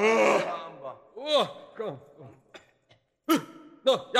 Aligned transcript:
O, 0.00 1.46
No. 3.84 4.10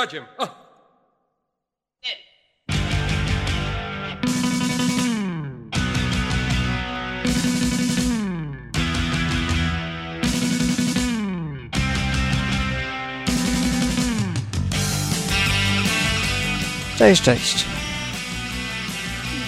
Cześć, 16.97 17.21
cześć. 17.21 17.65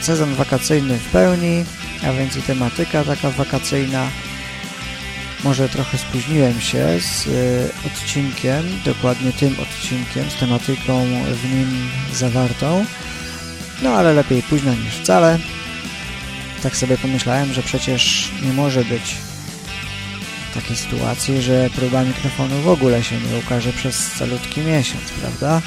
Sezon 0.01 0.35
wakacyjny 0.35 0.97
w 0.97 1.11
pełni, 1.11 1.65
a 2.07 2.13
więc 2.13 2.37
i 2.37 2.41
tematyka 2.41 3.03
taka 3.03 3.29
wakacyjna. 3.29 4.07
Może 5.43 5.69
trochę 5.69 5.97
spóźniłem 5.97 6.61
się 6.61 6.99
z 6.99 7.27
y, 7.27 7.69
odcinkiem, 7.87 8.63
dokładnie 8.85 9.31
tym 9.31 9.55
odcinkiem, 9.59 10.29
z 10.29 10.35
tematyką 10.35 11.05
w 11.31 11.53
nim 11.53 11.89
zawartą. 12.13 12.85
No 13.81 13.89
ale 13.89 14.13
lepiej 14.13 14.43
późno 14.43 14.75
niż 14.75 14.93
wcale. 14.93 15.39
Tak 16.63 16.77
sobie 16.77 16.97
pomyślałem, 16.97 17.53
że 17.53 17.63
przecież 17.63 18.31
nie 18.41 18.53
może 18.53 18.85
być 18.85 19.15
takiej 20.53 20.75
sytuacji, 20.77 21.41
że 21.41 21.69
próba 21.75 22.03
mikrofonu 22.03 22.61
w 22.61 22.67
ogóle 22.67 23.03
się 23.03 23.15
nie 23.15 23.37
ukaże 23.37 23.73
przez 23.73 24.11
calutki 24.11 24.61
miesiąc, 24.61 25.03
prawda? 25.21 25.61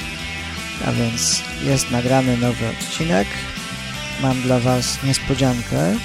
A 0.86 0.92
więc 0.92 1.42
jest 1.64 1.90
nagrany 1.90 2.36
nowy 2.36 2.68
odcinek. 2.68 3.28
Mam 4.22 4.42
dla 4.42 4.58
Was 4.60 5.02
niespodziankę. 5.02 5.96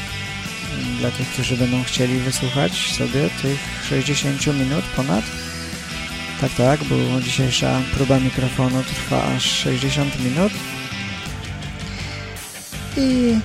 Dla 1.00 1.12
tych, 1.12 1.30
którzy 1.30 1.58
będą 1.58 1.84
chcieli 1.84 2.20
wysłuchać 2.20 2.94
sobie 2.98 3.30
tych 3.42 3.60
60 3.90 4.48
minut 4.48 4.84
ponad. 4.96 5.24
Tak, 6.42 6.52
tak, 6.52 6.84
bo 6.84 7.22
dzisiejsza 7.22 7.82
próba 7.94 8.20
mikrofonu 8.20 8.84
trwa 8.84 9.24
aż 9.24 9.46
60 9.46 10.24
minut. 10.24 10.54
I 12.98 13.40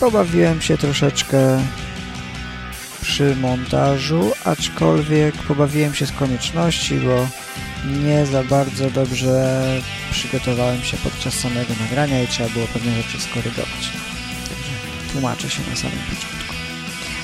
pobawiłem 0.00 0.60
się 0.60 0.78
troszeczkę 0.78 1.60
przy 3.02 3.36
montażu, 3.36 4.32
aczkolwiek 4.44 5.34
pobawiłem 5.34 5.94
się 5.94 6.06
z 6.06 6.12
konieczności, 6.12 6.94
bo 6.94 7.28
nie 8.04 8.26
za 8.26 8.44
bardzo 8.44 8.90
dobrze 8.90 9.60
przygotowałem 10.10 10.82
się 10.82 10.96
podczas 10.96 11.34
samego 11.34 11.74
nagrania 11.80 12.22
i 12.22 12.26
trzeba 12.26 12.48
było 12.48 12.66
pewne 12.66 13.02
rzeczy 13.02 13.20
skorygować. 13.20 13.90
Także 14.48 14.72
tłumaczę 15.12 15.50
się 15.50 15.62
na 15.70 15.76
samym 15.76 15.98
początku. 15.98 16.35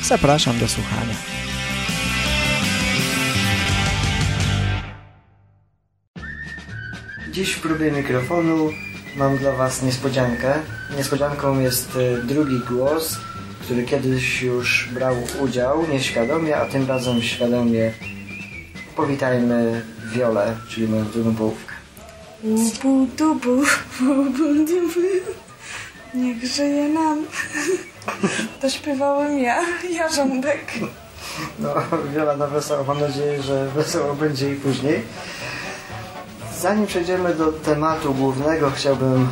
Zapraszam 0.02 0.58
do 0.58 0.68
słuchania. 0.68 1.14
Dziś 7.32 7.52
w 7.52 7.60
próbie 7.60 7.92
mikrofonu 7.92 8.70
mam 9.16 9.38
dla 9.38 9.52
Was 9.52 9.82
niespodziankę. 9.82 10.54
Niespodzianką 10.96 11.60
jest 11.60 11.96
y, 11.96 12.22
drugi 12.22 12.58
głos, 12.58 13.16
który 13.60 13.82
kiedyś 13.84 14.42
już 14.42 14.88
brał 14.94 15.16
udział 15.40 15.88
nieświadomie, 15.88 16.56
a 16.56 16.66
tym 16.66 16.88
razem 16.88 17.22
świadomie. 17.22 17.92
Powitajmy 18.96 19.82
Wiolę, 20.14 20.56
czyli 20.68 20.88
moją 20.88 21.04
drugą 21.04 21.34
połówkę. 21.34 21.72
Ubu 22.42 23.06
dubu, 23.18 23.62
ubu 24.00 24.54
dubu, 24.54 25.00
niech 26.14 26.44
żyje 26.44 26.88
nam. 26.88 27.26
To 28.60 28.70
śpiewałem 28.70 29.38
ja, 29.38 29.64
Jarząbek. 29.90 30.72
No, 31.58 31.74
Wiola 32.14 32.36
na 32.36 32.46
wesoło. 32.46 32.84
Mam 32.84 33.00
nadzieję, 33.00 33.42
że 33.42 33.68
wesoło 33.68 34.14
będzie 34.14 34.52
i 34.52 34.56
później. 34.56 35.02
Zanim 36.60 36.86
przejdziemy 36.86 37.34
do 37.34 37.52
tematu 37.52 38.14
głównego, 38.14 38.70
chciałbym 38.70 39.22
e, 39.22 39.28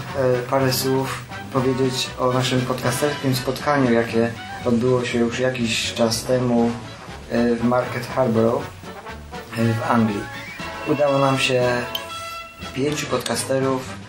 parę 0.51 0.73
słów 0.73 1.25
powiedzieć 1.53 2.11
o 2.19 2.33
naszym 2.33 2.61
podcasterskim 2.61 3.37
spotkaniu, 3.37 3.93
jakie 3.93 4.33
odbyło 4.65 5.05
się 5.05 5.19
już 5.19 5.41
jakiś 5.41 5.95
czas 5.95 6.25
temu 6.25 6.71
e, 7.31 7.55
w 7.55 7.65
Market 7.65 8.07
Harborough 8.07 8.63
e, 9.59 9.65
w 9.75 9.91
Anglii. 9.91 10.23
Udało 10.89 11.19
nam 11.19 11.39
się 11.39 11.63
pięciu 12.75 13.07
podcasterów 13.07 14.00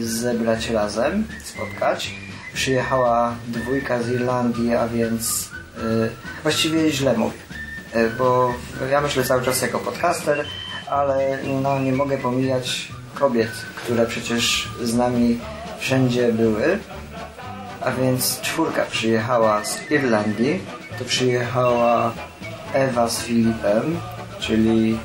zebrać 0.00 0.70
razem, 0.70 1.24
spotkać. 1.44 2.14
Przyjechała 2.54 3.34
dwójka 3.48 4.02
z 4.02 4.10
Irlandii, 4.10 4.74
a 4.74 4.88
więc 4.88 5.50
e, 5.76 5.80
właściwie 6.42 6.92
źle 6.92 7.16
mówię, 7.16 7.38
e, 7.92 8.10
bo 8.10 8.54
ja 8.90 9.00
myślę 9.00 9.24
cały 9.24 9.42
czas 9.42 9.62
jako 9.62 9.78
podcaster, 9.78 10.44
ale 10.90 11.38
no, 11.62 11.78
nie 11.78 11.92
mogę 11.92 12.18
pomijać 12.18 12.88
kobiet, 13.14 13.50
które 13.76 14.06
przecież 14.06 14.68
z 14.82 14.94
nami 14.94 15.40
wszędzie 15.78 16.32
były. 16.32 16.78
A 17.80 17.90
więc 17.90 18.40
czwórka 18.40 18.84
przyjechała 18.84 19.64
z 19.64 19.90
Irlandii. 19.90 20.60
To 20.98 21.04
przyjechała 21.04 22.12
Ewa 22.74 23.08
z 23.08 23.22
Filipem, 23.22 24.00
czyli 24.40 24.98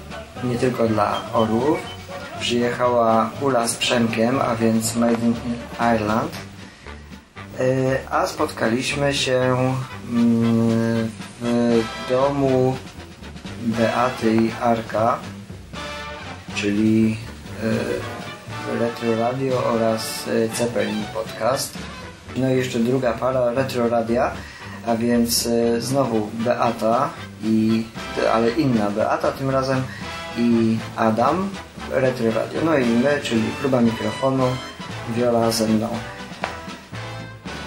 nie 0.44 0.58
tylko 0.58 0.88
dla 0.88 1.22
orłów. 1.34 1.97
Przyjechała 2.40 3.30
Ula 3.42 3.68
z 3.68 3.76
Przemkiem, 3.76 4.42
a 4.42 4.56
więc 4.56 4.96
Made 4.96 5.26
in 5.26 5.36
Ireland. 5.80 6.32
E, 7.60 7.98
A 8.12 8.28
spotkaliśmy 8.28 9.14
się 9.14 9.58
mm, 10.10 11.12
w 11.42 11.84
domu 12.10 12.78
Beaty 13.62 14.36
i 14.36 14.52
Arka, 14.62 15.18
czyli 16.56 17.18
e, 17.64 18.80
Retro 18.80 19.16
Radio 19.20 19.64
oraz 19.66 20.28
e, 20.28 20.56
Zeppelin 20.56 21.04
Podcast. 21.14 21.78
No 22.36 22.50
i 22.50 22.58
jeszcze 22.58 22.80
druga 22.80 23.14
para 23.14 23.52
Retro 23.52 23.90
Radia, 23.90 24.32
a 24.88 24.96
więc 24.96 25.50
znowu 25.80 26.30
Beata 26.34 27.10
i 27.44 27.86
ale 28.34 28.50
inna 28.52 28.90
Beata 28.90 29.32
tym 29.32 29.50
razem 29.50 29.82
i 30.38 30.78
Adam 30.96 31.50
Retro 31.92 32.32
Radio. 32.32 32.62
No 32.66 32.78
i 32.78 32.86
my, 32.86 33.20
czyli 33.24 33.44
próba 33.60 33.82
mikrofonu, 33.82 34.44
Wiola 35.10 35.52
ze 35.52 35.68
mną. 35.68 35.90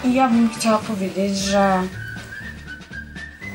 Ja 0.05 0.29
bym 0.29 0.51
chciała 0.51 0.79
powiedzieć, 0.79 1.37
że 1.39 1.83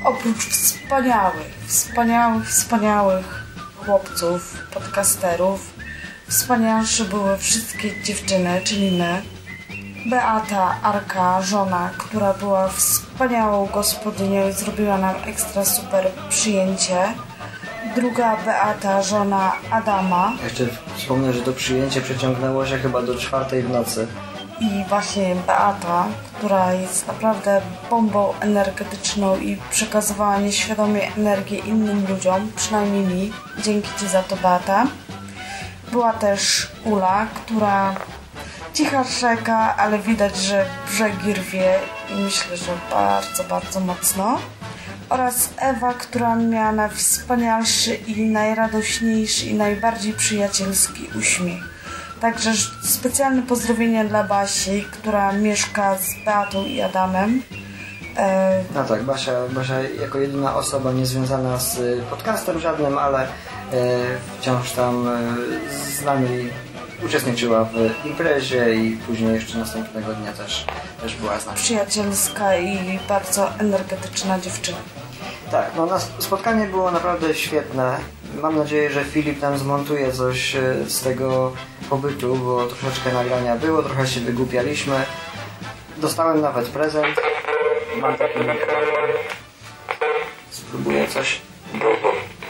oprócz 0.04 0.46
wspaniałych, 0.46 1.54
wspaniałych, 1.68 2.50
wspaniałych 2.50 3.44
chłopców, 3.76 4.68
podcasterów, 4.74 5.74
wspanialsze 6.28 7.06
były 7.06 7.38
wszystkie 7.38 8.04
dziewczyny, 8.04 8.62
czyli 8.64 8.98
my. 8.98 9.22
Beata, 10.10 10.76
Arka, 10.84 11.42
żona, 11.42 11.90
która 11.98 12.34
była 12.34 12.68
wspaniałą 12.68 13.66
gospodynią 13.66 14.50
i 14.50 14.54
zrobiła 14.54 14.98
nam 14.98 15.16
ekstra 15.26 15.66
super 15.66 16.12
przyjęcie. 16.30 17.14
Druga 17.94 18.38
Beata, 18.46 19.02
żona 19.02 19.52
Adama. 19.72 20.34
Jeszcze 20.44 20.66
wspomnę, 20.96 21.34
że 21.34 21.42
to 21.42 21.54
przyjęcie 21.54 22.02
przeciągnęło 22.02 22.66
się 22.66 22.78
chyba 22.78 23.02
do 23.02 23.16
czwartej 23.16 23.64
w 23.64 23.70
nocy. 23.70 24.08
i 24.60 24.84
właśnie 24.90 25.36
Beata, 25.48 26.06
która 26.38 26.74
jest 26.74 27.08
naprawdę 27.08 27.62
bombą 27.90 28.34
energetyczną 28.40 29.38
i 29.38 29.58
przekazywała 29.72 30.38
nieświadomie 30.38 31.14
energię 31.18 31.58
innym 31.58 32.06
ludziom, 32.10 32.52
przynajmniej 32.56 33.04
mi. 33.04 33.34
Dzięki 33.64 33.90
Ci 34.00 34.08
za 34.08 34.24
to, 34.24 34.36
Beata. 34.36 34.88
Była 35.92 36.14
też 36.14 36.68
Ula, 36.84 37.26
która 37.36 37.96
cicha 38.74 39.04
rzeka, 39.04 39.76
ale 39.78 40.00
widać, 40.00 40.38
że 40.38 40.66
brzegi 40.92 41.34
rwie 41.34 41.80
i 42.10 42.14
myślę, 42.22 42.58
że 42.58 42.72
bardzo, 42.92 43.44
bardzo 43.44 43.80
mocno. 43.80 44.38
Oraz 45.10 45.50
Ewa, 45.58 45.94
która 45.94 46.36
miała 46.36 46.72
najwspanialszy 46.72 47.96
i 47.96 48.26
najradośniejszy 48.26 49.46
i 49.46 49.54
najbardziej 49.54 50.14
przyjacielski 50.14 51.10
uśmiech. 51.20 51.64
Także 52.22 52.52
specjalne 52.84 53.42
pozdrowienia 53.42 54.06
dla 54.06 54.24
Basi, 54.24 54.86
która 54.92 55.32
mieszka 55.32 55.98
z 55.98 56.26
Beatą 56.26 56.66
i 56.66 56.82
Adamem. 56.82 57.42
E, 58.18 58.64
No 58.76 58.84
tak, 58.84 59.04
Basia, 59.04 59.32
Basia 59.50 59.82
jako 60.02 60.20
jedyna 60.20 60.56
osoba 60.56 60.92
niezwiązana 60.92 61.60
z 61.60 61.78
y, 61.78 62.04
podcastem 62.10 62.60
żadnym, 62.60 62.98
ale 62.98 63.22
e, 63.24 63.28
wciąż 64.40 64.72
tam 64.72 65.08
e, 65.08 65.20
z 66.00 66.06
nami 66.06 66.50
uczestniczyła 67.06 67.64
w 67.66 68.06
imprezie 68.06 68.76
i 68.76 68.98
później 68.98 69.34
jeszcze 69.34 69.58
następnego 69.58 70.14
dnia 70.14 70.34
też, 70.34 70.66
też 71.02 71.16
była 71.16 71.40
z 71.40 71.46
nami. 71.46 71.58
przyjacielska 71.58 72.58
i 72.58 73.00
bardzo 73.10 73.50
energetyczna 73.60 74.40
dziewczyna. 74.40 74.78
Tak, 75.52 75.72
no 75.78 75.86
nas 75.86 76.12
spotkanie 76.20 76.66
było 76.66 76.92
naprawdę 76.92 77.36
świetne. 77.36 77.98
Mam 78.42 78.58
nadzieję, 78.58 78.90
że 78.90 79.04
Filip 79.04 79.42
nam 79.42 79.58
zmontuje 79.58 80.12
coś 80.12 80.56
e, 80.56 80.76
z 80.88 81.02
tego 81.02 81.52
pobytu, 81.90 82.36
bo 82.36 82.66
troszeczkę 82.68 83.14
nagrania 83.14 83.56
było, 83.56 83.84
trochę 83.84 84.08
się 84.08 84.20
wygłupialiśmy. 84.20 85.06
Dostałem 85.98 86.42
nawet 86.42 86.68
prezent. 86.68 87.22
Mam 88.02 88.16
taki. 88.16 88.40
Spróbuję 90.50 91.08
coś. 91.08 91.42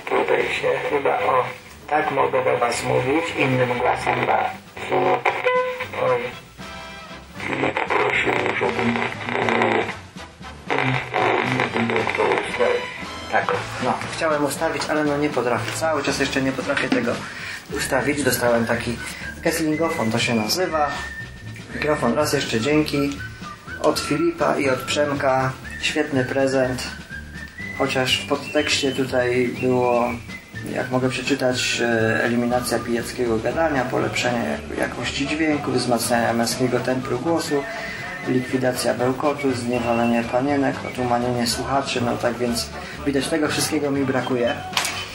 tutaj 0.09 0.43
się 0.43 0.67
chyba, 0.89 1.19
o, 1.19 1.43
tak 1.87 2.11
mogę 2.11 2.43
do 2.43 2.57
Was 2.57 2.83
mówić, 2.83 3.25
innym 3.37 3.77
głosem, 3.79 4.25
ba, 4.25 4.49
Filip, 4.75 5.29
oj, 6.03 6.21
Filip 7.39 7.85
prosił, 7.85 8.33
żebym 8.59 8.95
tak, 13.31 13.45
no, 13.83 13.93
chciałem 14.15 14.45
ustawić, 14.45 14.83
ale 14.89 15.03
no 15.03 15.17
nie 15.17 15.29
potrafię. 15.29 15.71
Cały 15.75 16.03
czas 16.03 16.19
jeszcze 16.19 16.41
nie 16.41 16.51
potrafię 16.51 16.89
tego 16.89 17.11
ustawić. 17.77 18.23
Dostałem 18.23 18.65
taki 18.65 18.97
Kesslingofon, 19.41 20.11
to 20.11 20.19
się 20.19 20.35
nazywa. 20.35 20.89
Mikrofon 21.75 22.13
raz 22.13 22.33
jeszcze 22.33 22.59
dzięki. 22.61 23.17
Od 23.81 23.99
Filipa 23.99 24.57
i 24.57 24.69
od 24.69 24.79
Przemka. 24.79 25.51
Świetny 25.81 26.25
prezent. 26.25 26.83
Chociaż 27.77 28.21
w 28.25 28.29
podtekście 28.29 28.91
tutaj 28.91 29.55
było, 29.61 30.09
jak 30.73 30.91
mogę 30.91 31.09
przeczytać, 31.09 31.81
e, 31.81 32.23
eliminacja 32.23 32.79
pijackiego 32.79 33.37
gadania, 33.37 33.85
polepszenie 33.85 34.59
jak- 34.69 34.77
jakości 34.79 35.27
dźwięku, 35.27 35.71
wzmacniania 35.71 36.33
męskiego 36.33 36.79
tempru 36.79 37.19
głosu, 37.19 37.63
likwidacja 38.27 38.93
bełkotu, 38.93 39.51
zniewolenie 39.55 40.23
panienek, 40.23 40.75
otumanienie 40.93 41.47
słuchaczy, 41.47 42.01
no 42.01 42.17
tak 42.17 42.33
więc 42.37 42.69
widać 43.05 43.27
tego 43.27 43.47
wszystkiego 43.47 43.91
mi 43.91 44.05
brakuje. 44.05 44.55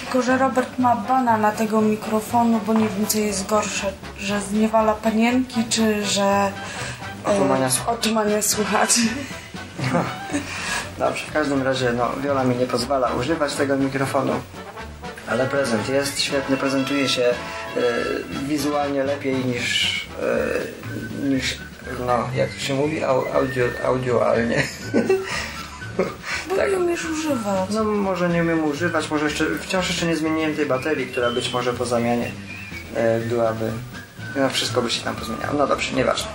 Tylko, 0.00 0.22
że 0.22 0.38
Robert 0.38 0.78
ma 0.78 0.96
bana 0.96 1.36
na 1.36 1.52
tego 1.52 1.80
mikrofonu, 1.80 2.60
bo 2.66 2.72
nie 2.74 2.88
wiem 2.88 3.06
co 3.06 3.18
jest 3.18 3.46
gorsze, 3.46 3.92
że 4.18 4.40
zniewala 4.40 4.92
panienki, 4.92 5.64
czy 5.70 6.04
że... 6.04 6.22
e, 7.26 7.30
Otumania 7.36 7.70
słuchaczy. 7.70 7.98
otumania 7.98 8.42
słuchaczy. 8.42 9.00
Dobrze, 10.98 11.26
w 11.26 11.32
każdym 11.32 11.62
razie 11.62 11.92
no, 11.92 12.10
Wiola 12.22 12.44
mi 12.44 12.56
nie 12.56 12.66
pozwala 12.66 13.12
używać 13.14 13.54
tego 13.54 13.76
mikrofonu, 13.76 14.32
ale 15.28 15.46
prezent 15.46 15.88
jest 15.88 16.20
świetny, 16.20 16.56
prezentuje 16.56 17.08
się 17.08 17.22
e, 17.22 17.34
wizualnie 18.42 19.04
lepiej 19.04 19.44
niż, 19.44 20.08
e, 21.22 21.28
niż 21.28 21.58
no, 22.06 22.28
jak 22.36 22.50
to 22.54 22.60
się 22.60 22.74
mówi, 22.74 23.04
Au, 23.04 23.24
audio, 23.34 23.64
audioalnie. 23.84 24.62
Bo 26.48 26.56
Tak. 26.56 26.70
nie 26.72 26.78
umiesz 26.78 27.04
używać. 27.04 27.70
No 27.70 27.84
może 27.84 28.28
nie 28.28 28.42
umiem 28.42 28.64
używać, 28.64 29.10
może 29.10 29.24
jeszcze, 29.24 29.44
wciąż 29.60 29.88
jeszcze 29.88 30.06
nie 30.06 30.16
zmieniłem 30.16 30.54
tej 30.54 30.66
baterii, 30.66 31.06
która 31.06 31.30
być 31.30 31.52
może 31.52 31.72
po 31.72 31.84
zamianie 31.84 32.30
e, 32.94 33.20
byłaby, 33.20 33.70
no 34.36 34.48
wszystko 34.50 34.82
by 34.82 34.90
się 34.90 35.04
tam 35.04 35.16
pozmieniało. 35.16 35.58
No 35.58 35.66
dobrze, 35.66 35.96
nieważne. 35.96 36.28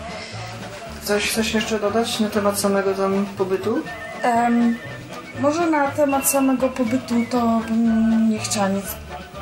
Coś 1.03 1.29
chcesz 1.31 1.53
jeszcze 1.53 1.79
dodać 1.79 2.19
na 2.19 2.29
temat 2.29 2.59
samego 2.59 2.93
tam 2.93 3.25
pobytu? 3.37 3.81
Em, 4.21 4.77
może 5.39 5.69
na 5.69 5.91
temat 5.91 6.29
samego 6.29 6.69
pobytu 6.69 7.15
to 7.31 7.61
bym 7.67 8.29
nie 8.29 8.39
chciała 8.39 8.67
nic 8.67 8.85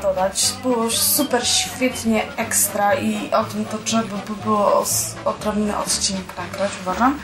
dodać. 0.04 0.54
Było 0.64 0.92
super 0.92 1.48
świetnie 1.48 2.38
ekstra 2.38 2.94
i 2.96 3.32
o 3.32 3.44
tym 3.44 3.66
to 3.66 3.78
trzeba 3.78 4.04
by 4.04 4.36
było 4.44 4.84
odrobinę 5.26 5.78
odcinek 5.78 6.38
nagrać, 6.38 6.72
uważam. 6.82 7.20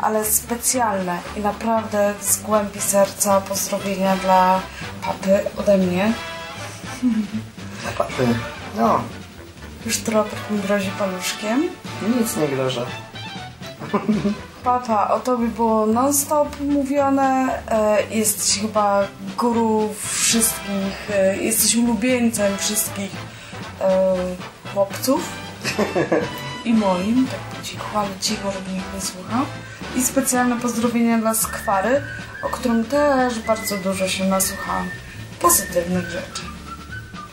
Ale 0.00 0.24
specjalne 0.24 1.18
i 1.36 1.40
naprawdę 1.40 2.14
z 2.20 2.40
głębi 2.42 2.80
serca 2.80 3.40
pozdrowienia 3.40 4.16
dla 4.16 4.60
papy 5.02 5.40
ode 5.56 5.78
mnie. 5.78 6.12
Papy. 7.98 8.26
No, 8.76 9.00
Już 9.86 10.04
Robert 10.04 10.50
mi 10.50 10.58
grozi 10.60 10.90
paluszkiem. 10.98 11.68
nic 12.18 12.36
nie 12.36 12.48
grożę. 12.48 12.86
Papa, 14.64 15.08
o 15.08 15.20
tobie 15.20 15.48
było 15.48 15.86
non-stop 15.86 16.60
mówione. 16.60 17.58
E, 17.68 18.02
jesteś 18.10 18.60
chyba 18.60 19.08
guru 19.38 19.94
wszystkich, 20.02 21.10
e, 21.10 21.36
jesteś 21.36 21.76
ulubieńcem 21.76 22.58
wszystkich 22.58 23.10
e, 23.80 24.16
chłopców. 24.74 25.28
I 26.64 26.74
moim, 26.74 27.26
tak 27.26 27.40
po 27.40 27.66
cichu, 27.66 27.98
ale 27.98 28.08
cicho, 28.20 28.52
żeby 28.52 28.70
nikt 28.70 28.94
nie 28.94 29.00
słuchał. 29.00 29.44
I 29.96 30.02
specjalne 30.02 30.60
pozdrowienia 30.60 31.18
dla 31.18 31.34
Skwary, 31.34 32.02
o 32.42 32.48
którym 32.48 32.84
też 32.84 33.38
bardzo 33.38 33.76
dużo 33.76 34.08
się 34.08 34.24
nasłuchałam. 34.24 34.88
Pozytywnych 35.40 36.10
rzeczy. 36.10 36.42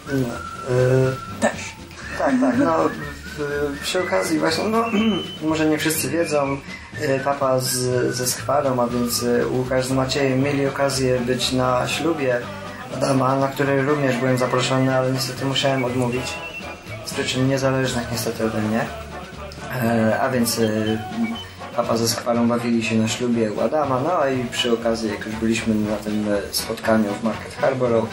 No, 0.08 0.28
y, 0.76 1.42
Też. 1.42 1.76
tak, 2.20 2.34
tak, 2.42 2.58
no 2.58 2.76
przy 3.82 4.04
okazji 4.04 4.40
właśnie, 4.40 4.64
no 4.64 4.86
może 5.50 5.66
nie 5.66 5.78
wszyscy 5.78 6.10
wiedzą, 6.10 6.58
papa 7.24 7.60
z, 7.60 7.76
ze 8.16 8.28
Skwarą, 8.28 8.82
a 8.82 8.88
więc 8.88 9.24
y, 9.24 9.48
Łukasz 9.48 9.86
z 9.86 9.92
Maciejem 9.92 10.42
mieli 10.42 10.68
okazję 10.68 11.20
być 11.20 11.52
na 11.52 11.88
ślubie 11.88 12.42
Adama, 12.98 13.36
na 13.36 13.48
której 13.48 13.82
również 13.82 14.18
byłem 14.18 14.38
zaproszony, 14.38 14.96
ale 14.96 15.12
niestety 15.12 15.46
musiałem 15.46 15.86
odmówić 15.86 16.34
z 17.06 17.14
przyczyn 17.14 17.48
niezależnych 17.48 18.12
niestety 18.12 18.46
ode 18.46 18.62
mnie. 18.62 18.86
E, 19.84 20.20
a 20.22 20.30
więc 20.30 20.62
papa 21.76 21.98
ze 21.98 22.08
Skwarą 22.08 22.48
bawili 22.48 22.84
się 22.84 22.96
na 22.96 23.08
ślubie 23.08 23.52
u 23.52 23.62
Adama, 23.62 24.02
no 24.02 24.28
i 24.28 24.46
przy 24.46 24.74
okazji, 24.74 25.10
jak 25.10 25.26
już 25.26 25.36
byliśmy 25.36 25.76
na 25.76 25.96
tym 25.96 26.26
e, 26.34 26.42
spotkaniu 26.52 27.14
w 27.14 27.24
Market 27.24 27.56
Harborough, 27.56 28.10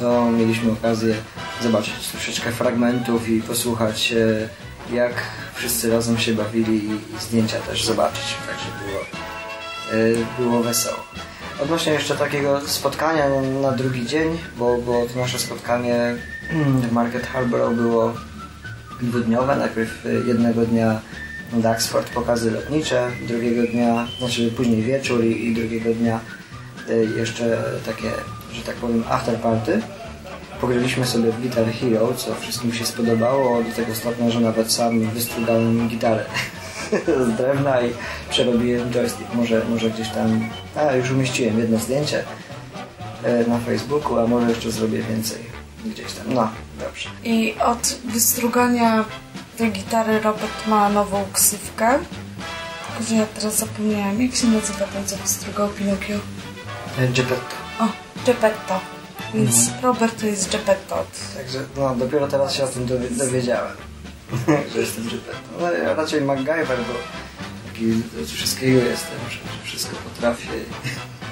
to 0.00 0.30
mieliśmy 0.30 0.72
okazję 0.72 1.14
zobaczyć 1.62 2.08
troszeczkę 2.08 2.52
fragmentów 2.52 3.28
i 3.28 3.42
posłuchać 3.42 4.12
e, 4.12 4.48
jak 4.92 5.12
wszyscy 5.54 5.90
razem 5.90 6.18
się 6.18 6.34
bawili 6.34 6.84
i, 6.84 7.20
zdjęcia 7.20 7.58
też 7.60 7.84
zobaczyć, 7.84 8.34
także 8.46 8.66
było, 8.86 9.00
e, 10.02 10.42
było 10.42 10.62
wesoło. 10.62 11.04
Odnośnie 11.62 11.92
jeszcze 11.92 12.16
takiego 12.16 12.60
spotkania 12.60 13.24
na 13.62 13.72
drugi 13.72 14.06
dzień, 14.06 14.38
bo, 14.56 14.78
bo 14.78 15.06
to 15.06 15.20
nasze 15.20 15.38
spotkanie 15.38 16.14
w 16.88 16.92
Market 16.92 17.26
Harborough 17.26 17.74
było 17.74 18.14
dwudniowe. 19.02 19.56
Najpierw 19.56 20.06
y, 20.06 20.24
jednego 20.26 20.66
dnia 20.66 21.00
Duxford 21.52 22.10
pokazy 22.10 22.50
lotnicze, 22.50 23.10
drugiego 23.28 23.72
dnia, 23.72 24.06
znaczy 24.18 24.50
później 24.56 24.82
wieczór 24.82 25.24
i, 25.24 25.46
i 25.46 25.54
drugiego 25.54 25.94
dnia 25.94 26.20
y, 26.88 27.08
jeszcze 27.16 27.58
takie, 27.86 28.10
że 28.52 28.62
tak 28.62 28.74
powiem, 28.74 29.04
after 29.08 29.36
party. 29.36 29.82
Pograliśmy 30.60 31.06
sobie 31.06 31.32
w 31.32 31.40
Guitar 31.40 31.72
Hero, 31.72 32.14
co 32.14 32.34
wszystkim 32.34 32.72
się 32.72 32.86
spodobało, 32.86 33.62
do 33.62 33.70
tego 33.72 33.94
stopnia, 33.94 34.30
że 34.30 34.40
nawet 34.40 34.72
sam 34.72 35.00
wystrugałem 35.00 35.88
gitarę 35.88 36.24
z 37.26 37.36
drewna 37.36 37.80
i 37.80 37.92
przerobiłem 38.30 38.90
joystick. 38.90 39.34
Może, 39.34 39.62
może 39.70 39.90
gdzieś 39.90 40.08
tam, 40.08 40.48
a 40.76 40.92
już 40.92 41.10
umieściłem 41.10 41.58
jedno 41.58 41.78
zdjęcie 41.78 42.24
y, 43.44 43.48
na 43.48 43.58
Facebooku, 43.58 44.18
a 44.18 44.26
może 44.26 44.48
jeszcze 44.48 44.70
zrobię 44.70 45.02
więcej 45.02 45.38
gdzieś 45.84 46.12
tam. 46.12 46.34
No, 46.34 46.50
dobrze. 46.78 47.08
I 47.24 47.54
od 47.66 47.98
wystrugania 48.04 49.04
tej 49.58 49.72
gitary 49.72 50.20
Robert 50.20 50.66
ma 50.66 50.88
nową 50.88 51.24
ksywkę. 51.32 51.98
Tylko, 52.88 53.10
że 53.10 53.14
ja 53.14 53.26
teraz 53.26 53.56
zapomniałam, 53.56 54.22
jak 54.22 54.34
się 54.34 54.46
nazywa 54.46 54.84
ten, 54.86 55.06
co 55.06 55.16
wystrugał 55.16 55.68
Pinokio? 55.68 56.14
Y, 56.98 57.08
Geppetto. 57.08 57.54
O, 57.80 57.88
Geppetto. 58.26 58.97
Więc 59.34 59.70
Robert 59.82 60.20
to 60.20 60.26
jest 60.26 60.52
Geppetto. 60.52 61.06
Także 61.36 61.58
no, 61.76 61.94
dopiero 61.94 62.28
teraz 62.28 62.54
się 62.54 62.64
o 62.64 62.68
tym 62.68 62.86
dowi- 62.86 63.18
dowiedziałem, 63.18 63.76
że 64.74 64.80
jestem 64.80 65.04
Geppetto. 65.04 65.48
No 65.60 65.72
ja 65.72 65.94
raczej 65.94 66.20
MacGyver, 66.20 66.78
bo 66.78 66.94
taki 67.66 67.92
z 68.24 68.30
wszystkiego 68.30 68.78
jestem, 68.78 69.18
że, 69.30 69.38
wszystko 69.64 69.96
potrafię. 69.96 70.48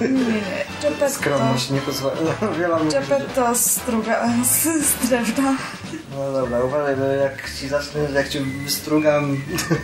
Nie, 0.01 0.09
nie. 0.09 1.11
Skromność 1.11 1.71
nie 1.71 1.81
pozwala. 1.81 2.15
No, 2.43 2.53
wiele 2.55 2.79
że... 2.91 3.01
Geppetto 3.01 3.55
struga 3.55 4.29
z, 4.45 4.63
z 4.87 5.09
drewna. 5.09 5.57
No 6.11 6.33
dobra, 6.33 6.61
uważaj, 6.65 6.97
bo 6.97 7.05
jak 7.05 7.51
ci 7.61 7.69
zacznę, 7.69 8.01
jak 8.15 8.29
ci 8.29 8.41
wystrugam 8.41 9.37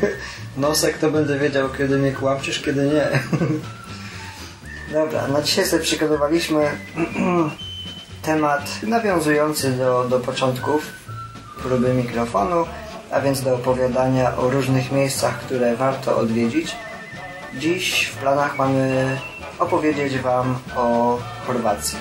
nosek, 0.57 0.99
to 0.99 1.11
będę 1.11 1.39
wiedział, 1.39 1.69
kiedy 1.79 1.99
mnie 1.99 2.13
kłamczysz, 2.13 2.61
kiedy 2.63 2.87
nie. 2.87 3.21
Dobra, 4.93 5.29
na 5.29 5.43
dzisiaj 5.43 5.67
sobie 5.67 5.83
przygotowaliśmy 5.83 6.61
temat 8.23 8.83
nawiązujący 8.83 9.73
do, 9.73 10.05
do 10.09 10.21
początków 10.21 10.87
próby 11.63 11.95
mikrofonu, 11.95 12.67
a 13.11 13.21
więc 13.21 13.43
do 13.43 13.55
opowiadania 13.55 14.37
o 14.37 14.51
różnych 14.51 14.93
miejscach, 14.93 15.41
które 15.41 15.77
warto 15.77 16.17
odwiedzić. 16.17 16.77
Dziś 17.59 18.05
w 18.05 18.17
planach 18.17 18.59
mamy 18.59 19.19
opowiedzieć 19.59 20.19
Wam 20.19 20.59
o 20.77 21.19
Chorwacji. 21.47 21.99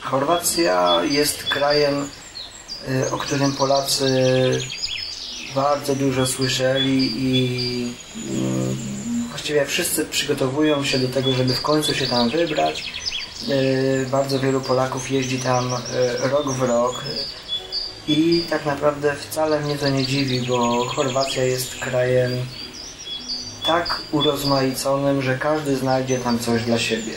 Chorwacja 0.00 1.00
jest 1.04 1.44
krajem, 1.44 2.08
y, 2.88 3.10
o 3.10 3.18
którym 3.18 3.52
Polacy 3.52 4.04
bardzo 5.54 5.94
dużo 5.94 6.26
słyszeli 6.26 7.12
i 7.16 7.94
mm, 8.30 8.76
właściwie 9.28 9.66
wszyscy 9.66 10.04
przygotowują 10.04 10.84
się 10.84 10.98
do 10.98 11.08
tego, 11.08 11.32
żeby 11.32 11.54
w 11.54 11.62
końcu 11.62 11.94
się 11.94 12.06
tam 12.06 12.30
wybrać. 12.30 12.92
Y, 13.48 14.06
Bardzo 14.10 14.40
wielu 14.40 14.60
Polaków 14.60 15.10
jeździ 15.10 15.38
tam 15.38 15.72
y, 15.72 16.28
rok 16.28 16.52
w 16.52 16.62
rok 16.62 17.04
i 18.08 18.44
tak 18.50 18.66
naprawdę 18.66 19.14
wcale 19.14 19.60
mnie 19.60 19.78
to 19.78 19.88
nie 19.88 20.06
dziwi, 20.06 20.46
bo 20.48 20.84
Chorwacja 20.84 21.44
jest 21.44 21.74
krajem 21.74 22.32
tak 23.66 24.00
urozmaiconym, 24.12 25.22
że 25.22 25.38
każdy 25.38 25.76
znajdzie 25.76 26.18
tam 26.18 26.38
coś 26.38 26.62
dla 26.62 26.78
siebie. 26.78 27.12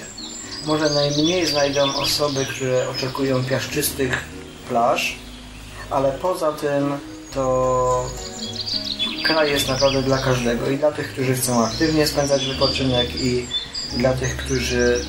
Może 0.66 0.90
najmniej 0.90 1.46
znajdą 1.46 1.96
osoby, 1.96 2.46
które 2.46 2.90
oczekują 2.90 3.44
piaszczystych 3.46 4.24
plaż, 4.70 5.16
ale 5.90 6.12
poza 6.12 6.52
tym 6.52 6.98
to 7.38 8.10
kraj 9.24 9.52
jest 9.52 9.68
naprawdę 9.68 10.02
dla 10.02 10.18
każdego 10.18 10.70
i 10.70 10.78
dla 10.78 10.92
tych, 10.92 11.14
którzy 11.14 11.36
chcą 11.36 11.66
aktywnie 11.66 12.08
spędzać 12.08 12.46
wypoczynek 12.46 13.22
i 13.22 13.48
dla 13.98 14.14
tych, 14.14 14.38
którzy 14.38 15.06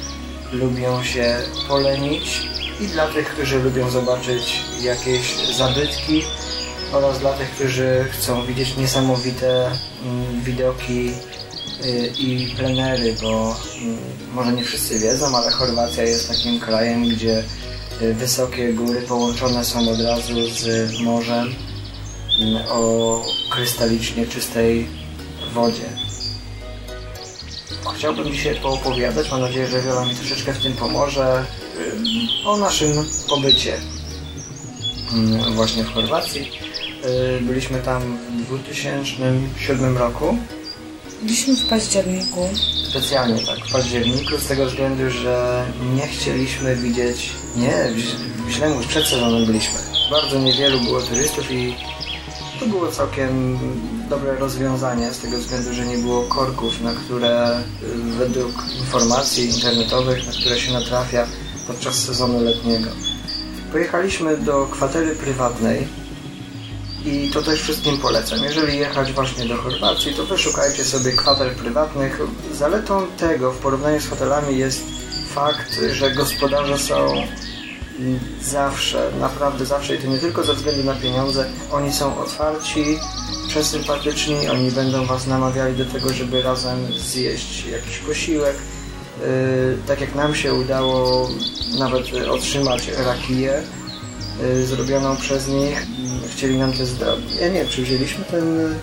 lubią 0.52 1.02
się 1.04 1.36
polenić 1.68 2.48
i 2.80 2.86
dla 2.86 3.06
tych, 3.06 3.28
którzy 3.28 3.58
lubią 3.58 3.90
zobaczyć 3.90 4.62
jakieś 4.82 5.56
zabytki 5.56 6.22
oraz 6.92 7.18
dla 7.18 7.32
tych, 7.32 7.50
którzy 7.50 8.04
chcą 8.10 8.46
widzieć 8.46 8.76
niesamowite 8.76 9.66
mm, 9.66 10.42
widoki 10.42 11.10
y, 11.84 12.12
i 12.18 12.54
plenery, 12.56 13.14
bo 13.22 13.56
mm, 13.82 13.98
może 14.34 14.52
nie 14.52 14.64
wszyscy 14.64 14.98
wiedzą, 14.98 15.36
ale 15.36 15.50
Chorwacja 15.50 16.02
jest 16.02 16.28
takim 16.28 16.60
krajem, 16.60 17.08
gdzie 17.08 17.44
y, 18.02 18.14
wysokie 18.14 18.72
góry 18.72 19.02
połączone 19.02 19.64
są 19.64 19.90
od 19.90 20.00
razu 20.00 20.50
z 20.50 20.92
morzem 21.00 21.54
o 22.68 23.22
krystalicznie 23.50 24.26
czystej 24.26 24.86
wodzie. 25.54 25.82
Chciałbym 27.96 28.32
dzisiaj 28.32 28.54
poopowiadać, 28.56 29.30
mam 29.30 29.40
nadzieję, 29.40 29.66
że 29.68 29.82
Wiola 29.82 30.04
mi 30.04 30.14
troszeczkę 30.14 30.52
w 30.52 30.58
tym 30.62 30.72
pomoże, 30.72 31.44
o 32.44 32.56
naszym 32.56 33.04
pobycie 33.28 33.76
właśnie 35.54 35.84
w 35.84 35.92
Chorwacji. 35.94 36.50
Y, 37.38 37.40
Byliśmy 37.40 37.80
tam 37.80 38.18
w 38.38 38.46
2007 38.46 39.98
roku, 39.98 40.36
Byliśmy 41.22 41.56
w 41.56 41.66
październiku. 41.68 42.48
specjalnie 42.90 43.46
tak, 43.46 43.58
w 43.68 43.72
październiku, 43.72 44.38
z 44.38 44.46
tego 44.46 44.66
względu, 44.66 45.10
że 45.10 45.64
nie 45.96 46.06
chcieliśmy 46.08 46.76
widzieć, 46.76 47.30
nie, 47.56 47.72
w- 48.46 48.50
źle 48.50 48.68
mówię, 48.68 48.86
przed 48.88 49.06
sezonem 49.06 49.46
byliśmy. 49.46 49.78
Bardzo 50.10 50.38
niewielu 50.38 50.80
było 50.80 51.00
turystów 51.00 51.50
i 51.50 51.74
to 52.60 52.66
było 52.66 52.92
całkiem 52.92 53.58
dobre 54.10 54.34
rozwiązanie 54.36 55.12
z 55.12 55.18
tego 55.18 55.38
względu, 55.38 55.72
że 55.72 55.86
nie 55.86 55.98
było 55.98 56.22
korków, 56.22 56.80
na 56.80 56.92
które 56.92 57.58
y, 57.58 57.62
według 58.18 58.52
informacji 58.80 59.50
internetowych, 59.50 60.26
na 60.26 60.32
które 60.32 60.58
się 60.60 60.72
natrafia 60.72 61.26
podczas 61.66 61.94
sezonu 61.94 62.40
letniego. 62.40 62.90
Pojechaliśmy 63.72 64.36
do 64.36 64.66
kwatery 64.66 65.16
prywatnej 65.16 65.88
i 67.04 67.30
to 67.30 67.42
też 67.42 67.62
wszystkim 67.62 67.98
polecam. 67.98 68.38
Jeżeli 68.44 68.78
jechać 68.78 69.12
właśnie 69.12 69.44
do 69.46 69.56
Chorwacji, 69.56 70.14
to 70.14 70.26
wyszukajcie 70.26 70.84
sobie 70.84 71.12
kwater 71.12 71.52
prywatnych. 71.52 72.20
Zaletą 72.52 73.06
tego 73.18 73.52
w 73.52 73.58
porównaniu 73.58 74.00
z 74.00 74.08
hotelami 74.08 74.58
jest 74.58 74.84
fakt, 75.34 75.80
że 75.92 76.10
gospodarze 76.10 76.78
są 76.78 77.14
zawsze, 78.42 79.10
naprawdę 79.20 79.66
zawsze 79.66 79.94
i 79.94 79.98
to 79.98 80.06
nie 80.06 80.18
tylko 80.18 80.44
ze 80.44 80.54
względu 80.54 80.84
na 80.84 80.94
pieniądze, 80.94 81.46
oni 81.72 81.92
są 81.92 82.18
otwarci, 82.18 82.98
przesympatyczni, 83.48 84.48
oni 84.48 84.70
będą 84.70 85.06
Was 85.06 85.26
namawiali 85.26 85.76
do 85.76 85.84
tego, 85.84 86.12
żeby 86.12 86.42
razem 86.42 86.78
zjeść 86.92 87.66
jakiś 87.66 87.98
posiłek. 87.98 88.56
Yy, 89.20 89.78
tak 89.86 90.00
jak 90.00 90.14
nam 90.14 90.34
się 90.34 90.54
udało 90.54 91.28
nawet 91.78 92.12
y, 92.12 92.30
otrzymać 92.30 92.88
rakiję 92.88 93.62
y, 94.42 94.66
zrobioną 94.66 95.16
przez 95.16 95.48
nich, 95.48 95.86
chcieli 96.30 96.58
nam 96.58 96.72
to 96.72 96.86
zdać. 96.86 97.18
Ja 97.40 97.48
nie 97.48 97.54
wiem, 97.54 97.68
czy 97.68 97.82
wzięliśmy 97.82 98.24
ten 98.24 98.60
y, 98.60 98.78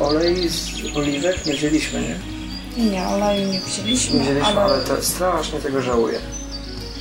olej 0.00 0.48
z 0.48 0.96
oliwek? 0.96 1.46
Nie 1.46 1.54
wzięliśmy, 1.54 2.00
nie? 2.00 2.18
Nie, 2.84 3.08
oleju 3.08 3.52
nie 3.52 3.60
wzięliśmy, 3.60 4.18
Nie 4.18 4.24
wzięliśmy, 4.24 4.48
ale, 4.48 4.74
ale 4.74 4.84
to 4.84 5.02
strasznie 5.02 5.60
tego 5.60 5.82
żałuję. 5.82 6.18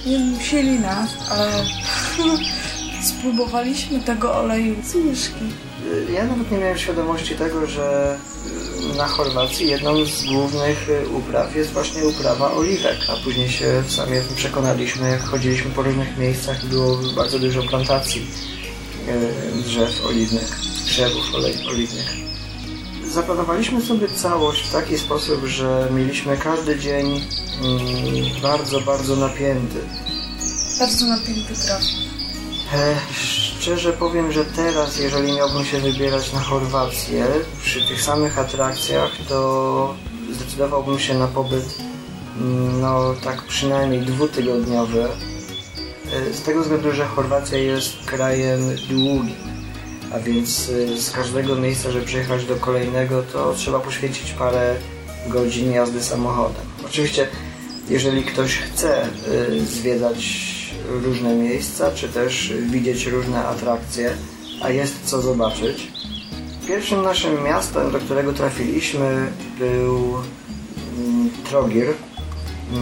Nie 0.06 0.20
musieli 0.20 0.80
nas, 0.80 1.10
ale 1.30 1.52
spróbowaliśmy 3.10 4.00
tego 4.00 4.36
oleju 4.36 4.76
z. 4.84 5.32
Y, 5.86 6.12
Ja 6.14 6.26
nawet 6.26 6.52
nie 6.52 6.58
miałem 6.58 6.78
świadomości 6.78 7.36
tego, 7.36 7.68
że 7.68 8.18
na 8.98 9.08
Chorwacji 9.08 9.68
jedną 9.70 10.06
z 10.06 10.26
głównych 10.26 10.88
upraw 11.14 11.56
jest 11.56 11.72
właśnie 11.72 12.04
uprawa 12.04 12.52
oliwek, 12.54 12.98
a 13.10 13.24
później 13.24 13.50
się 13.50 13.84
sami 13.88 14.18
o 14.18 14.22
tym 14.22 14.36
przekonaliśmy, 14.36 15.10
jak 15.10 15.24
chodziliśmy 15.24 15.72
po 15.72 15.82
różnych 15.82 16.18
miejscach 16.18 16.64
i 16.64 16.68
było 16.68 16.98
bardzo 17.16 17.40
dużo 17.40 17.64
plantacji 17.64 18.28
y, 19.08 19.64
drzew 19.64 20.06
oliwnych, 20.06 20.60
drzewów 20.86 21.26
oliwnych. 21.70 22.33
Zaplanowaliśmy 23.14 23.82
sobie 23.82 24.08
całość 24.10 24.68
w 24.68 24.72
taki 24.72 24.98
sposób, 24.98 25.46
że 25.46 25.88
mieliśmy 25.92 26.38
każdy 26.38 26.80
dzień 26.80 27.06
mm, 27.62 28.42
bardzo, 28.42 28.82
bardzo 28.82 29.16
napięty. 29.16 29.80
Bardzo 30.80 31.06
napięty 31.06 31.54
traf. 31.66 31.82
E, 32.74 32.96
Szczerze 33.14 33.94
powiem, 33.94 34.32
że 34.32 34.46
teraz, 34.46 35.00
jeżeli 35.00 35.34
miałbym 35.34 35.66
się 35.66 35.80
wybierać 35.80 36.34
na 36.34 36.40
Chorwację 36.40 37.26
przy 37.62 37.88
tych 37.88 38.02
samych 38.02 38.40
atrakcjach, 38.40 39.12
to 39.30 39.96
zdecydowałbym 40.32 41.00
się 41.00 41.14
na 41.14 41.28
pobyt 41.28 41.78
mm, 42.40 42.82
no 42.82 43.14
tak 43.24 43.42
przynajmniej 43.42 44.02
dwutygodniowy. 44.02 45.08
E, 46.14 46.34
Z 46.34 46.42
tego 46.42 46.62
względu, 46.62 46.92
że 46.92 47.06
Chorwacja 47.06 47.58
jest 47.58 47.96
krajem 48.06 48.76
długim, 48.90 49.53
a 50.14 50.20
więc 50.20 50.70
e, 50.70 50.98
z 50.98 51.12
każdego 51.12 51.56
miejsca, 51.56 51.92
żeby 51.92 52.06
przyjechać 52.06 52.46
do 52.46 52.56
kolejnego, 52.56 53.24
to 53.24 53.54
trzeba 53.54 53.80
poświęcić 53.80 54.32
parę 54.32 54.76
godzin 55.28 55.72
jazdy 55.72 56.04
samochodem. 56.04 56.62
Oczywiście, 56.86 57.28
jeżeli 57.90 58.24
ktoś 58.24 58.58
chce 58.58 59.06
y, 59.06 59.66
zwiedzać 59.66 60.54
różne 60.90 61.36
miejsca, 61.36 61.92
czy 61.92 62.10
też 62.10 62.54
widzieć 62.70 63.06
różne 63.06 63.46
atrakcje, 63.46 64.14
a 64.62 64.70
jest 64.70 64.96
co 65.06 65.22
zobaczyć. 65.22 65.92
Pierwszym 66.68 67.02
naszym 67.02 67.44
miastem, 67.44 67.92
do 67.92 68.00
którego 68.00 68.34
trafiliśmy, 68.34 69.28
był 69.60 70.14
mm, 70.98 71.30
Trogir. 71.50 71.88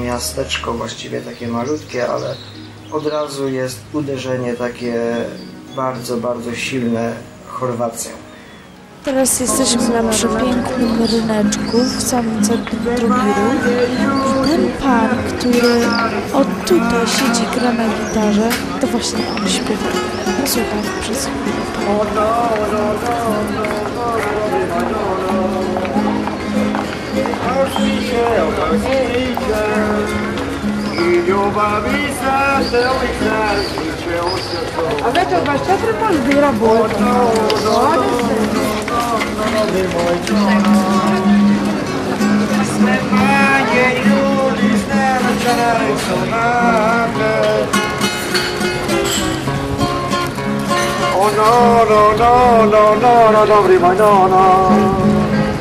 Miasteczko 0.03 0.73
właściwie 0.73 1.21
takie 1.21 1.47
malutkie, 1.47 2.07
ale 2.07 2.35
od 2.91 3.07
razu 3.07 3.49
jest 3.49 3.79
uderzenie 3.93 4.53
takie 4.53 4.95
bardzo, 5.75 6.17
bardzo 6.17 6.55
silne 6.55 7.13
Chorwacją. 7.47 8.11
Teraz 9.05 9.39
jesteśmy 9.39 9.89
na 9.89 10.09
przepięknym 10.09 11.03
ryneczku 11.11 11.77
w 11.97 12.01
samym 12.01 12.43
centrum 12.43 12.79
Trogiru 12.83 13.51
i 14.29 14.49
ten 14.49 14.67
pan, 14.83 15.09
który 15.37 15.85
od 16.33 16.65
tutaj 16.65 17.07
siedzi, 17.07 17.59
gra 17.59 17.71
na 17.71 17.83
gitarze, 17.83 18.49
to 18.81 18.87
właśnie 18.87 19.19
on 19.37 19.49
śpiewa. 19.49 19.89
Posłucham 20.41 20.81
przez 21.01 21.17
chwilę. 21.25 22.40
А 35.02 35.08
это 35.14 35.40
24 35.40 35.92
каждый 35.94 36.40
работает. 36.40 36.96
O 51.18 51.30
no, 51.30 51.84
no, 51.86 52.12
no, 52.12 52.66
no, 52.66 52.94
no, 52.94 53.30
no, 53.32 53.46
dobry 53.46 53.78
moj, 53.78 53.96
no, 53.96 54.28
no. 54.28 54.70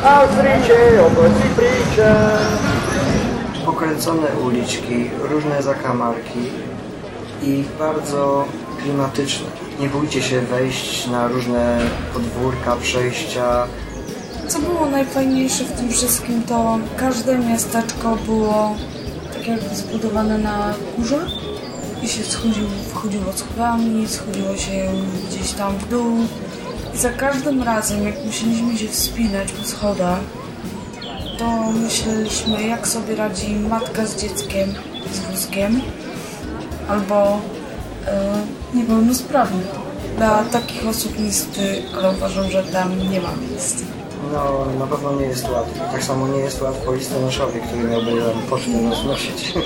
Austricie, 0.04 1.02
obecni 1.02 1.50
pricze. 1.56 2.69
Pokręcone 3.91 4.29
uliczki, 4.47 5.11
różne 5.31 5.63
zakamarki 5.63 6.39
i 7.43 7.65
bardzo 7.79 8.45
klimatyczne. 8.83 9.47
Nie 9.81 9.89
bójcie 9.89 10.23
się 10.23 10.41
wejść 10.41 11.07
na 11.07 11.29
różne 11.29 11.79
podwórka, 12.15 12.77
przejścia. 12.77 13.67
Co 14.49 14.59
było 14.59 14.87
najfajniejsze 14.87 15.65
w 15.65 15.73
tym 15.73 15.91
wszystkim, 15.91 16.43
to 16.43 16.79
każde 16.97 17.39
miasteczko 17.39 18.17
było 18.27 18.75
tak 19.35 19.47
jakby 19.47 19.77
zbudowane 19.77 20.39
na 20.39 20.75
górze 20.99 21.27
i 22.03 22.09
się 22.09 22.25
schodziło, 22.25 22.71
wchodziło 22.89 23.33
schodami, 23.33 24.09
schodziło 24.09 24.57
się 24.57 24.89
gdzieś 25.29 25.53
tam 25.53 25.79
w 25.79 25.89
dół. 25.89 26.17
I 26.95 26.99
za 26.99 27.11
każdym 27.11 27.63
razem, 27.63 28.05
jak 28.05 28.25
musieliśmy 28.27 28.79
się 28.79 28.89
wspinać 28.89 29.53
po 29.53 29.65
schodach, 29.65 30.21
to 31.41 31.73
myśleliśmy, 31.73 32.67
jak 32.69 32.89
sobie 32.89 33.17
radzi 33.17 33.55
matka 33.57 34.07
z 34.07 34.17
dzieckiem, 34.17 34.75
z 35.13 35.19
wózkiem, 35.19 35.81
albo 36.89 37.41
e, 38.07 38.43
niepełnosprawny. 38.75 39.63
Dla 40.17 40.45
takich 40.45 40.87
osób 40.87 41.13
niestety, 41.19 41.83
ale 41.99 42.11
uważam, 42.11 42.51
że 42.51 42.63
tam 42.63 42.99
nie 43.11 43.21
ma 43.21 43.29
miejsca. 43.51 43.85
No, 44.33 44.67
na 44.79 44.87
pewno 44.87 45.13
nie 45.13 45.27
jest 45.27 45.49
łatwo. 45.49 45.85
Tak 45.93 46.05
samo 46.05 46.29
nie 46.29 46.39
jest 46.39 46.63
łatwo 46.63 46.93
listonoszowi, 46.93 47.61
który 47.61 47.85
miałby 47.89 48.11
tam 48.11 48.43
pocztę 48.51 48.91
roznosić 48.91 49.53
do 49.53 49.61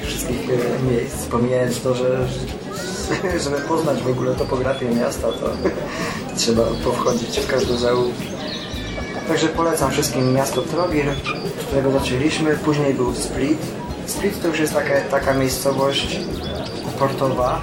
wszystkich 0.06 0.48
e, 0.50 0.82
miejsc. 0.92 1.26
Pomijając 1.30 1.80
to, 1.80 1.94
że 1.94 2.26
że- 2.28 3.40
żeby 3.40 3.56
poznać 3.56 4.02
w 4.02 4.08
ogóle 4.10 4.34
topografię 4.34 4.88
miasta, 4.90 5.28
to 5.32 5.50
trzeba 6.38 6.62
powchodzić 6.84 7.40
w 7.40 7.46
każdą 7.46 7.76
załóżkę. 7.76 8.24
Także 9.28 9.48
polecam 9.48 9.90
wszystkim 9.90 10.32
miasto 10.32 10.62
Trogir, 10.62 11.06
z 11.60 11.64
którego 11.64 11.90
zaczęliśmy. 11.90 12.56
Później 12.56 12.94
był 12.94 13.14
Split. 13.14 13.58
Split 14.06 14.42
to 14.42 14.48
już 14.48 14.58
jest 14.58 14.74
taka, 14.74 15.00
taka 15.10 15.34
miejscowość 15.34 16.20
portowa, 16.98 17.60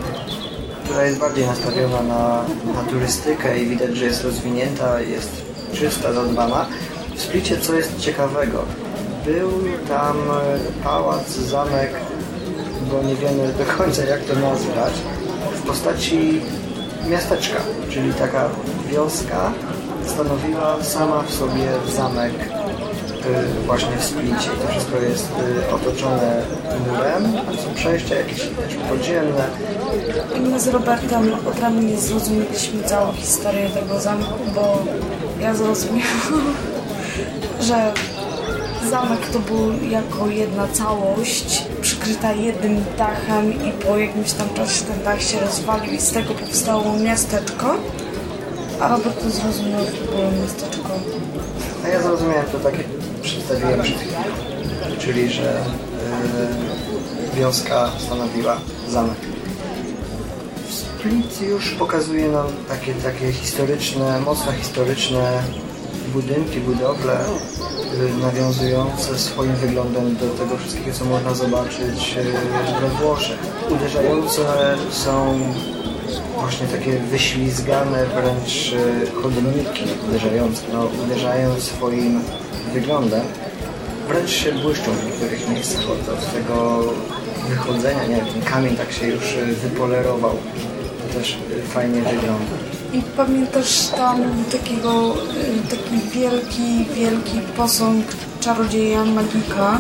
która 0.84 1.04
jest 1.04 1.20
bardziej 1.20 1.46
nastawiona 1.46 2.02
na, 2.02 2.44
na 2.74 2.84
turystykę 2.90 3.60
i 3.60 3.68
widać, 3.68 3.98
że 3.98 4.06
jest 4.06 4.24
rozwinięta, 4.24 5.02
jest 5.02 5.46
czysta, 5.74 6.14
zadbana. 6.14 6.66
W 7.16 7.22
Splicie 7.22 7.58
co 7.58 7.74
jest 7.74 8.00
ciekawego? 8.00 8.66
Był 9.26 9.52
tam 9.88 10.18
e, 10.18 10.84
pałac, 10.84 11.30
zamek, 11.30 11.92
bo 12.92 13.08
nie 13.08 13.16
wiemy 13.16 13.54
do 13.54 13.66
końca 13.78 14.04
jak 14.04 14.22
to 14.24 14.36
nazwać, 14.36 14.94
w 15.56 15.62
postaci 15.62 16.42
miasteczka, 17.10 17.58
czyli 17.90 18.14
taka 18.14 18.50
wioska 18.92 19.52
stanowiła 20.08 20.84
sama 20.84 21.22
w 21.22 21.34
sobie 21.34 21.68
zamek 21.96 22.34
y, 22.34 23.66
właśnie 23.66 23.98
w. 24.00 24.46
I 24.56 24.62
to 24.62 24.68
wszystko 24.68 24.98
jest 24.98 25.32
y, 25.70 25.74
otoczone 25.76 26.42
murem, 26.88 27.34
są 27.64 27.74
przejścia 27.76 28.16
jakieś 28.16 28.40
też. 28.90 29.44
I 30.36 30.40
my 30.40 30.60
z 30.60 30.68
Robertem 30.68 31.32
odrębnie 31.48 31.98
zrozumieliśmy 31.98 32.84
całą 32.84 33.14
historię 33.14 33.70
tego 33.70 34.00
zamku, 34.00 34.40
bo 34.56 34.84
ja 35.42 35.54
zrozumiałam, 35.54 36.56
że 37.68 37.94
zamek 38.90 39.30
to 39.34 39.40
był 39.40 39.90
jako 39.90 40.28
jedna 40.28 40.68
całość, 40.68 41.64
przykryta 41.82 42.32
jednym 42.32 42.84
dachem 42.98 43.54
i 43.68 43.72
po 43.72 43.98
jakimś 43.98 44.32
tam 44.32 44.50
czasie 44.54 44.86
ten 44.86 45.04
dach 45.04 45.22
się 45.22 45.40
rozwalił 45.40 45.94
i 45.94 46.02
z 46.02 46.12
tego 46.12 46.34
powstało 46.34 46.98
miasteczko. 46.98 47.76
Robert 48.80 49.24
to 49.24 49.30
zrozumiał, 49.30 49.82
to 49.86 50.42
miasteczko. 50.42 50.90
A 51.86 51.88
ja 51.88 52.02
zrozumiałem 52.02 52.46
to 52.46 52.60
tak, 52.60 52.78
jak 52.78 52.88
przedstawiłem 53.22 53.82
przed 53.82 53.98
chwilą. 53.98 54.22
Czyli, 55.00 55.30
że 55.30 55.62
y, 57.34 57.36
wioska 57.36 57.92
stanowiła 57.98 58.58
zamek. 58.90 59.18
Split 60.70 61.42
już 61.42 61.72
pokazuje 61.72 62.28
nam 62.28 62.46
takie, 62.70 62.94
takie 62.94 63.32
historyczne, 63.32 64.20
mocno 64.20 64.52
historyczne 64.52 65.44
budynki, 66.14 66.60
budowle 66.60 67.20
y, 67.24 68.22
nawiązujące 68.22 69.20
swoim 69.20 69.56
wyglądem 69.56 70.16
do 70.16 70.30
tego 70.30 70.58
wszystkiego, 70.58 70.98
co 70.98 71.06
można 71.06 71.34
zobaczyć 71.34 72.18
y, 72.18 72.82
we 72.82 72.90
Włoszech. 72.90 73.40
Uderzające 73.70 74.42
są 74.92 75.40
właśnie 76.40 76.68
takie 76.68 77.00
wyślizgane 77.00 78.06
wręcz 78.06 78.74
y, 78.74 79.12
chodniki 79.22 79.86
uderzające, 80.10 80.62
no, 80.74 80.90
uderzają 81.06 81.60
swoim 81.60 82.22
wyglądem. 82.74 83.22
Wręcz 84.08 84.30
się 84.30 84.52
błyszczą 84.52 84.92
w 84.92 85.06
niektórych 85.06 85.50
miejscach 85.50 85.84
od, 85.90 86.34
tego 86.34 86.84
wychodzenia, 87.50 88.08
nie 88.08 88.16
wiem, 88.16 88.26
ten 88.26 88.42
kamień 88.42 88.76
tak 88.76 88.92
się 88.92 89.08
już 89.08 89.34
y, 89.36 89.46
wypolerował. 89.46 90.38
To 91.08 91.20
też 91.20 91.38
y, 91.58 91.62
fajnie 91.62 92.02
wygląda. 92.02 92.56
I 92.94 93.02
pamiętasz 93.18 93.88
tam 93.88 94.24
takiego, 94.52 95.16
taki 95.70 96.20
wielki, 96.20 96.86
wielki 96.96 97.40
posąg 97.58 98.06
czarodzieja 98.40 99.06
magika, 99.06 99.80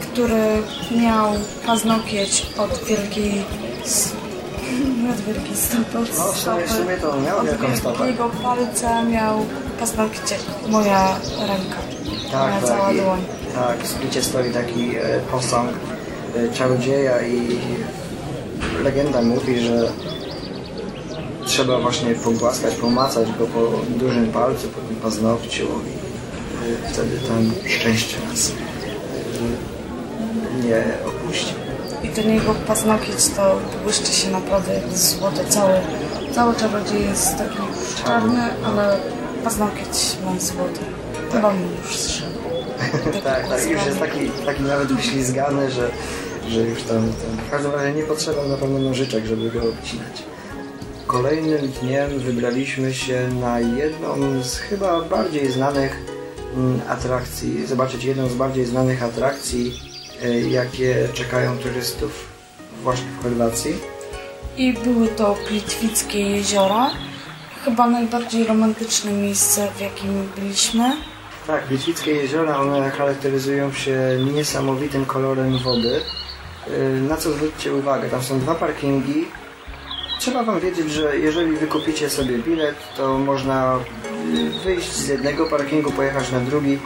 który 0.00 0.62
miał 1.02 1.32
paznokieć 1.66 2.46
od 2.58 2.84
wielkiej 2.84 3.44
od 5.10 5.16
No, 5.94 6.00
w 6.32 6.38
sumie- 6.38 6.66
w 6.66 6.68
stopy. 6.68 6.68
sumie 6.82 6.96
to 6.96 7.20
miał 7.20 7.38
Od 7.38 7.46
wielką 7.46 7.76
stopę. 7.76 7.98
wielkiego 7.98 8.30
palca 8.42 9.02
miał 9.04 9.46
paznokcie, 9.80 10.36
moja 10.68 11.16
ręka, 11.40 11.78
moja 12.32 12.60
Tak, 12.60 12.64
cała 12.64 12.86
tak. 12.86 12.96
I, 12.96 13.00
dłoń. 13.00 13.20
tak, 13.54 13.78
w 13.82 13.86
Splicie 13.88 14.22
stoi 14.22 14.50
taki 14.50 14.96
e, 14.96 15.00
posąg 15.32 15.70
e, 16.36 16.48
czarodzieja 16.54 17.22
i 17.22 17.58
legenda 18.84 19.22
mówi, 19.22 19.60
że 19.60 19.92
trzeba 21.46 21.78
właśnie 21.80 22.14
pogłaskać, 22.14 22.74
pomacać 22.74 23.28
go 23.38 23.46
po 23.46 23.60
dużym 23.88 24.32
palcu, 24.32 24.68
po 24.68 24.80
tym 24.80 24.96
paznokciu 24.96 25.64
i 25.64 25.68
e, 26.88 26.92
wtedy 26.92 27.18
tam 27.28 27.50
szczęście 27.78 28.16
nas 28.30 28.50
e, 28.50 28.52
nie 30.66 30.84
opuści. 31.08 31.54
I 32.12 32.14
ten 32.14 32.30
jego 32.30 32.54
paznokieć 32.54 33.28
to 33.36 33.58
błyszczy 33.84 34.12
się 34.12 34.30
naprawdę 34.30 34.74
jak 34.74 34.98
złoto. 34.98 35.44
Cały, 35.48 35.74
cały 36.32 36.54
czarodziej 36.54 37.02
jest 37.02 37.38
taki 37.38 37.58
czarny, 38.04 38.40
ale 38.64 38.98
paznokieć 39.44 40.16
ma 40.24 40.40
złoty. 40.40 40.80
Chyba 41.32 41.52
mi 41.52 41.60
już 41.82 41.96
zszedł. 41.96 42.38
tak, 43.24 43.48
tak, 43.48 43.70
już 43.70 43.86
jest 43.86 43.98
taki, 43.98 44.30
taki 44.46 44.62
nawet 44.62 44.92
wyślizgany, 44.92 45.70
że, 45.70 45.90
że 46.48 46.60
już 46.60 46.82
tam, 46.82 46.96
tam 46.96 47.46
w 47.46 47.50
każdym 47.50 47.72
razie 47.72 47.92
nie 47.92 48.02
potrzeba 48.02 48.44
na 48.44 48.56
pewno 48.56 48.78
nożyczek, 48.78 49.24
żeby 49.24 49.50
go 49.50 49.58
obcinać. 49.58 50.22
Kolejnym 51.06 51.68
dniem 51.68 52.18
wybraliśmy 52.18 52.94
się 52.94 53.28
na 53.40 53.60
jedną 53.60 54.42
z 54.42 54.56
chyba 54.56 55.02
bardziej 55.02 55.52
znanych 55.52 55.96
mm, 56.56 56.80
atrakcji, 56.88 57.66
zobaczyć 57.66 58.04
jedną 58.04 58.28
z 58.28 58.34
bardziej 58.34 58.66
znanych 58.66 59.02
atrakcji, 59.02 59.91
jakie 60.30 61.08
czekają 61.14 61.58
turystów 61.58 62.28
właśnie 62.82 63.06
w 63.18 63.22
Chorwacji. 63.22 63.74
I 64.56 64.72
były 64.72 65.08
to 65.08 65.36
Plitwickie 65.48 66.20
jeziora. 66.20 66.90
Chyba 67.64 67.86
najbardziej 67.86 68.44
romantyczne 68.46 69.12
miejsce, 69.12 69.68
w 69.76 69.80
jakim 69.80 70.28
byliśmy. 70.36 70.96
Tak, 71.46 71.70
Litwickie 71.70 72.10
jeziora, 72.12 72.58
one 72.58 72.90
charakteryzują 72.90 73.72
się 73.72 73.98
niesamowitym 74.34 75.04
kolorem 75.06 75.58
wody. 75.58 76.00
Yy, 76.70 77.00
Na 77.08 77.16
co 77.16 77.30
zwróćcie 77.32 77.74
uwagę, 77.74 78.08
tam 78.08 78.22
są 78.22 78.40
dwa 78.40 78.54
parkingi. 78.54 79.24
Trzeba 80.18 80.42
Wam 80.44 80.60
wiedzieć, 80.60 80.90
że 80.90 81.18
jeżeli 81.18 81.56
wykupicie 81.56 82.10
sobie 82.10 82.38
bilet, 82.38 82.76
to 82.96 83.18
można 83.18 83.78
yy, 84.34 84.50
wyjść 84.64 84.92
z 84.92 85.08
jednego 85.08 85.46
parkingu, 85.46 85.90
pojechać 85.92 86.32
na 86.32 86.40
drugi 86.40 86.78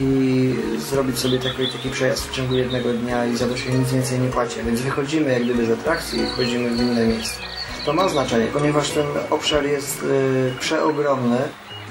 i 0.00 0.54
zrobić 0.78 1.18
sobie 1.18 1.38
taki, 1.38 1.66
taki 1.66 1.90
przejazd 1.90 2.28
w 2.28 2.32
ciągu 2.32 2.54
jednego 2.54 2.92
dnia 2.92 3.26
i 3.26 3.36
za 3.36 3.46
to 3.46 3.56
się 3.56 3.72
nic 3.72 3.92
więcej 3.92 4.18
nie 4.20 4.28
płaci. 4.28 4.56
Więc 4.66 4.80
wychodzimy 4.80 5.32
jak 5.32 5.44
gdyby 5.44 5.66
z 5.66 5.70
atrakcji 5.70 6.20
i 6.20 6.26
wchodzimy 6.26 6.70
w 6.70 6.80
inne 6.80 7.06
miejsce. 7.06 7.40
To 7.84 7.92
ma 7.92 8.08
znaczenie, 8.08 8.46
ponieważ 8.52 8.90
ten 8.90 9.06
obszar 9.30 9.64
jest 9.64 10.02
yy, 10.02 10.54
przeogromny. 10.60 11.38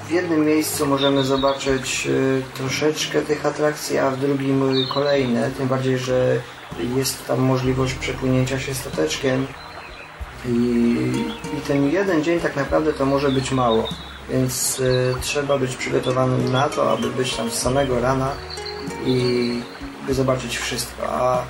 W 0.08 0.12
jednym 0.12 0.46
miejscu 0.46 0.86
możemy 0.86 1.24
zobaczyć 1.24 2.08
y, 2.08 2.42
troszeczkę 2.54 3.22
tych 3.22 3.46
atrakcji, 3.46 3.98
a 3.98 4.12
w 4.12 4.20
drugim 4.20 4.76
y, 4.76 4.88
kolejne. 4.94 5.52
Tym 5.52 5.68
bardziej, 5.68 5.98
że 5.98 6.40
jest 6.96 7.28
tam 7.28 7.40
możliwość 7.40 7.94
przepłynięcia 7.94 8.60
się 8.60 8.76
stateczkiem. 8.76 9.48
I, 10.46 10.50
I 11.58 11.62
ten 11.68 11.92
jeden 11.92 12.24
dzień 12.24 12.40
tak 12.40 12.56
naprawdę 12.56 12.94
to 12.94 13.06
może 13.06 13.30
być 13.30 13.52
mało. 13.52 13.90
Więc 14.30 14.80
y, 14.80 15.16
trzeba 15.22 15.58
być 15.58 15.76
przygotowanym 15.76 16.52
na 16.52 16.70
to, 16.70 16.92
aby 16.92 17.10
być 17.10 17.36
tam 17.36 17.52
z 17.52 17.54
samego 17.54 18.00
rana 18.00 18.32
i 19.06 19.62
by 20.08 20.14
zobaczyć 20.14 20.58
wszystko. 20.58 21.04
A 21.10 21.44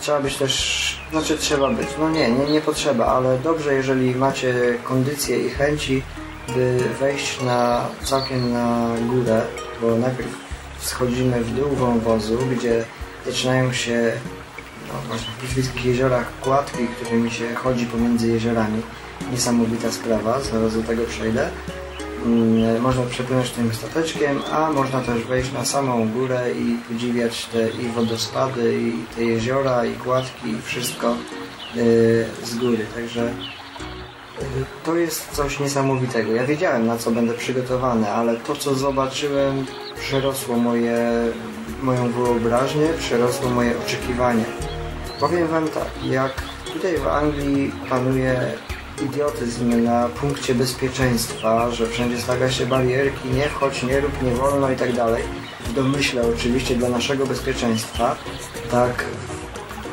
trzeba 0.00 0.20
być 0.20 0.36
też, 0.36 1.00
znaczy 1.10 1.38
trzeba 1.38 1.70
być, 1.70 1.88
no 1.98 2.10
nie, 2.10 2.30
nie, 2.30 2.44
nie 2.44 2.60
potrzeba, 2.60 3.06
ale 3.06 3.38
dobrze, 3.38 3.74
jeżeli 3.74 4.14
macie 4.14 4.78
kondycję 4.84 5.46
i 5.46 5.50
chęci, 5.50 6.02
by 6.54 6.80
wejść 7.00 7.40
na 7.40 7.84
całkiem 8.04 8.52
na 8.52 8.88
górę, 9.06 9.42
bo 9.82 9.96
najpierw 9.96 10.30
schodzimy 10.80 11.44
w 11.44 11.54
dół 11.54 11.68
wąwozu, 11.68 12.38
gdzie 12.56 12.84
zaczynają 13.26 13.72
się 13.72 14.12
no 14.88 14.94
właśnie 15.08 15.28
w 15.32 15.36
Pliświckich 15.36 15.84
jeziorach 15.84 16.40
kładki, 16.40 16.86
którymi 16.86 17.30
się 17.30 17.54
chodzi 17.54 17.86
pomiędzy 17.86 18.28
jeziorami. 18.28 18.82
Niesamowita 19.32 19.92
sprawa, 19.92 20.40
zaraz 20.40 20.74
do 20.76 20.82
tego 20.82 21.04
przejdę. 21.04 21.50
Można 22.80 23.02
przepłynąć 23.02 23.50
tym 23.50 23.74
stateczkiem, 23.74 24.42
a 24.52 24.70
można 24.72 25.00
też 25.00 25.24
wejść 25.24 25.52
na 25.52 25.64
samą 25.64 26.08
górę 26.08 26.52
i 26.52 26.92
podziwiać 26.92 27.46
te 27.46 27.68
i 27.68 27.88
wodospady, 27.88 28.80
i 28.80 29.14
te 29.16 29.24
jeziora, 29.24 29.84
i 29.84 29.94
kładki, 29.94 30.48
i 30.48 30.62
wszystko 30.62 31.16
yy, 31.74 32.26
z 32.44 32.54
góry. 32.54 32.86
Także 32.94 33.32
to 34.84 34.96
jest 34.96 35.30
coś 35.32 35.60
niesamowitego. 35.60 36.32
Ja 36.32 36.46
wiedziałem 36.46 36.86
na 36.86 36.96
co 36.96 37.10
będę 37.10 37.34
przygotowany, 37.34 38.10
ale 38.10 38.36
to 38.36 38.56
co 38.56 38.74
zobaczyłem 38.74 39.66
przerosło 39.98 40.56
moje, 40.56 40.98
moją 41.82 42.12
wyobraźnię, 42.12 42.88
przerosło 42.98 43.50
moje 43.50 43.78
oczekiwania. 43.78 44.44
Powiem 45.20 45.48
Wam 45.48 45.68
tak, 45.68 45.88
jak 46.04 46.32
tutaj 46.72 46.98
w 46.98 47.06
Anglii 47.06 47.72
panuje 47.90 48.52
idiotyzm 49.02 49.84
na 49.84 50.08
punkcie 50.08 50.54
bezpieczeństwa, 50.54 51.70
że 51.70 51.86
wszędzie 51.86 52.18
stawia 52.20 52.50
się 52.50 52.66
barierki, 52.66 53.28
nie 53.28 53.48
wchodź, 53.48 53.82
nie 53.82 54.00
rób, 54.00 54.22
nie 54.22 54.30
wolno 54.30 54.70
i 54.70 54.76
tak 54.76 54.92
dalej. 54.92 55.22
W 55.60 55.72
domyśle 55.72 56.22
oczywiście 56.34 56.74
dla 56.74 56.88
naszego 56.88 57.26
bezpieczeństwa, 57.26 58.16
tak 58.70 59.04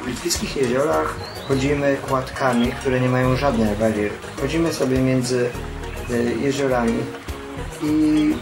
w 0.03 0.07
Litwickich 0.07 0.55
jeziorach 0.55 1.15
chodzimy 1.47 1.97
kładkami, 2.07 2.71
które 2.71 2.99
nie 2.99 3.09
mają 3.09 3.35
żadnych 3.35 3.77
barier. 3.77 4.11
Chodzimy 4.41 4.73
sobie 4.73 4.99
między 4.99 5.49
y, 6.09 6.35
jeziorami 6.41 6.99
i 7.83 8.33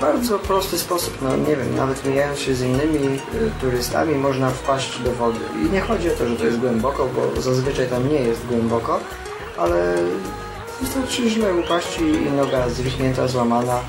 bardzo 0.00 0.38
prosty 0.38 0.78
sposób, 0.78 1.18
no 1.22 1.36
nie 1.36 1.56
wiem, 1.56 1.76
nawet 1.76 2.06
mijając 2.06 2.38
się 2.38 2.54
z 2.54 2.62
innymi 2.62 3.06
y, 3.06 3.20
turystami 3.60 4.14
można 4.14 4.50
wpaść 4.50 4.98
do 4.98 5.12
wody. 5.12 5.38
I 5.62 5.70
nie 5.70 5.80
chodzi 5.80 6.10
o 6.10 6.14
to, 6.14 6.28
że 6.28 6.36
to 6.36 6.44
jest 6.44 6.58
głęboko, 6.58 7.08
bo 7.16 7.40
zazwyczaj 7.40 7.86
tam 7.86 8.08
nie 8.08 8.20
jest 8.20 8.46
głęboko, 8.46 9.00
ale 9.58 9.94
wystarczy 10.80 11.30
źle 11.30 11.54
upaść 11.54 11.98
i 11.98 12.30
noga 12.30 12.68
zwichnięta, 12.68 13.28
złamana, 13.28 13.80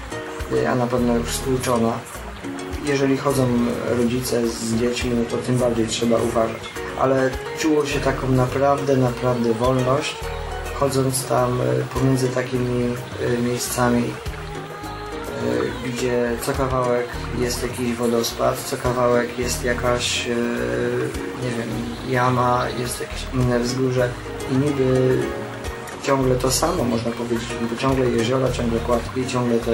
y, 0.53 0.69
a 0.69 0.75
na 0.75 0.87
pewno 0.87 1.15
już 1.15 1.29
stłuczona. 1.29 1.93
Jeżeli 2.85 3.17
chodzą 3.17 3.47
rodzice 3.97 4.47
z 4.47 4.75
dziećmi, 4.75 5.11
no 5.15 5.25
to 5.31 5.37
tym 5.37 5.57
bardziej 5.57 5.87
trzeba 5.87 6.17
uważać. 6.17 6.61
Ale 6.99 7.29
czuło 7.59 7.85
się 7.85 7.99
taką 7.99 8.29
naprawdę, 8.29 8.97
naprawdę 8.97 9.53
wolność, 9.53 10.15
chodząc 10.79 11.25
tam 11.25 11.61
y, 11.61 11.63
pomiędzy 11.93 12.29
takimi 12.29 12.95
y, 13.21 13.37
miejscami, 13.41 14.03
gdzie 15.85 16.31
co 16.41 16.53
kawałek 16.53 17.07
jest 17.39 17.63
jakiś 17.63 17.93
wodospad, 17.93 18.59
co 18.59 18.77
kawałek 18.77 19.39
jest 19.39 19.63
jakaś, 19.63 20.27
nie 21.43 21.49
wiem, 21.57 21.69
jama, 22.09 22.65
jest 22.79 23.01
jakieś 23.01 23.25
inne 23.33 23.59
wzgórze 23.59 24.09
i 24.51 24.55
niby 24.55 25.17
ciągle 26.07 26.35
to 26.35 26.51
samo, 26.51 26.83
można 26.83 27.11
powiedzieć, 27.11 27.49
bo 27.71 27.77
ciągle 27.77 28.05
jeziora, 28.05 28.51
ciągle 28.51 28.79
kładki, 28.79 29.27
ciągle 29.27 29.59
te 29.59 29.71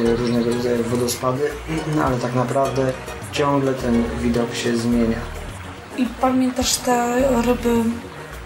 y, 0.00 0.16
różnego 0.16 0.50
rodzaju 0.50 0.84
wodospady, 0.84 1.50
ale 2.06 2.16
tak 2.16 2.34
naprawdę 2.34 2.92
ciągle 3.32 3.74
ten 3.74 4.04
widok 4.20 4.54
się 4.54 4.76
zmienia. 4.76 5.18
I 5.96 6.06
pamiętasz 6.20 6.76
te 6.76 7.16
ryby 7.46 7.82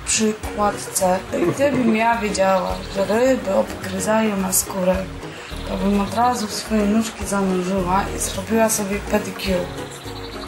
przy 0.07 0.35
kładce? 0.57 1.19
Gdybym 1.55 1.97
ja 1.97 2.19
wiedziała, 2.19 2.75
że 2.95 3.05
ryby 3.05 3.55
obgryzają 3.55 4.37
na 4.37 4.53
skórę, 4.53 4.97
to 5.69 5.77
bym 5.77 6.01
od 6.01 6.15
razu 6.15 6.47
swoje 6.47 6.85
nóżki 6.87 7.25
zanurzyła 7.27 8.05
i 8.17 8.21
zrobiła 8.21 8.69
sobie 8.69 8.97
pedicure. 9.11 9.65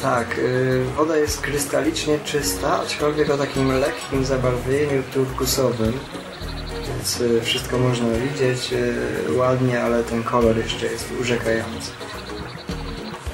Tak, 0.03 0.39
y, 0.39 0.85
woda 0.97 1.17
jest 1.17 1.41
krystalicznie 1.41 2.19
czysta, 2.19 2.81
aczkolwiek 2.81 3.31
o 3.31 3.39
takim 3.39 3.73
lekkim 3.73 4.25
zabarwieniu 4.25 5.03
turkusowym, 5.15 5.93
więc 7.03 7.21
y, 7.21 7.41
wszystko 7.41 7.79
można 7.79 8.07
widzieć 8.11 8.73
y, 8.73 9.37
ładnie, 9.37 9.83
ale 9.83 10.05
ten 10.05 10.23
kolor 10.23 10.59
jeszcze 10.59 10.87
jest 10.87 11.05
urzekający. 11.21 11.91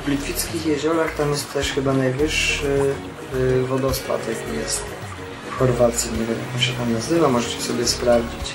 W 0.05 0.09
Litwickich 0.09 0.67
jeziorach 0.67 1.17
tam 1.17 1.31
jest 1.31 1.53
też 1.53 1.73
chyba 1.73 1.93
najwyższy 1.93 2.95
y, 3.35 3.63
wodospad, 3.63 4.21
jaki 4.29 4.59
jest 4.59 4.83
w 5.51 5.59
Chorwacji. 5.59 6.11
Nie 6.13 6.27
wiem, 6.27 6.37
jak 6.55 6.63
się 6.63 6.73
tam 6.73 6.93
nazywa, 6.93 7.29
możecie 7.29 7.63
sobie 7.63 7.87
sprawdzić. 7.87 8.55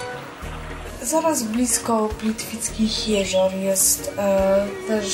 Zaraz 1.01 1.43
blisko 1.43 2.09
Plitwickich 2.19 3.07
jezior 3.07 3.53
jest 3.53 4.13
e, 4.17 4.67
też 4.87 5.05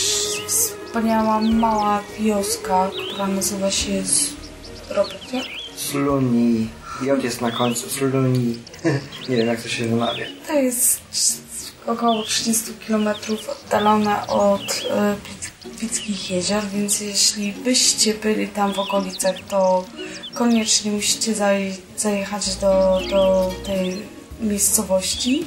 wspaniała 0.47 1.41
mała 1.41 2.01
wioska, 2.19 2.89
która 2.91 3.27
nazywa 3.27 3.71
się 3.71 3.93
jak? 5.33 5.45
Sluni. 5.75 6.78
J 7.01 7.23
jest 7.23 7.41
na 7.41 7.51
końcu, 7.51 7.89
Sluni. 7.89 8.57
nie 9.29 9.37
wiem, 9.37 9.47
jak 9.47 9.61
to 9.61 9.69
się 9.69 9.85
wymawia. 9.87 10.25
To 10.47 10.53
jest 10.53 11.01
około 11.87 12.23
30 12.23 12.65
km 12.87 13.07
oddalone 13.65 14.27
od 14.27 14.85
e, 14.91 15.15
Plitwickich 15.63 16.31
jezior, 16.31 16.63
więc 16.73 17.01
jeśli 17.01 17.51
byście 17.51 18.13
byli 18.13 18.47
tam 18.47 18.73
w 18.73 18.79
okolicach, 18.79 19.35
to 19.49 19.85
koniecznie 20.33 20.91
musicie 20.91 21.33
zaje- 21.33 21.75
zajechać 21.97 22.55
do, 22.55 23.01
do 23.09 23.51
tej 23.65 23.97
miejscowości. 24.41 25.45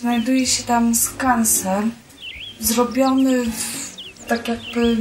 Znajduje 0.00 0.46
się 0.46 0.62
tam 0.62 0.94
skansen 0.94 1.90
zrobiony 2.60 3.44
w, 3.44 3.96
tak 4.28 4.48
jakby 4.48 4.96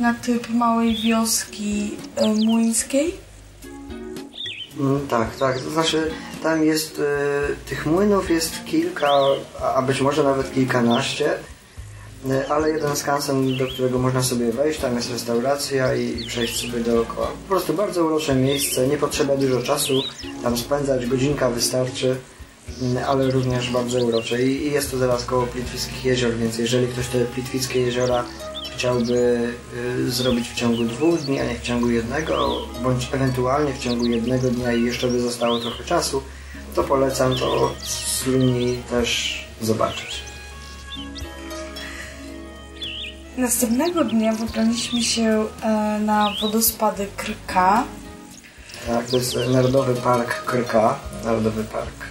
na 0.00 0.14
typ 0.14 0.48
małej 0.48 0.96
wioski 0.96 1.90
e, 2.16 2.26
młyńskiej. 2.34 3.25
Tak, 5.08 5.36
tak. 5.36 5.60
To 5.60 5.70
znaczy, 5.70 6.10
tam 6.42 6.64
jest 6.64 6.98
e, 6.98 7.68
tych 7.68 7.86
młynów 7.86 8.30
jest 8.30 8.64
kilka, 8.64 9.20
a 9.74 9.82
być 9.82 10.00
może 10.00 10.24
nawet 10.24 10.54
kilkanaście, 10.54 11.34
e, 12.30 12.48
ale 12.48 12.70
jeden 12.70 12.96
skansen, 12.96 13.56
do 13.56 13.66
którego 13.66 13.98
można 13.98 14.22
sobie 14.22 14.52
wejść, 14.52 14.80
tam 14.80 14.96
jest 14.96 15.10
restauracja 15.10 15.94
i, 15.94 16.20
i 16.20 16.26
przejść 16.26 16.60
sobie 16.60 16.80
dookoła. 16.80 17.26
Po 17.26 17.48
prostu 17.48 17.74
bardzo 17.74 18.04
urocze 18.04 18.34
miejsce, 18.34 18.86
nie 18.86 18.96
potrzeba 18.96 19.36
dużo 19.36 19.62
czasu 19.62 20.02
tam 20.42 20.56
spędzać, 20.56 21.06
godzinka 21.06 21.50
wystarczy, 21.50 22.16
mm, 22.82 23.04
ale 23.06 23.30
również 23.30 23.70
bardzo 23.70 23.98
urocze. 23.98 24.42
I, 24.42 24.66
i 24.66 24.72
jest 24.72 24.90
to 24.90 24.98
zaraz 24.98 25.24
koło 25.24 25.46
Plitwickich 25.46 26.04
jezior, 26.04 26.34
więc 26.34 26.58
jeżeli 26.58 26.88
ktoś 26.88 27.06
te 27.06 27.24
Plitwickie 27.24 27.80
jeziora 27.80 28.24
chciałby 28.76 29.54
y, 29.74 30.10
zrobić 30.10 30.48
w 30.48 30.54
ciągu 30.54 30.84
dwóch 30.84 31.20
dni, 31.20 31.40
a 31.40 31.44
nie 31.44 31.54
w 31.54 31.62
ciągu 31.62 31.90
jednego, 31.90 32.56
bądź 32.82 33.08
ewentualnie 33.12 33.72
w 33.72 33.78
ciągu 33.78 34.06
jednego 34.06 34.50
dnia 34.50 34.72
i 34.72 34.82
jeszcze 34.82 35.08
by 35.08 35.20
zostało 35.20 35.58
trochę 35.58 35.84
czasu, 35.84 36.22
to 36.74 36.84
polecam 36.84 37.34
to 37.34 37.72
z 37.84 38.26
Luni 38.26 38.82
też 38.90 39.40
zobaczyć. 39.60 40.22
Następnego 43.36 44.04
dnia 44.04 44.32
wybraliśmy 44.32 45.02
się 45.02 45.46
e, 45.62 46.00
na 46.00 46.32
wodospady 46.42 47.06
Krka. 47.16 47.84
Tak, 48.86 49.10
to 49.10 49.16
jest 49.16 49.36
Narodowy 49.52 49.94
Park 49.94 50.44
Krka, 50.44 50.98
Narodowy 51.24 51.64
Park 51.64 52.06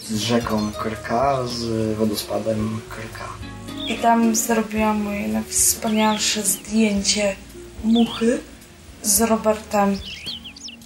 z 0.00 0.16
rzeką 0.16 0.72
Krka, 0.72 1.46
z 1.46 1.94
wodospadem 1.96 2.80
Krka. 2.88 3.28
I 3.88 3.94
tam 3.94 4.36
zrobiłam 4.36 5.02
moje 5.02 5.28
najwspanialsze 5.28 6.42
zdjęcie 6.42 7.36
muchy 7.84 8.38
z 9.02 9.20
Robertem 9.20 9.98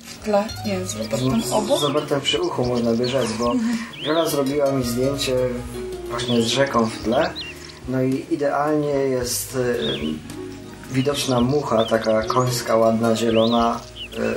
w 0.04 0.24
tle. 0.24 0.44
Nie, 0.66 0.86
z 0.86 0.96
Robertem 0.96 1.42
obok. 1.52 1.80
z 1.80 1.82
Robertem 1.82 2.20
przy 2.20 2.40
uchu 2.40 2.64
można 2.64 2.92
by 2.92 3.08
rzec, 3.08 3.32
bo 3.38 3.54
Wiola 4.04 4.26
zrobiła 4.28 4.72
mi 4.72 4.84
zdjęcie 4.84 5.36
właśnie 6.10 6.42
z 6.42 6.46
rzeką 6.46 6.86
w 6.86 6.98
tle. 6.98 7.30
No 7.88 8.02
i 8.02 8.26
idealnie 8.30 8.88
jest 8.88 9.56
y, 9.56 9.98
widoczna 10.92 11.40
mucha, 11.40 11.84
taka 11.84 12.22
końska, 12.22 12.76
ładna, 12.76 13.16
zielona 13.16 13.80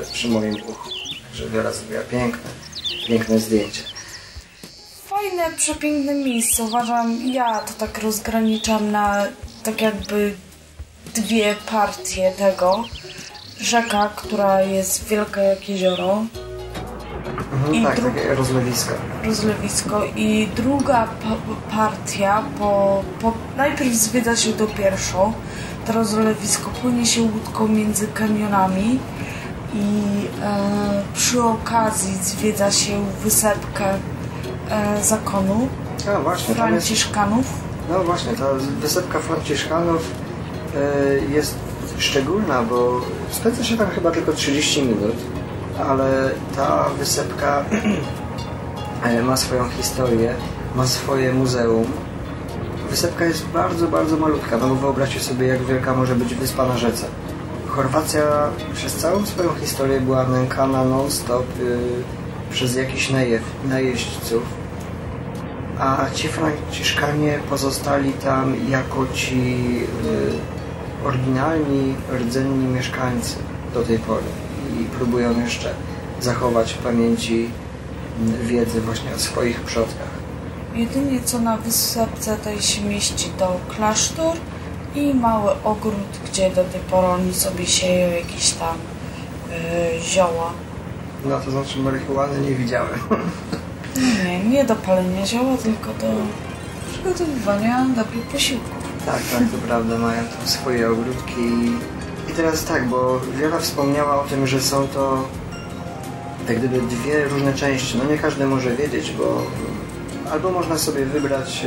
y, 0.01 0.13
przy 0.13 0.27
moim 0.29 0.55
uchu. 0.55 0.89
Także 1.29 1.49
Wiola 1.49 1.71
zrobiła 1.71 2.01
piękne, 2.01 2.49
piękne 3.07 3.39
zdjęcie. 3.39 3.92
Fajne, 5.43 5.57
przepiękne 5.57 6.13
miejsce. 6.15 6.63
Uważam, 6.63 7.27
ja 7.27 7.59
to 7.59 7.73
tak 7.73 8.03
rozgraniczam 8.03 8.91
na 8.91 9.23
tak 9.63 9.81
jakby 9.81 10.33
dwie 11.15 11.55
partie 11.71 12.31
tego. 12.37 12.83
Rzeka, 13.59 14.09
która 14.15 14.61
jest 14.61 15.07
wielka 15.07 15.41
jak 15.41 15.69
jezioro, 15.69 16.25
Mhm, 17.53 17.75
I 17.75 17.83
tak, 17.83 17.99
dru- 17.99 18.13
takie 18.15 18.35
rozlewisko. 18.35 18.93
rozlewisko 19.23 20.01
i 20.15 20.47
druga 20.55 21.07
pa- 21.07 21.75
partia, 21.75 22.43
bo, 22.59 23.03
bo 23.21 23.33
najpierw 23.57 23.93
zwiedza 23.93 24.35
się 24.35 24.53
to 24.53 24.67
pierwszą, 24.67 25.33
to 25.87 25.93
rozlewisko 25.93 26.69
płynie 26.81 27.05
się 27.05 27.21
łódką 27.21 27.67
między 27.67 28.07
kanionami 28.07 28.99
i 29.73 29.87
e, 30.41 31.03
przy 31.15 31.43
okazji 31.43 32.15
zwiedza 32.21 32.71
się 32.71 33.05
wysepkę 33.23 33.85
e, 34.69 35.03
zakonu 35.03 35.67
A 36.15 36.19
właśnie, 36.19 36.55
tam 36.55 36.73
jest, 36.73 36.87
Franciszkanów. 36.87 37.45
no 37.89 38.03
właśnie, 38.03 38.33
ta 38.33 38.45
wysepka 38.81 39.19
Franciszkanów 39.19 40.11
y, 40.75 41.33
jest 41.33 41.55
szczególna, 41.97 42.63
bo 42.63 43.01
spędza 43.31 43.63
się 43.63 43.77
tam 43.77 43.89
chyba 43.89 44.11
tylko 44.11 44.33
30 44.33 44.81
minut, 44.83 45.15
ale 45.87 46.29
ta 46.55 46.89
wysepka 46.99 47.63
e, 49.03 49.21
ma 49.21 49.37
swoją 49.37 49.69
historię, 49.69 50.33
ma 50.75 50.87
swoje 50.87 51.33
muzeum. 51.33 51.85
Wysepka 52.89 53.25
jest 53.25 53.45
bardzo, 53.45 53.87
bardzo 53.87 54.17
malutka, 54.17 54.57
no 54.57 54.67
bo 54.67 54.75
wyobraźcie 54.75 55.19
sobie, 55.19 55.47
jak 55.47 55.63
wielka 55.65 55.93
może 55.95 56.15
być 56.15 56.35
wyspa 56.35 56.65
na 56.65 56.77
rzece. 56.77 57.05
Chorwacja 57.67 58.21
przez 58.75 58.95
całą 58.95 59.25
swoją 59.25 59.49
historię 59.55 60.01
była 60.01 60.23
nękana 60.27 60.83
non-stop 60.83 61.45
y, 61.59 61.77
przez 62.53 62.75
jakichś 62.75 63.09
naje, 63.09 63.39
najeźdźców, 63.69 64.43
a 65.79 66.05
ci 66.13 66.27
Franciszkanie 66.27 67.39
pozostali 67.49 68.13
tam 68.13 68.69
jako 68.69 69.07
ci 69.13 69.57
y, 71.03 71.07
oryginalni, 71.07 71.95
rdzenni 72.19 72.67
mieszkańcy 72.67 73.35
do 73.73 73.83
tej 73.83 73.99
pory 73.99 74.23
i 74.81 74.85
próbują 74.85 75.41
jeszcze 75.41 75.73
zachować 76.21 76.73
w 76.73 76.77
pamięci 76.77 77.49
wiedzy 78.43 78.81
właśnie 78.81 79.15
o 79.15 79.19
swoich 79.19 79.61
przodkach. 79.61 80.13
Jedynie 80.75 81.19
co 81.25 81.39
na 81.39 81.57
wysepce 81.57 82.37
tej 82.37 82.61
się 82.61 82.81
mieści 82.81 83.29
to 83.37 83.59
klasztor 83.75 84.37
i 84.95 85.13
mały 85.13 85.51
ogród, 85.63 86.19
gdzie 86.25 86.49
do 86.49 86.63
tej 86.63 86.81
pory 86.81 87.07
oni 87.07 87.33
sobie 87.33 87.65
sieją 87.65 88.15
jakieś 88.15 88.51
tam 88.51 88.75
yy, 89.49 90.01
zioła. 90.01 90.53
No 91.25 91.39
to 91.39 91.51
znaczy 91.51 91.79
marihuany 91.79 92.41
nie 92.41 92.55
widziałem. 92.55 92.99
Nie, 94.25 94.49
nie 94.49 94.65
do 94.65 94.75
palenia 94.75 95.25
zioła, 95.25 95.57
tylko 95.57 95.87
do 95.87 96.13
przygotowywania 96.91 97.85
dobrych 97.95 98.25
posiłków. 98.25 98.83
Tak, 99.05 99.21
tak, 99.31 99.39
to 99.51 99.57
prawda, 99.67 99.97
mają 99.97 100.23
tam 100.23 100.47
swoje 100.47 100.91
ogródki. 100.91 101.41
I 102.29 102.33
teraz 102.35 102.65
tak, 102.65 102.87
bo 102.89 103.19
Wiola 103.39 103.59
wspomniała 103.59 104.21
o 104.21 104.23
tym, 104.23 104.47
że 104.47 104.61
są 104.61 104.87
to 104.87 105.27
jak 106.49 106.57
gdyby 106.57 106.81
dwie 106.81 107.25
różne 107.25 107.53
części. 107.53 107.97
No 107.97 108.11
nie 108.11 108.17
każdy 108.17 108.45
może 108.45 108.75
wiedzieć, 108.75 109.11
bo 109.11 109.43
albo 110.31 110.51
można 110.51 110.77
sobie 110.77 111.05
wybrać 111.05 111.65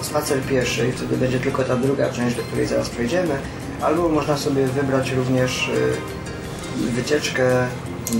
e, 0.00 0.04
spacer 0.04 0.40
pieszy 0.40 0.88
i 0.88 0.92
wtedy 0.92 1.16
będzie 1.16 1.40
tylko 1.40 1.64
ta 1.64 1.76
druga 1.76 2.12
część, 2.12 2.36
do 2.36 2.42
której 2.42 2.66
zaraz 2.66 2.88
przejdziemy, 2.90 3.34
albo 3.82 4.08
można 4.08 4.36
sobie 4.36 4.66
wybrać 4.66 5.12
również 5.12 5.68
e, 5.68 6.90
wycieczkę 6.90 7.66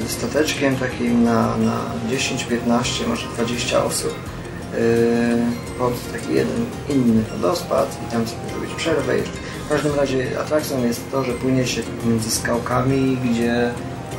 stateczkiem 0.09 0.77
takim 0.77 1.25
na, 1.25 1.57
na 1.57 1.81
10, 2.11 2.45
15, 2.45 3.07
może 3.07 3.27
20 3.29 3.85
osób 3.85 4.15
yy, 4.73 4.79
pod 5.79 6.13
taki 6.13 6.35
jeden 6.35 6.67
inny 6.89 7.23
wodospad 7.23 7.99
i 8.09 8.13
tam 8.13 8.27
sobie 8.27 8.49
zrobić 8.51 8.75
przerwę. 8.75 9.13
W 9.67 9.69
każdym 9.69 9.95
razie 9.95 10.41
atrakcją 10.41 10.85
jest 10.85 11.11
to, 11.11 11.25
że 11.25 11.33
płynie 11.33 11.67
się 11.67 11.83
między 12.07 12.31
skałkami, 12.31 13.19
gdzie 13.25 13.71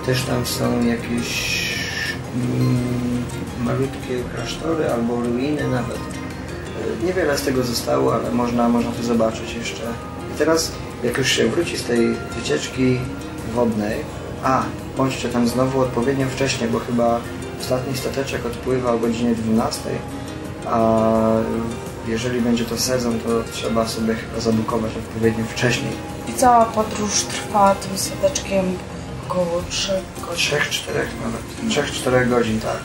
też 0.06 0.22
tam 0.22 0.46
są 0.46 0.86
jakieś 0.86 1.58
mm, 2.36 3.24
malutkie 3.64 4.24
klasztory 4.36 4.92
albo 4.92 5.22
ruiny 5.22 5.68
nawet. 5.68 6.00
Yy, 7.02 7.08
Niewiele 7.08 7.38
z 7.38 7.42
tego 7.42 7.64
zostało, 7.64 8.16
ale 8.16 8.32
można, 8.32 8.70
można 8.70 8.92
to 8.92 9.04
zobaczyć 9.04 9.54
jeszcze. 9.54 9.84
I 10.36 10.38
teraz, 10.38 10.72
jak 11.04 11.18
już 11.18 11.32
się 11.32 11.48
wróci 11.48 11.78
z 11.78 11.84
tej 11.84 12.16
wycieczki 12.36 13.00
wodnej, 13.56 13.98
a, 14.44 14.64
bądźcie 14.98 15.30
tam 15.30 15.48
znowu 15.48 15.82
odpowiednio 15.82 16.28
wcześnie, 16.28 16.68
bo 16.68 16.80
chyba 16.80 17.20
ostatni 17.62 17.98
stateczek 17.98 18.46
odpływa 18.46 18.92
o 18.92 18.98
godzinie 18.98 19.36
12, 19.36 19.90
a 20.66 21.10
jeżeli 22.08 22.42
będzie 22.42 22.66
to 22.66 22.78
sezon, 22.78 23.20
to 23.20 23.30
trzeba 23.52 23.88
sobie 23.88 24.16
chyba 24.16 24.40
zabukować 24.40 24.92
odpowiednio 24.98 25.46
wcześniej. 25.46 25.92
I 26.30 26.34
cała 26.34 26.66
podróż 26.66 27.24
trwa 27.24 27.76
tym 27.76 27.98
stateczkiem 27.98 28.66
około 29.28 29.62
3 29.70 29.92
godzin. 30.30 30.58
3-4 30.58 30.92
nawet. 31.24 31.88
3-4 31.90 32.30
godzin, 32.30 32.60
tak. 32.60 32.78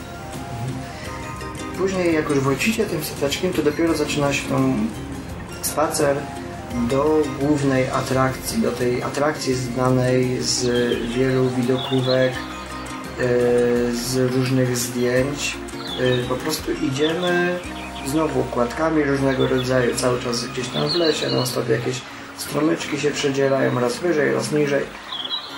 Później 1.77 2.13
jak 2.13 2.29
już 2.29 2.39
wrócicie 2.39 2.85
tym 2.85 3.03
stateczkiem, 3.03 3.53
to 3.53 3.63
dopiero 3.63 3.93
zaczyna 3.93 4.33
się 4.33 4.49
tą 4.49 4.73
spacer 5.61 6.17
do 6.73 7.21
głównej 7.39 7.89
atrakcji, 7.89 8.61
do 8.61 8.71
tej 8.71 9.03
atrakcji 9.03 9.53
znanej 9.53 10.41
z 10.41 10.65
wielu 11.13 11.49
widokówek, 11.49 12.33
e, 12.33 13.25
z 13.95 14.33
różnych 14.35 14.77
zdjęć. 14.77 15.57
E, 16.23 16.27
Po 16.29 16.35
prostu 16.35 16.71
idziemy 16.71 17.59
znowu 18.07 18.39
układkami 18.39 19.03
różnego 19.03 19.47
rodzaju, 19.47 19.95
cały 19.95 20.21
czas 20.21 20.45
gdzieś 20.45 20.67
tam 20.67 20.89
w 20.89 20.95
lesie, 20.95 21.29
non 21.29 21.47
stop 21.47 21.69
jakieś 21.69 22.01
stromyczki 22.37 22.99
się 22.99 23.11
przedzielają 23.11 23.79
raz 23.79 23.97
wyżej, 23.97 24.33
raz 24.33 24.51
niżej, 24.51 24.85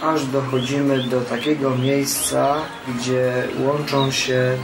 aż 0.02 0.26
dochodzimy 0.26 1.04
do 1.04 1.22
takiego 1.22 1.78
miejsca, 1.78 2.56
gdzie 2.88 3.48
łączą 3.60 4.12
się 4.12 4.58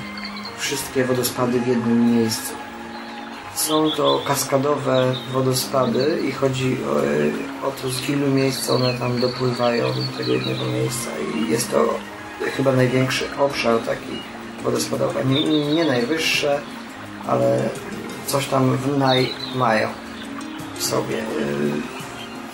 wszystkie 0.58 1.06
wodospady 1.06 1.60
w 1.60 1.68
jednym 1.68 2.16
miejscu. 2.16 2.54
Są 3.68 3.92
to 3.92 4.22
kaskadowe 4.28 5.16
wodospady 5.34 6.22
i 6.28 6.32
chodzi 6.32 6.78
o, 6.84 7.68
o 7.68 7.72
to, 7.72 7.90
z 7.90 8.10
ilu 8.10 8.28
miejsc 8.28 8.70
one 8.70 8.94
tam 8.94 9.20
dopływają 9.20 9.88
do 9.88 10.18
tego 10.18 10.34
jednego 10.34 10.66
miejsca. 10.66 11.10
I 11.36 11.52
jest 11.52 11.72
to 11.72 11.86
chyba 12.58 12.72
największy 12.72 13.26
obszar 13.40 13.80
taki 13.80 14.22
wodospadowy. 14.64 15.26
Nie, 15.26 15.74
nie 15.74 15.86
najwyższe, 15.86 16.62
ale 17.28 17.70
coś 18.28 18.48
tam 18.48 18.78
w 18.78 18.98
naj 18.98 19.30
mają 19.56 19.90
w 20.76 20.84
sobie. 20.84 21.24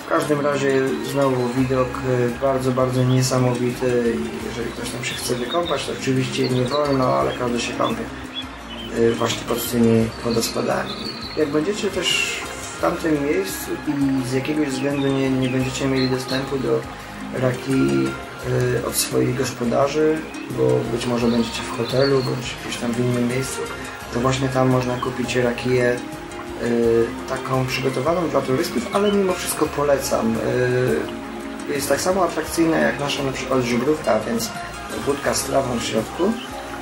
W 0.06 0.10
każdym 0.10 0.42
razie 0.42 0.82
znowu 1.12 1.48
widok 1.48 1.90
y, 1.90 2.40
bardzo, 2.42 2.72
bardzo 2.72 3.04
niesamowity. 3.04 4.16
Jeżeli 4.48 4.72
ktoś 4.72 4.90
tam 4.90 5.04
się 5.04 5.16
chce 5.16 5.36
wykąpać, 5.36 5.86
to 5.86 5.92
oczywiście 6.02 6.50
nie 6.50 6.64
wolno, 6.64 7.06
ale 7.06 7.32
każdy 7.34 7.60
się 7.60 7.74
kąpie 7.74 8.04
właśnie 9.18 9.42
pod 9.48 9.72
tymi 9.72 10.10
wodospadami. 10.24 10.94
Jak 11.38 11.50
będziecie 11.50 11.90
też 11.90 12.40
w 12.78 12.82
tamtym 12.82 13.26
miejscu 13.26 13.72
i 13.88 14.28
z 14.28 14.34
jakiegoś 14.34 14.68
względu 14.68 15.08
nie, 15.08 15.30
nie 15.30 15.50
będziecie 15.50 15.88
mieli 15.88 16.10
dostępu 16.10 16.58
do 16.58 16.80
raki 17.40 18.08
y, 18.82 18.88
od 18.88 18.96
swoich 18.96 19.38
gospodarzy, 19.38 20.18
bo 20.58 20.68
być 20.92 21.06
może 21.06 21.28
będziecie 21.28 21.62
w 21.62 21.78
hotelu 21.78 22.24
bądź 22.24 22.56
gdzieś 22.64 22.78
tam 22.78 22.92
w 22.92 23.00
innym 23.00 23.28
miejscu, 23.28 23.62
to 24.14 24.20
właśnie 24.20 24.50
tam 24.50 24.70
można 24.70 24.98
kupić 24.98 25.36
rakiję 25.36 26.00
y, 26.64 27.06
taką 27.30 27.66
przygotowaną 27.66 28.30
dla 28.30 28.42
turystów, 28.42 28.96
ale 28.96 29.12
mimo 29.12 29.34
wszystko 29.34 29.66
polecam. 29.66 30.36
Y, 30.36 31.74
jest 31.74 31.90
tak 31.90 32.02
samo 32.02 32.24
atrakcyjna 32.24 32.78
jak 32.78 33.00
nasza 33.00 33.24
na 33.24 33.32
przykład 33.32 33.64
żubrówka, 33.64 34.20
więc 34.20 34.50
wódka 35.06 35.34
z 35.34 35.44
trawą 35.44 35.80
w 35.80 35.84
środku, 35.84 36.32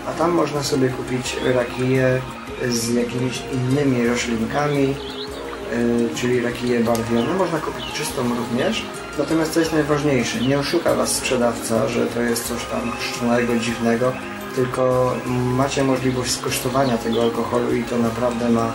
a 0.07 0.11
tam 0.13 0.31
można 0.31 0.63
sobie 0.63 0.89
kupić 0.89 1.37
rakiję 1.55 2.21
z 2.69 2.93
jakimiś 2.93 3.43
innymi 3.53 4.07
roślinkami, 4.07 4.95
y, 5.73 6.09
czyli 6.15 6.41
rakiję 6.41 6.79
barwione. 6.79 7.33
Można 7.33 7.59
kupić 7.59 7.85
czystą 7.93 8.21
również. 8.35 8.85
Natomiast 9.17 9.53
co 9.53 9.59
jest 9.59 9.73
najważniejsze, 9.73 10.41
nie 10.41 10.59
oszuka 10.59 10.95
Was 10.95 11.11
sprzedawca, 11.11 11.87
że 11.87 12.05
to 12.05 12.21
jest 12.21 12.47
coś 12.47 12.65
tam 12.65 12.91
chrzczonego, 12.91 13.55
dziwnego, 13.57 14.11
tylko 14.55 15.15
macie 15.27 15.83
możliwość 15.83 16.31
skosztowania 16.31 16.97
tego 16.97 17.23
alkoholu 17.23 17.75
i 17.75 17.83
to 17.83 17.97
naprawdę 17.97 18.49
ma 18.49 18.73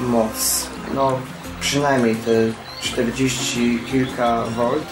moc. 0.00 0.66
No, 0.94 1.18
przynajmniej 1.60 2.16
te 2.16 2.30
40 2.82 3.80
kilka 3.92 4.44
volt. 4.56 4.86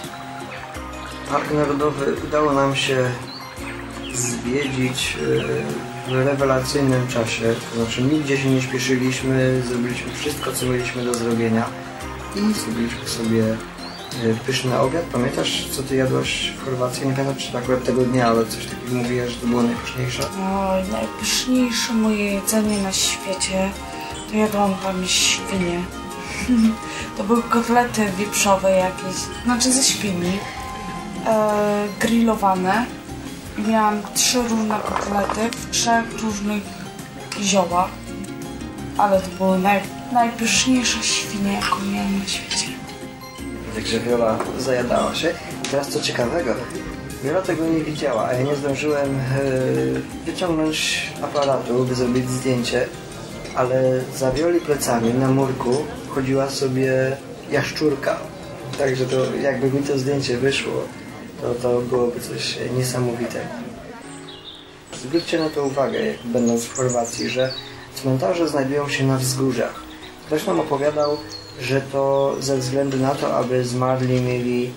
Park 1.31 1.51
Narodowy 1.51 2.15
udało 2.29 2.53
nam 2.53 2.77
się 2.77 3.11
zwiedzić 4.15 5.17
e, 6.09 6.11
w 6.11 6.13
rewelacyjnym 6.13 7.09
czasie. 7.09 7.55
To 7.71 7.77
znaczy 7.77 8.03
nigdzie 8.03 8.39
się 8.39 8.51
nie 8.51 8.63
śpieszyliśmy, 8.63 9.63
zrobiliśmy 9.69 10.13
wszystko, 10.15 10.53
co 10.53 10.67
mieliśmy 10.67 11.05
do 11.05 11.15
zrobienia 11.15 11.65
i 12.37 12.55
zrobiliśmy 12.55 13.09
sobie 13.09 13.45
e, 14.25 14.35
pyszny 14.47 14.79
obiad. 14.79 15.03
Pamiętasz, 15.13 15.67
co 15.71 15.83
ty 15.83 15.97
jadłaś 15.97 16.53
w 16.59 16.65
Chorwacji? 16.65 17.07
Nie 17.09 17.13
pamiętam, 17.13 17.37
czy 17.37 17.59
akurat 17.59 17.85
tego 17.85 18.03
dnia, 18.03 18.27
ale 18.27 18.47
coś 18.47 18.67
takiego 18.67 18.95
mówiłaś, 18.95 19.31
że 19.31 19.37
to 19.37 19.47
było 19.47 19.63
najpyszniejsze. 19.63 20.23
Oj, 20.23 20.93
najpyszniejsze 20.93 21.93
moje 21.93 22.33
jedzenie 22.33 22.83
na 22.83 22.93
świecie 22.93 23.71
to 24.33 24.39
jadłam 24.39 24.75
tam 24.75 25.07
świnie. 25.07 25.81
To 27.17 27.25
były 27.25 27.43
kotlety 27.43 28.07
wieprzowe 28.19 28.71
jakieś, 28.71 29.17
znaczy 29.45 29.73
ze 29.73 29.83
świni, 29.83 30.39
e, 31.27 31.89
grillowane. 32.01 32.87
Miałam 33.59 34.03
trzy 34.15 34.43
różne 34.43 34.81
kotlety 34.81 35.57
w 35.59 35.71
trzech 35.71 36.23
różnych 36.23 36.63
ziołach. 37.41 37.91
Ale 38.99 39.21
to 39.21 39.29
były 39.39 39.59
naj, 39.59 39.81
najpyszniejsze 40.13 41.03
świnie, 41.03 41.53
jaką 41.53 41.85
miałam 41.93 42.19
na 42.19 42.27
świecie. 42.27 42.67
Także 43.75 44.01
Wiola 44.01 44.39
zajadała 44.59 45.15
się. 45.15 45.35
Teraz 45.71 45.89
co 45.89 46.01
ciekawego, 46.01 46.55
Wiola 47.25 47.43
tego 47.43 47.65
nie 47.67 47.81
widziała, 47.81 48.27
a 48.27 48.33
ja 48.33 48.43
nie 48.43 48.57
zdążyłem 48.57 49.09
e, 49.17 49.21
wyciągnąć 50.27 51.07
aparatu, 51.23 51.85
by 51.85 51.95
zrobić 51.95 52.31
zdjęcie, 52.31 52.87
ale 53.55 54.01
za 54.17 54.31
Wioli 54.33 54.61
plecami 54.61 55.15
na 55.15 55.29
murku 55.29 55.85
chodziła 56.09 56.51
sobie 56.51 57.17
jaszczurka. 57.51 58.17
Także 58.79 59.07
to 59.07 59.17
jakby 59.43 59.71
mi 59.71 59.83
to 59.83 59.99
zdjęcie 59.99 60.37
wyszło, 60.37 60.73
to, 61.43 61.55
to 61.55 61.81
byłoby 61.81 62.21
coś 62.21 62.59
niesamowitego. 62.77 63.47
Zwróćcie 65.03 65.39
na 65.41 65.51
to 65.51 65.65
uwagę, 65.65 66.07
jak 66.07 66.23
będąc 66.25 66.65
w 66.65 66.77
Chorwacji, 66.77 67.29
że 67.31 67.53
cmentarze 67.95 68.49
znajdują 68.49 68.89
się 68.89 69.07
na 69.07 69.17
wzgórzach. 69.19 69.75
Ktoś 70.27 70.47
nam 70.47 70.61
opowiadał, 70.61 71.17
że 71.61 71.81
to 71.81 72.37
ze 72.41 72.57
względu 72.59 72.97
na 72.97 73.15
to, 73.15 73.37
aby 73.37 73.65
zmarli 73.65 74.21
mieli 74.21 74.71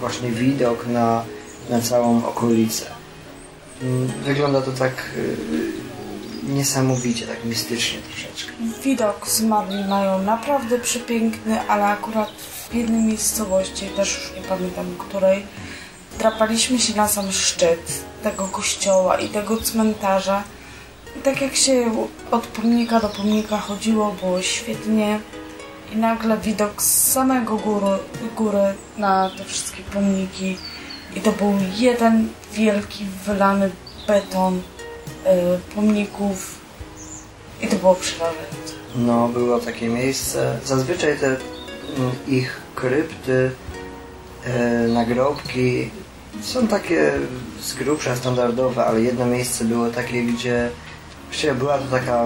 właśnie 0.00 0.30
widok 0.30 0.86
na, 0.86 1.24
na 1.70 1.80
całą 1.80 2.26
okolicę. 2.26 2.86
Mm, 3.82 4.08
Wygląda 4.24 4.62
to 4.62 4.72
tak 4.72 4.92
y, 5.16 5.36
niesamowicie, 6.42 7.26
tak 7.26 7.44
mistycznie 7.44 7.98
troszeczkę. 7.98 8.52
Widok 8.84 9.28
zmarli 9.28 9.84
mają 9.84 10.22
naprawdę 10.22 10.78
przepiękny, 10.78 11.60
ale 11.68 11.84
akurat 11.84 12.30
w 12.70 12.74
jednej 12.74 13.02
miejscowości, 13.02 13.86
też 13.86 14.14
już 14.14 14.42
nie 14.42 14.48
pamiętam 14.48 14.86
której, 14.98 15.46
drapaliśmy 16.18 16.78
się 16.78 16.96
na 16.96 17.08
sam 17.08 17.32
szczyt 17.32 18.04
tego 18.22 18.48
kościoła 18.48 19.18
i 19.18 19.28
tego 19.28 19.56
cmentarza 19.56 20.44
I 21.18 21.22
tak 21.22 21.40
jak 21.40 21.56
się 21.56 22.06
od 22.30 22.46
pomnika 22.46 23.00
do 23.00 23.08
pomnika 23.08 23.58
chodziło, 23.58 24.12
było 24.12 24.42
świetnie. 24.42 25.20
I 25.92 25.96
nagle 25.96 26.38
widok 26.38 26.82
z 26.82 27.12
samego 27.12 27.56
góry, 27.56 27.98
góry 28.36 28.74
na 28.98 29.30
te 29.38 29.44
wszystkie 29.44 29.82
pomniki. 29.82 30.56
I 31.16 31.20
to 31.20 31.32
był 31.32 31.54
jeden 31.76 32.28
wielki, 32.52 33.04
wylany 33.26 33.70
beton 34.06 34.58
y, 34.58 34.60
pomników. 35.74 36.58
I 37.62 37.68
to 37.68 37.76
było 37.76 37.94
przerażające. 37.94 38.74
No, 38.96 39.28
było 39.28 39.58
takie 39.58 39.88
miejsce. 39.88 40.58
Zazwyczaj 40.64 41.18
te 41.18 41.26
mm, 41.26 42.12
ich 42.28 42.60
krypty, 42.74 43.50
e, 44.44 44.88
nagrobki 44.88 45.90
są 46.40 46.68
takie 46.68 47.12
z 47.60 47.74
grubsza 47.74 48.16
standardowe, 48.16 48.84
ale 48.84 49.00
jedno 49.00 49.26
miejsce 49.26 49.64
było 49.64 49.90
takie, 49.90 50.22
gdzie 50.22 50.70
była 51.58 51.78
to 51.78 51.84
taka 51.90 52.24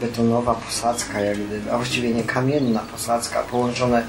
betonowa 0.00 0.54
posadzka, 0.54 1.20
jak 1.20 1.38
gdyby, 1.38 1.72
a 1.72 1.76
właściwie 1.76 2.14
nie 2.14 2.24
kamienna 2.24 2.80
posadzka, 2.80 3.42
połączone 3.42 4.06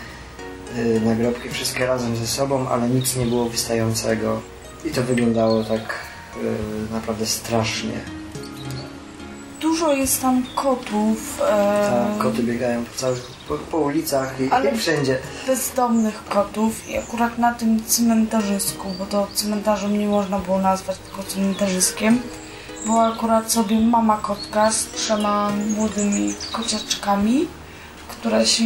y, 0.78 1.02
nagrobki 1.06 1.50
wszystkie 1.50 1.86
razem 1.86 2.16
ze 2.16 2.28
sobą, 2.28 2.70
ale 2.70 2.90
nic 2.90 3.16
nie 3.16 3.26
było 3.26 3.50
wystającego 3.50 4.42
i 4.86 4.90
to 4.90 5.04
wyglądało 5.04 5.64
tak 5.64 5.96
y, 6.38 6.94
naprawdę 6.94 7.26
strasznie. 7.26 8.21
Dużo 9.62 9.94
jest 9.94 10.22
tam 10.22 10.44
kotów. 10.56 11.42
e, 11.50 11.90
Tak, 12.10 12.24
koty 12.24 12.44
biegają 12.44 12.86
po 12.86 12.98
całych, 12.98 13.22
po, 13.48 13.58
po 13.58 13.78
ulicach 13.78 14.40
i, 14.40 14.50
Ale- 14.52 14.72
i 14.72 14.78
wszędzie. 14.78 15.18
bezdomnych 15.48 16.24
kotów 16.30 16.90
i 16.90 16.98
akurat 16.98 17.38
na 17.38 17.54
tym 17.54 17.84
cmentarzysku, 17.86 18.88
bo 19.00 19.06
to 19.06 19.28
cmentarzem 19.34 20.00
nie 20.00 20.08
można 20.08 20.40
było 20.40 20.58
nazwać 20.60 20.98
tylko 20.98 21.24
cmentarzyskiem, 21.32 22.22
była 22.86 23.08
akurat 23.14 23.52
sobie 23.52 23.80
mama 23.80 24.18
kotka 24.18 24.72
z 24.72 24.86
trzema 24.88 25.52
młodymi 25.76 26.34
kociaczkami, 26.52 27.48
które 28.08 28.46
się 28.46 28.64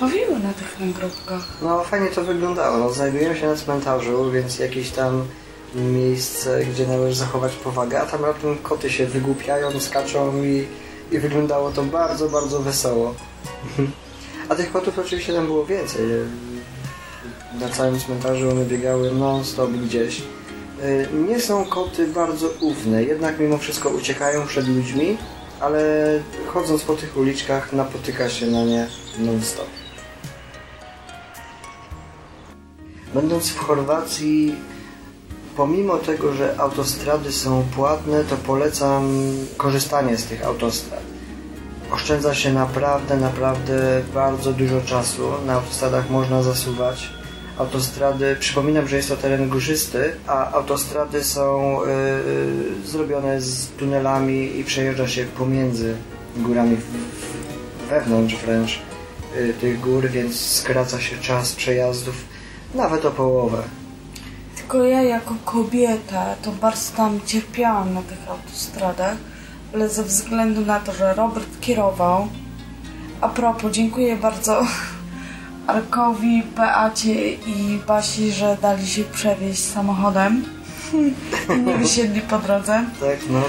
bawiły 0.00 0.38
na 0.40 0.52
tych 0.52 0.80
nagrobkach. 0.80 1.42
No 1.62 1.84
fajnie 1.84 2.08
to 2.08 2.22
wyglądało. 2.24 2.76
No, 2.78 2.90
znajdujemy 2.92 3.36
się 3.38 3.46
na 3.46 3.56
cmentarzu, 3.56 4.30
więc 4.30 4.58
jakieś 4.58 4.90
tam 4.90 5.24
miejsce, 5.74 6.64
gdzie 6.64 6.86
należy 6.86 7.16
zachować 7.18 7.52
powagę, 7.52 8.00
a 8.00 8.06
tam 8.06 8.24
raptem 8.24 8.58
koty 8.58 8.90
się 8.90 9.06
wygłupiają, 9.06 9.80
skaczą 9.80 10.44
i, 10.44 10.66
i 11.12 11.18
wyglądało 11.18 11.70
to 11.70 11.82
bardzo, 11.82 12.28
bardzo 12.28 12.60
wesoło. 12.60 13.14
A 14.48 14.54
tych 14.54 14.72
kotów 14.72 14.98
oczywiście 14.98 15.32
tam 15.32 15.46
było 15.46 15.66
więcej. 15.66 16.00
Na 17.60 17.68
całym 17.68 18.00
cmentarzu 18.00 18.50
one 18.50 18.64
biegały 18.64 19.10
non-stop 19.12 19.70
gdzieś. 19.70 20.22
Y, 20.84 21.08
Nie 21.28 21.40
są 21.40 21.64
koty 21.64 22.06
bardzo 22.06 22.48
ufne, 22.60 23.04
jednak 23.04 23.38
mimo 23.40 23.58
wszystko 23.58 23.88
uciekają 23.88 24.46
przed 24.46 24.68
ludźmi, 24.68 25.16
ale 25.60 25.82
chodząc 26.46 26.82
po 26.82 26.94
tych 26.94 27.16
uliczkach 27.16 27.72
napotyka 27.72 28.28
się 28.28 28.46
na 28.46 28.64
nie 28.64 28.88
non-stop. 29.18 29.66
Będąc 33.14 33.48
w 33.48 33.58
Chorwacji, 33.58 34.54
pomimo 35.58 35.98
tego, 35.98 36.32
że 36.32 36.60
autostrady 36.60 37.32
są 37.32 37.64
płatne, 37.74 38.24
to 38.24 38.36
polecam 38.36 39.10
korzystanie 39.56 40.16
z 40.16 40.24
tych 40.24 40.44
autostrad. 40.44 41.00
Oszczędza 41.92 42.34
się 42.34 42.52
naprawdę, 42.52 43.16
naprawdę 43.16 44.02
bardzo 44.14 44.52
dużo 44.52 44.80
czasu. 44.80 45.22
Na 45.46 45.52
autostradach 45.52 46.10
można 46.10 46.42
zasuwać. 46.42 47.10
Autostrady, 47.58 48.36
przypominam, 48.40 48.88
że 48.88 48.96
jest 48.96 49.08
to 49.08 49.16
teren 49.16 49.48
górzysty, 49.48 50.12
a 50.26 50.52
autostrady 50.52 51.24
są 51.24 51.78
yy, 51.80 52.86
zrobione 52.86 53.40
z 53.40 53.68
tunelami 53.68 54.58
i 54.58 54.64
przejeżdża 54.64 55.08
się 55.08 55.24
pomiędzy 55.24 55.96
górami, 56.36 56.76
wewnątrz 57.88 58.36
wręcz 58.36 58.78
yy, 59.36 59.54
tych 59.54 59.80
gór, 59.80 60.08
więc 60.08 60.40
skraca 60.40 61.00
się 61.00 61.16
czas 61.16 61.52
przejazdów 61.52 62.14
nawet 62.74 63.04
o 63.04 63.10
połowę. 63.10 63.62
Tylko 64.68 64.84
ja 64.84 65.02
jako 65.02 65.34
kobieta 65.44 66.34
to 66.42 66.52
bardzo 66.52 66.96
tam 66.96 67.20
cierpiałam 67.26 67.94
na 67.94 68.02
tych 68.02 68.28
autostradach, 68.28 69.16
ale 69.74 69.88
ze 69.88 70.04
względu 70.04 70.60
na 70.60 70.80
to, 70.80 70.92
że 70.92 71.14
Robert 71.14 71.60
kierował. 71.60 72.28
A 73.20 73.28
propos, 73.28 73.72
dziękuję 73.72 74.16
bardzo 74.16 74.62
Arkowi, 75.66 76.42
Beacie 76.56 77.32
i 77.32 77.80
Basi, 77.86 78.32
że 78.32 78.56
dali 78.62 78.86
się 78.86 79.04
przewieźć 79.04 79.64
samochodem. 79.64 80.44
Nie 81.66 81.78
wysiedli 81.78 82.20
po 82.20 82.38
drodze. 82.38 82.84
Tak, 83.00 83.18
no, 83.30 83.40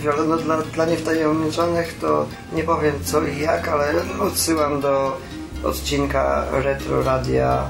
Wiola, 0.00 0.24
no 0.24 0.36
dla, 0.36 0.56
dla 0.56 0.84
niewtajemniczonych 0.84 1.98
to 2.00 2.26
nie 2.52 2.62
powiem 2.62 2.94
co 3.04 3.26
i 3.26 3.40
jak, 3.40 3.68
ale 3.68 3.92
odsyłam 4.20 4.80
do 4.80 5.18
odcinka 5.64 6.44
Retro 6.50 7.02
Radia, 7.02 7.64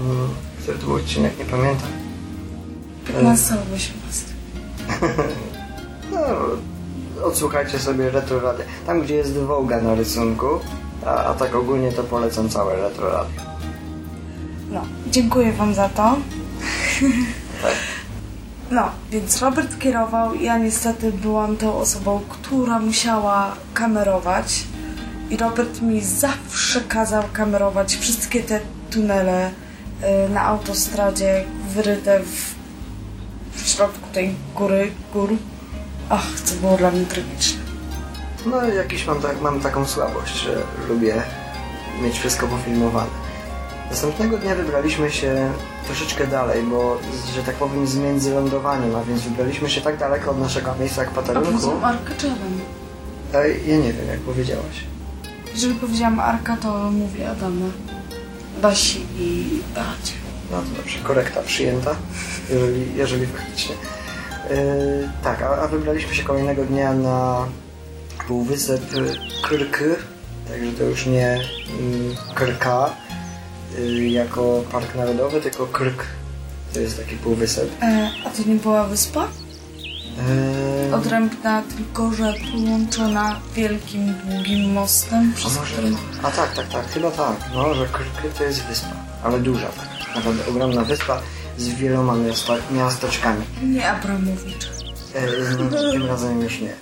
mm, 0.00 0.28
który 0.62 0.78
to 0.78 0.86
był 0.86 0.94
odcinek, 0.94 1.38
nie 1.38 1.44
pamiętam. 1.44 1.97
15 3.08 3.52
albo 3.52 3.74
18. 3.74 4.24
No, 6.12 6.18
odsłuchajcie 7.24 7.78
sobie 7.78 8.10
Retro 8.10 8.40
Radia. 8.40 8.64
Tam, 8.86 9.02
gdzie 9.02 9.14
jest 9.14 9.32
Wołga 9.32 9.80
na 9.80 9.94
rysunku, 9.94 10.46
a, 11.06 11.24
a 11.24 11.34
tak 11.34 11.54
ogólnie 11.54 11.92
to 11.92 12.04
polecam 12.04 12.48
całe 12.48 12.76
Retro 12.76 13.10
Radio. 13.10 13.42
No, 14.70 14.80
dziękuję 15.10 15.52
Wam 15.52 15.74
za 15.74 15.88
to. 15.88 16.16
Tak. 17.62 17.72
No, 18.70 18.90
więc 19.10 19.42
Robert 19.42 19.78
kierował, 19.78 20.34
ja 20.34 20.58
niestety 20.58 21.12
byłam 21.12 21.56
tą 21.56 21.74
osobą, 21.74 22.20
która 22.28 22.78
musiała 22.78 23.54
kamerować 23.74 24.64
i 25.30 25.36
Robert 25.36 25.82
mi 25.82 26.00
zawsze 26.00 26.80
kazał 26.80 27.22
kamerować 27.32 27.96
wszystkie 27.96 28.42
te 28.42 28.60
tunele 28.90 29.50
y, 29.50 30.28
na 30.28 30.42
autostradzie 30.42 31.44
wyryte 31.74 32.20
w, 32.20 32.57
w 33.68 33.70
środku 33.70 34.08
tej 34.12 34.34
góry, 34.54 34.90
gór. 35.12 35.30
Ach, 36.08 36.26
co 36.44 36.54
było 36.54 36.76
dla 36.76 36.90
mnie 36.90 37.04
tragiczne. 37.04 37.60
No, 38.46 38.64
jakiś 38.68 39.06
mam, 39.06 39.20
tak, 39.20 39.40
mam 39.40 39.60
taką 39.60 39.86
słabość, 39.86 40.34
że 40.40 40.62
lubię 40.88 41.22
mieć 42.02 42.18
wszystko 42.18 42.46
pofilmowane. 42.46 43.10
Następnego 43.90 44.38
dnia 44.38 44.54
wybraliśmy 44.54 45.10
się 45.10 45.52
troszeczkę 45.86 46.26
dalej, 46.26 46.62
bo, 46.62 46.98
że 47.34 47.42
tak 47.42 47.54
powiem, 47.54 47.86
z 47.86 47.96
międzylądowaniem, 47.96 48.96
a 48.96 49.04
więc 49.04 49.22
wybraliśmy 49.22 49.70
się 49.70 49.80
tak 49.80 49.98
daleko 49.98 50.30
od 50.30 50.40
naszego 50.40 50.74
miejsca 50.80 51.00
jak 51.02 51.10
A 51.10 51.14
paterunku. 51.14 51.52
poza 51.52 51.72
Arkaczewem. 51.82 52.60
Ej, 53.34 53.62
Ja 53.70 53.76
nie 53.76 53.92
wiem, 53.92 54.06
jak 54.08 54.20
powiedziałaś. 54.20 54.84
Jeżeli 55.54 55.74
powiedziałam 55.74 56.20
Arka, 56.20 56.56
to 56.56 56.90
mówię 56.90 57.30
Adama, 57.30 57.66
Basi 58.62 59.06
i 59.18 59.60
Beacie. 59.74 60.17
No 60.50 60.62
to 60.62 60.76
dobrze, 60.76 60.98
korekta 60.98 61.42
przyjęta, 61.42 61.96
jeżeli, 62.50 62.96
jeżeli 62.96 63.26
faktycznie. 63.26 63.74
Yy, 64.50 65.08
tak, 65.22 65.42
a, 65.42 65.62
a 65.62 65.68
wybraliśmy 65.68 66.14
się 66.14 66.22
kolejnego 66.22 66.64
dnia 66.64 66.92
na 66.92 67.46
półwysep 68.28 68.82
Krk, 69.42 69.78
także 70.48 70.72
to 70.78 70.84
już 70.84 71.06
nie 71.06 71.40
mm, 71.80 72.16
Krka 72.34 72.90
yy, 73.78 74.08
jako 74.08 74.62
park 74.72 74.94
narodowy, 74.94 75.40
tylko 75.40 75.66
Krk. 75.66 76.06
To 76.74 76.80
jest 76.80 76.98
taki 76.98 77.16
półwysep. 77.16 77.70
E, 77.82 78.10
a 78.24 78.30
to 78.30 78.48
nie 78.48 78.54
była 78.54 78.84
wyspa? 78.84 79.28
Yy, 80.88 80.94
Odrębna, 80.96 81.62
tylko 81.76 82.12
że 82.12 82.34
połączona 82.52 83.40
wielkim, 83.54 84.14
długim 84.24 84.72
mostem, 84.72 85.32
a 85.34 85.36
przez 85.36 85.56
może... 85.56 85.72
który... 85.72 85.92
A 86.22 86.30
tak, 86.30 86.54
tak, 86.54 86.68
tak, 86.68 86.88
chyba 86.88 87.10
tak. 87.10 87.36
No, 87.54 87.74
że 87.74 87.86
Krk 87.86 88.36
to 88.38 88.44
jest 88.44 88.64
wyspa, 88.64 88.96
ale 89.22 89.40
duża 89.40 89.66
tak. 89.66 89.97
Naprawdę 90.16 90.46
ogromna 90.48 90.84
wyspa 90.84 91.20
z 91.58 91.68
wieloma 91.68 92.14
miasteczkami. 92.70 93.44
Nie 93.62 93.90
Abramowicz. 93.90 94.64
E, 95.14 95.26
no, 95.70 95.92
tym 95.92 96.06
razem 96.06 96.42
już 96.42 96.60
nie. 96.60 96.74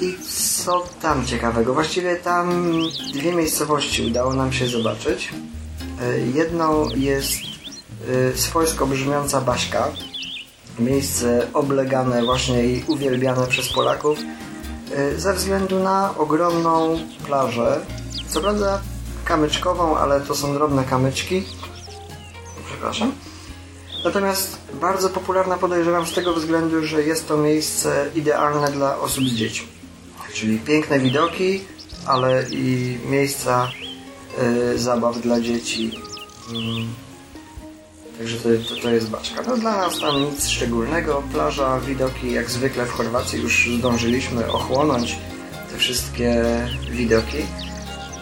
I 0.00 0.16
co 0.62 0.86
tam 1.02 1.26
ciekawego? 1.26 1.74
Właściwie 1.74 2.16
tam 2.16 2.72
dwie 3.14 3.32
miejscowości 3.32 4.06
udało 4.06 4.34
nam 4.34 4.52
się 4.52 4.66
zobaczyć. 4.66 5.28
E, 6.02 6.18
Jedną 6.18 6.88
jest 6.96 7.32
e, 8.34 8.38
swojsko 8.38 8.86
brzmiąca 8.86 9.40
Baśka. 9.40 9.88
Miejsce 10.78 11.46
oblegane 11.54 12.24
właśnie 12.24 12.64
i 12.66 12.84
uwielbiane 12.86 13.46
przez 13.46 13.68
Polaków 13.72 14.18
e, 14.96 15.20
ze 15.20 15.34
względu 15.34 15.78
na 15.78 16.14
ogromną 16.18 16.98
plażę. 17.26 17.80
Co 18.28 18.40
prawda 18.40 18.80
kamyczkową, 19.24 19.96
ale 19.96 20.20
to 20.20 20.34
są 20.34 20.54
drobne 20.54 20.84
kamyczki. 20.84 21.44
Przepraszam. 22.80 23.12
Natomiast 24.04 24.58
bardzo 24.80 25.10
popularna 25.10 25.56
podejrzewam 25.56 26.06
z 26.06 26.12
tego 26.12 26.34
względu, 26.34 26.86
że 26.86 27.02
jest 27.02 27.28
to 27.28 27.36
miejsce 27.36 28.10
idealne 28.14 28.72
dla 28.72 28.98
osób 28.98 29.24
z 29.24 29.32
dziećmi. 29.32 29.68
Czyli 30.34 30.58
piękne 30.58 31.00
widoki, 31.00 31.60
ale 32.06 32.44
i 32.50 32.98
miejsca 33.04 33.70
y, 34.74 34.78
zabaw 34.78 35.20
dla 35.20 35.40
dzieci. 35.40 35.92
Mm, 36.50 36.88
Także 38.18 38.36
to, 38.36 38.48
to, 38.68 38.82
to 38.82 38.90
jest 38.90 39.10
baczka. 39.10 39.42
No 39.46 39.56
dla 39.56 39.76
nas 39.76 39.98
tam 39.98 40.22
nic 40.22 40.48
szczególnego. 40.48 41.22
Plaża, 41.32 41.80
widoki 41.80 42.32
jak 42.32 42.50
zwykle 42.50 42.86
w 42.86 42.90
Chorwacji 42.90 43.42
już 43.42 43.70
zdążyliśmy 43.78 44.52
ochłonąć 44.52 45.18
te 45.72 45.78
wszystkie 45.78 46.44
widoki. 46.90 47.38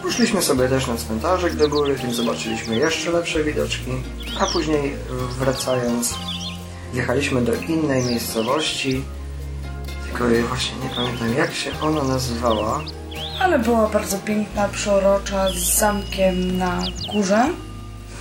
Poszliśmy 0.03 0.41
sobie 0.41 0.67
też 0.67 0.87
na 0.87 0.97
cmentarzek 0.97 1.55
do 1.55 1.69
góry, 1.69 1.95
więc 1.95 2.15
zobaczyliśmy 2.15 2.75
jeszcze 2.75 3.11
lepsze 3.11 3.43
widoczki, 3.43 3.91
a 4.39 4.45
później 4.45 4.95
wracając 5.39 6.15
wjechaliśmy 6.93 7.41
do 7.41 7.53
innej 7.53 8.03
miejscowości, 8.03 9.03
tylko 10.03 10.23
właśnie 10.47 10.71
nie 10.83 10.95
pamiętam 10.95 11.33
jak 11.33 11.53
się 11.53 11.71
ona 11.81 12.03
nazywała. 12.03 12.81
Ale 13.41 13.59
była 13.59 13.89
bardzo 13.89 14.17
piękna, 14.17 14.69
przeurocza, 14.69 15.49
z 15.49 15.79
zamkiem 15.79 16.57
na 16.57 16.83
górze. 17.13 17.49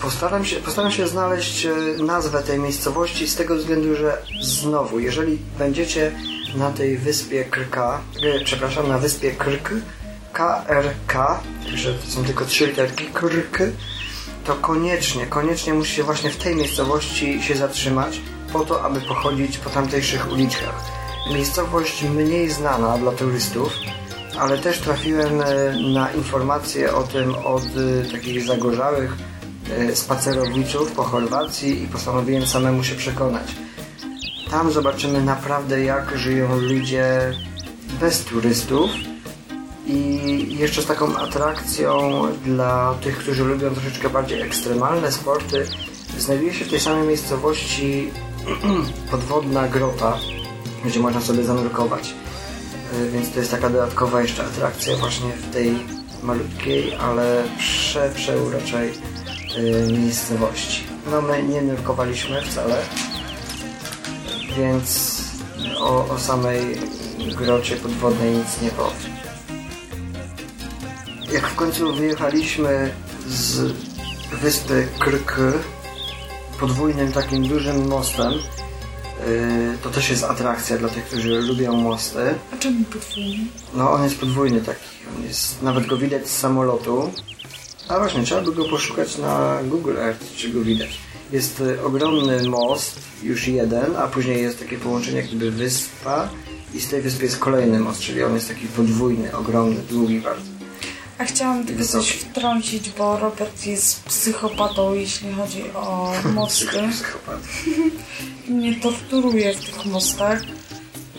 Postaram 0.03 0.45
się, 0.45 0.57
postaram 0.57 0.93
się 0.93 1.09
znaleźć 1.09 1.67
e, 1.67 1.73
nazwę 2.03 2.43
tej 2.43 2.59
miejscowości 2.59 3.29
z 3.29 3.37
tego 3.37 3.57
względu, 3.57 3.95
że 3.95 4.19
znowu, 4.43 5.01
jeżeli 5.01 5.39
będziecie 5.59 6.13
na 6.57 6.71
tej 6.71 6.99
wyspie 6.99 7.45
Krka, 7.45 8.01
e, 8.23 8.45
przepraszam, 8.45 8.89
na 8.89 8.99
wyspie 8.99 9.31
Krk, 9.31 9.71
KRK, 10.39 11.41
że 11.75 11.99
są 12.09 12.25
tylko 12.25 12.45
trzy 12.45 12.67
literki, 12.67 13.05
Krk, 13.05 13.59
to 14.45 14.55
koniecznie, 14.55 15.27
koniecznie 15.27 15.75
musicie 15.75 16.03
właśnie 16.03 16.31
w 16.31 16.37
tej 16.37 16.57
miejscowości 16.57 17.43
się 17.43 17.55
zatrzymać 17.55 18.21
po 18.53 18.61
to, 18.61 18.85
aby 18.85 19.01
pochodzić 19.01 19.59
po 19.59 19.71
tamtejszych 19.71 20.33
uliczkach. 20.33 20.85
Miejscowość 21.33 22.03
mniej 22.03 22.51
znana 22.51 22.99
dla 22.99 23.13
turystów, 23.13 23.73
ale 24.39 24.59
też 24.59 24.79
trafiłem 24.79 25.41
e, 25.41 25.45
na 25.95 26.13
informacje 26.13 26.95
o 26.95 27.03
tym 27.03 27.35
od 27.35 27.63
e, 27.63 28.13
takich 28.13 28.47
zagorzałych 28.47 29.17
e, 29.71 29.97
spacerowiczów 29.97 30.93
po 30.93 31.03
Chorwacji 31.03 31.83
i 31.83 31.87
postanowiłem 31.87 32.47
samemu 32.47 32.85
się 32.85 32.95
przekonać. 32.95 33.55
Tam 34.51 34.73
zobaczymy 34.73 35.23
naprawdę 35.23 35.85
jak 35.85 36.19
żyją 36.19 36.57
ludzie 36.57 37.33
bez 38.01 38.25
turystów 38.25 38.91
i 39.89 40.57
jeszcze 40.59 40.83
z 40.83 40.87
taką 40.87 41.17
atrakcją 41.17 42.23
dla 42.45 42.95
tych, 42.95 43.19
którzy 43.19 43.45
lubią 43.45 43.71
troszeczkę 43.71 44.11
bardziej 44.11 44.43
ekstremalne 44.43 45.13
sporty 45.13 45.67
znajduje 46.19 46.55
się 46.55 46.65
w 46.65 46.71
tej 46.71 46.81
samej 46.81 47.09
miejscowości 47.09 48.11
podwodna 49.11 49.69
grota, 49.69 50.19
gdzie 50.85 51.01
można 51.01 51.21
sobie 51.21 51.45
zanurkować. 51.45 52.15
Y, 52.95 53.11
Więc 53.11 53.33
to 53.33 53.39
jest 53.39 53.51
taka 53.51 53.71
dodatkowa 53.71 54.23
jeszcze 54.23 54.45
atrakcja 54.47 54.97
właśnie 54.97 55.33
w 55.33 55.53
tej 55.53 55.75
malutkiej, 56.23 56.95
ale 56.95 57.45
prze, 57.59 58.11
przeuroczej 58.15 58.93
y, 59.59 59.93
miejscowości. 59.93 60.85
No 61.11 61.23
my 61.23 61.43
nie 61.43 61.63
nurkowaliśmy 61.63 62.43
wcale, 62.43 62.83
więc 64.57 65.19
o, 65.79 66.09
o 66.09 66.19
samej 66.19 66.81
grocie 67.37 67.77
podwodnej 67.77 68.37
nic 68.37 68.63
nie 68.63 68.71
powiem. 68.71 69.18
Jak 71.33 71.49
w 71.49 71.55
końcu 71.55 71.95
wyjechaliśmy 71.95 72.95
z 73.29 73.73
wyspy 74.43 74.89
Krk 74.99 75.37
podwójnym 76.61 77.13
takim 77.13 77.49
dużym 77.49 77.89
mostem, 77.89 78.33
yy, 78.33 79.79
to 79.83 79.91
też 79.91 80.11
jest 80.11 80.25
atrakcja 80.25 80.79
dla 80.79 80.89
tych, 80.89 81.05
którzy 81.05 81.41
lubią 81.41 81.77
mosty. 81.77 82.35
A 82.53 82.57
czemu 82.57 82.85
podwójny? 82.85 83.45
No 83.75 83.93
on 83.93 84.05
jest 84.05 84.21
podwójny 84.21 84.61
taki, 84.61 84.81
on 85.17 85.25
jest, 85.25 85.63
nawet 85.63 85.87
go 85.87 85.97
widać 85.97 86.29
z 86.29 86.39
samolotu. 86.39 87.13
A 87.89 87.99
właśnie, 87.99 88.23
trzeba 88.23 88.41
by 88.41 88.53
go 88.53 88.65
poszukać 88.65 89.19
na 89.19 89.59
Google 89.65 89.97
Earth, 89.99 90.37
czy 90.37 90.51
go 90.51 90.61
widać. 90.61 90.99
Jest 91.33 91.61
y, 91.61 91.85
ogromny 91.85 92.49
most, 92.49 93.01
już 93.23 93.49
jeden, 93.49 93.97
a 93.97 94.07
później 94.07 94.43
jest 94.43 94.59
takie 94.59 94.79
połączenie 94.79 95.17
jak 95.17 95.27
gdyby 95.27 95.51
wyspa 95.51 96.29
i 96.75 96.81
z 96.81 96.89
tej 96.89 97.03
wyspy 97.03 97.25
jest 97.25 97.39
kolejny 97.39 97.81
most, 97.81 98.01
czyli 98.01 98.23
on 98.23 98.35
jest 98.35 98.49
taki 98.49 98.67
podwójny, 98.67 99.37
ogromny, 99.37 99.77
długi 99.91 100.21
bardzo. 100.21 100.58
A 101.19 101.25
chciałam 101.25 101.67
tylko 101.67 101.85
coś 101.85 102.11
wtrącić, 102.11 102.91
bo 102.91 103.19
Robert 103.19 103.67
jest 103.67 104.03
psychopatą, 104.03 104.95
jeśli 104.95 105.33
chodzi 105.33 105.63
o 105.75 106.13
mosty. 106.35 106.81
I 108.49 108.51
mnie 108.51 108.75
torturuje 108.81 109.55
w 109.55 109.65
tych 109.65 109.85
mostach, 109.87 110.43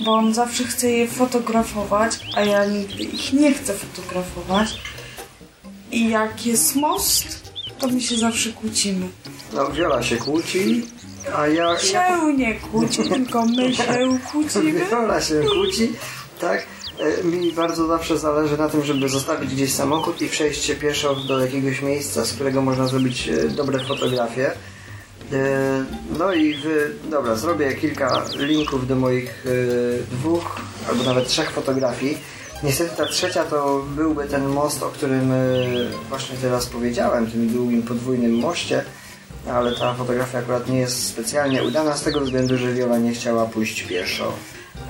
bo 0.06 0.14
on 0.14 0.34
zawsze 0.34 0.64
chce 0.64 0.92
je 0.92 1.08
fotografować, 1.08 2.20
a 2.36 2.42
ja 2.42 2.66
nigdy 2.66 3.04
ich 3.04 3.34
nie 3.34 3.54
chcę 3.54 3.74
fotografować. 3.74 4.82
I 5.92 6.10
jak 6.10 6.46
jest 6.46 6.76
most, 6.76 7.52
to 7.80 7.88
my 7.88 8.02
się 8.02 8.18
zawsze 8.18 8.50
kłócimy. 8.50 9.08
No, 9.54 9.72
Wiola 9.72 10.04
się 10.04 10.18
kłóci, 10.18 10.86
a 11.36 11.48
ja... 11.48 11.74
ja 11.74 11.80
Się 11.80 12.34
nie 12.38 12.56
kłóci, 12.56 13.04
tylko 13.10 13.46
my 13.46 13.76
się 13.76 13.84
kłócimy. 14.32 14.86
Wiola 14.86 15.22
się 15.22 15.44
kłóci, 15.54 15.92
tak? 16.42 16.66
E, 17.00 17.24
Mi 17.24 17.52
bardzo 17.54 17.88
zawsze 17.88 18.18
zależy 18.18 18.58
na 18.58 18.70
tym, 18.70 18.84
żeby 18.86 19.10
zostawić 19.10 19.54
gdzieś 19.54 19.74
samochód 19.74 20.22
i 20.22 20.28
przejść 20.30 20.64
się 20.64 20.76
pieszo 20.76 21.16
do 21.16 21.40
jakiegoś 21.40 21.82
miejsca, 21.82 22.26
z 22.26 22.34
którego 22.34 22.62
można 22.62 22.88
zrobić 22.88 23.28
e, 23.30 23.48
dobre 23.48 23.84
fotografie. 23.86 24.52
E, 25.34 25.86
No 26.20 26.34
i 26.34 26.56
wy, 26.56 26.92
dobra, 27.10 27.36
zrobię 27.36 27.74
kilka 27.76 28.26
linków 28.36 28.88
do 28.88 28.96
moich 28.96 29.46
dwóch 30.12 30.56
albo 30.90 31.04
nawet 31.04 31.28
trzech 31.28 31.52
fotografii. 31.52 32.18
Niestety 32.64 32.98
ta 32.98 33.06
trzecia 33.06 33.44
to 33.46 33.86
byłby 33.96 34.26
ten 34.28 34.46
most, 34.46 34.84
o 34.84 34.90
którym 34.90 35.32
właśnie 36.10 36.36
teraz 36.42 36.66
powiedziałem, 36.66 37.32
tym 37.32 37.50
długim 37.50 37.84
podwójnym 37.84 38.36
moście, 38.40 38.84
ale 39.52 39.76
ta 39.76 39.94
fotografia 39.94 40.40
akurat 40.40 40.70
nie 40.70 40.80
jest 40.80 41.08
specjalnie 41.08 41.64
udana 41.64 41.98
z 41.98 42.04
tego 42.04 42.22
względu, 42.22 42.58
że 42.58 42.74
Wiola 42.74 42.98
nie 42.98 43.12
chciała 43.14 43.46
pójść 43.46 43.84
pieszo. 43.84 44.34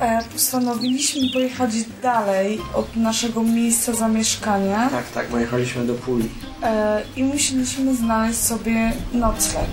E, 0.02 0.20
postanowiliśmy 0.34 1.22
pojechać 1.34 1.72
dalej 2.04 2.60
od 2.74 2.96
naszego 2.96 3.44
miejsca 3.44 3.94
zamieszkania 3.94 4.90
Tak, 4.90 5.10
tak, 5.12 5.30
bo 5.30 5.38
jechaliśmy 5.38 5.86
do 5.88 5.94
Puli. 5.94 6.30
e, 6.64 7.02
i 7.16 7.24
musieliśmy 7.24 7.96
znaleźć 7.96 8.40
sobie 8.40 8.94
nocleg. 9.14 9.68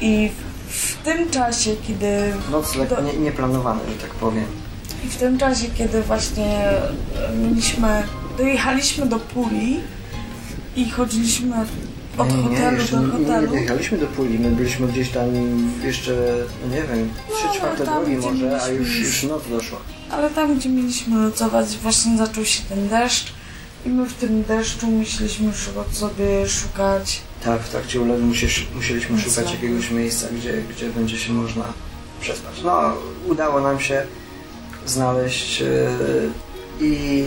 I 0.00 0.30
w, 0.68 0.96
tym 1.04 1.30
czasie, 1.30 1.70
kiedy 1.88 2.06
Nocleg 2.50 2.88
do- 2.88 3.00
nie, 3.00 3.12
nieplanowany, 3.12 3.80
że 3.88 3.94
tak 4.08 4.10
powiem. 4.10 4.44
I 5.04 5.08
w 5.08 5.16
tym 5.16 5.38
czasie, 5.38 5.66
kiedy 5.78 6.02
właśnie 6.02 6.58
e, 6.68 6.82
mieliśmy, 7.42 8.02
dojechaliśmy 8.38 9.06
do 9.06 9.18
Puli 9.18 9.80
i 10.76 10.90
chodziliśmy 10.90 11.56
od 12.18 12.28
nie, 12.28 12.36
nie, 12.36 12.42
hotelu 12.42 12.76
jeszcze 12.76 12.96
do 12.96 13.12
hotelu. 13.12 13.52
nie 13.52 13.60
jechaliśmy 13.60 13.98
do 13.98 14.06
Puli, 14.06 14.38
my 14.38 14.50
byliśmy 14.50 14.88
gdzieś 14.88 15.10
tam 15.10 15.28
jeszcze, 15.84 16.12
no 16.62 16.74
nie 16.74 16.82
wiem, 16.82 17.10
trzy 17.34 17.58
czwarte 17.58 17.84
tam, 17.84 18.04
drogi 18.04 18.16
może, 18.16 18.62
a 18.62 18.68
już, 18.68 18.98
już 18.98 19.22
noc 19.22 19.48
doszła. 19.48 19.78
Ale 20.10 20.30
tam, 20.30 20.58
gdzie 20.58 20.68
mieliśmy 20.68 21.16
nocować, 21.16 21.76
właśnie 21.82 22.18
zaczął 22.18 22.44
się 22.44 22.62
ten 22.68 22.88
deszcz 22.88 23.32
i 23.86 23.88
my 23.88 24.06
w 24.06 24.14
tym 24.14 24.42
deszczu 24.42 24.86
musieliśmy 24.86 25.52
sobie 25.92 26.48
szukać. 26.48 27.20
Tak, 27.44 27.62
w 27.62 27.68
trakcie 27.68 28.00
ulewy 28.00 28.22
musieliśmy 28.74 29.18
szukać 29.20 29.52
jakiegoś 29.52 29.90
miejsca, 29.90 30.26
gdzie, 30.38 30.62
gdzie 30.70 30.90
będzie 30.90 31.18
się 31.18 31.32
można 31.32 31.64
przespać. 32.20 32.54
No, 32.64 32.92
udało 33.28 33.60
nam 33.60 33.80
się 33.80 34.02
znaleźć 34.86 35.60
yy, 35.60 35.66
i 36.80 37.24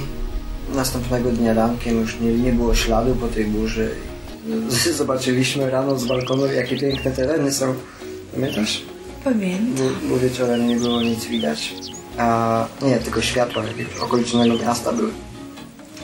następnego 0.76 1.32
dnia 1.32 1.54
rankiem 1.54 2.02
już 2.02 2.20
nie, 2.20 2.34
nie 2.34 2.52
było 2.52 2.76
śladu 2.76 3.16
po 3.16 3.28
tej 3.28 3.46
burzy. 3.46 3.92
Zobaczyliśmy 4.98 5.70
rano 5.70 6.00
z 6.00 6.06
balkonu, 6.06 6.46
jakie 6.46 6.78
piękne 6.78 7.12
tereny 7.12 7.52
są. 7.52 7.76
Pamiętasz? 8.34 8.82
Pamiętam. 9.24 9.88
Bo, 10.10 10.18
wieczorem 10.18 10.68
nie 10.68 10.76
było 10.76 11.02
nic 11.02 11.26
widać. 11.26 11.74
A 12.18 12.68
nie, 12.82 12.98
tylko 12.98 13.22
światła 13.22 13.64
jakiegoś 13.64 13.98
okolicznego 13.98 14.58
miasta 14.58 14.94
były 14.94 15.12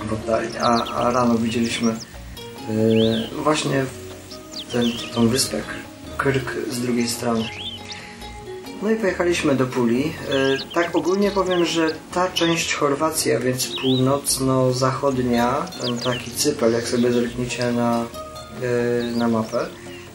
w 0.08 0.14
oddali. 0.14 0.48
A, 0.62 0.86
a 0.86 1.12
rano 1.12 1.38
widzieliśmy 1.38 1.96
yy, 2.70 3.44
właśnie 3.44 3.86
ten, 4.72 4.86
tą 5.14 5.28
wyspę 5.28 5.62
Krk 6.18 6.56
z 6.70 6.82
drugiej 6.82 7.08
strony. 7.08 7.44
No 8.82 8.92
i 8.92 8.96
pojechaliśmy 8.96 9.56
do 9.56 9.68
Puli. 9.68 10.04
Yy, 10.04 10.14
tak 10.74 10.96
ogólnie 10.96 11.32
powiem, 11.32 11.66
że 11.66 11.92
ta 12.14 12.32
część 12.32 12.74
Chorwacji, 12.74 13.32
a 13.32 13.40
więc 13.40 13.68
północno-zachodnia, 13.82 15.66
ten 15.82 15.98
taki 15.98 16.32
cypel, 16.32 16.74
jak 16.74 16.88
sobie 16.88 17.12
zerkniecie 17.12 17.72
na, 17.72 18.06
na 19.16 19.28
mapę, 19.28 19.66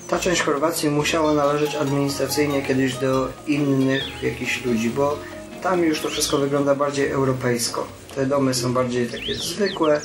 ta 0.09 0.19
część 0.19 0.43
Chorwacji 0.43 0.91
musiała 0.91 1.35
należeć 1.35 1.75
administracyjnie 1.75 2.63
kiedyś 2.63 2.95
do 2.95 3.29
innych 3.47 4.23
jakichś 4.23 4.65
ludzi, 4.65 4.91
bo 4.91 5.19
tam 5.63 5.85
już 5.85 6.01
to 6.01 6.09
wszystko 6.09 6.39
wygląda 6.39 6.75
bardziej 6.75 7.11
europejsko. 7.11 7.87
Te 8.15 8.27
domy 8.27 8.55
są 8.55 8.73
bardziej 8.73 9.07
takie 9.07 9.35
zwykłe 9.35 10.01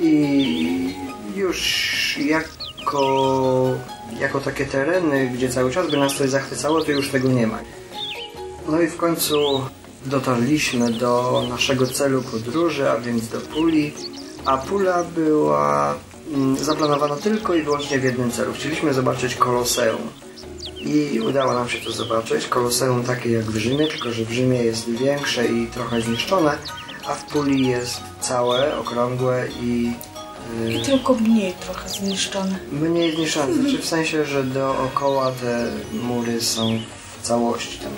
i 0.00 0.94
już 1.36 2.18
jako, 2.18 3.74
jako 4.20 4.40
takie 4.40 4.66
tereny, 4.66 5.30
gdzie 5.34 5.48
cały 5.48 5.70
czas 5.70 5.90
by 5.90 5.96
nas 5.96 6.16
coś 6.16 6.30
zachwycało, 6.30 6.84
to 6.84 6.90
już 6.90 7.10
tego 7.10 7.28
nie 7.28 7.46
ma. 7.46 7.58
No 8.68 8.80
i 8.80 8.86
w 8.86 8.96
końcu 8.96 9.60
dotarliśmy 10.06 10.90
do 10.90 11.42
naszego 11.48 11.86
celu 11.86 12.22
podróży, 12.22 12.90
a 12.90 12.98
więc 12.98 13.28
do 13.28 13.40
Puli, 13.40 13.92
a 14.44 14.58
Pula 14.58 15.04
była 15.04 15.94
mm, 16.34 16.56
zaplanowana 16.56 17.16
tylko 17.16 17.54
i 17.54 17.62
wyłącznie 17.62 17.98
w 17.98 18.04
jednym 18.04 18.30
celu. 18.30 18.52
Chcieliśmy 18.52 18.94
zobaczyć 18.94 19.34
Koloseum. 19.34 20.00
I 20.80 21.20
udało 21.20 21.52
nam 21.52 21.68
się 21.68 21.78
to 21.78 21.92
zobaczyć. 21.92 22.46
Koloseum 22.46 23.04
takie 23.04 23.30
jak 23.32 23.44
w 23.44 23.56
Rzymie, 23.56 23.86
tylko 23.86 24.12
że 24.12 24.24
w 24.24 24.32
Rzymie 24.32 24.62
jest 24.64 24.90
większe 24.90 25.46
i 25.46 25.66
trochę 25.66 26.00
zniszczone, 26.00 26.58
a 27.06 27.14
w 27.14 27.24
Puli 27.24 27.68
jest 27.68 28.00
całe, 28.20 28.78
okrągłe 28.78 29.48
i 29.62 29.92
y, 30.66 30.72
I 30.72 30.82
tylko 30.82 31.14
mniej 31.14 31.52
trochę 31.52 31.88
zniszczone. 31.88 32.58
mniej 32.72 33.16
zniszczone. 33.16 33.54
Znaczy 33.54 33.78
w 33.78 33.86
sensie, 33.86 34.24
że 34.24 34.44
dookoła 34.44 35.32
te 35.32 35.70
mury 35.92 36.40
są 36.42 36.78
w 37.18 37.26
całości. 37.26 37.78
Tam 37.78 37.92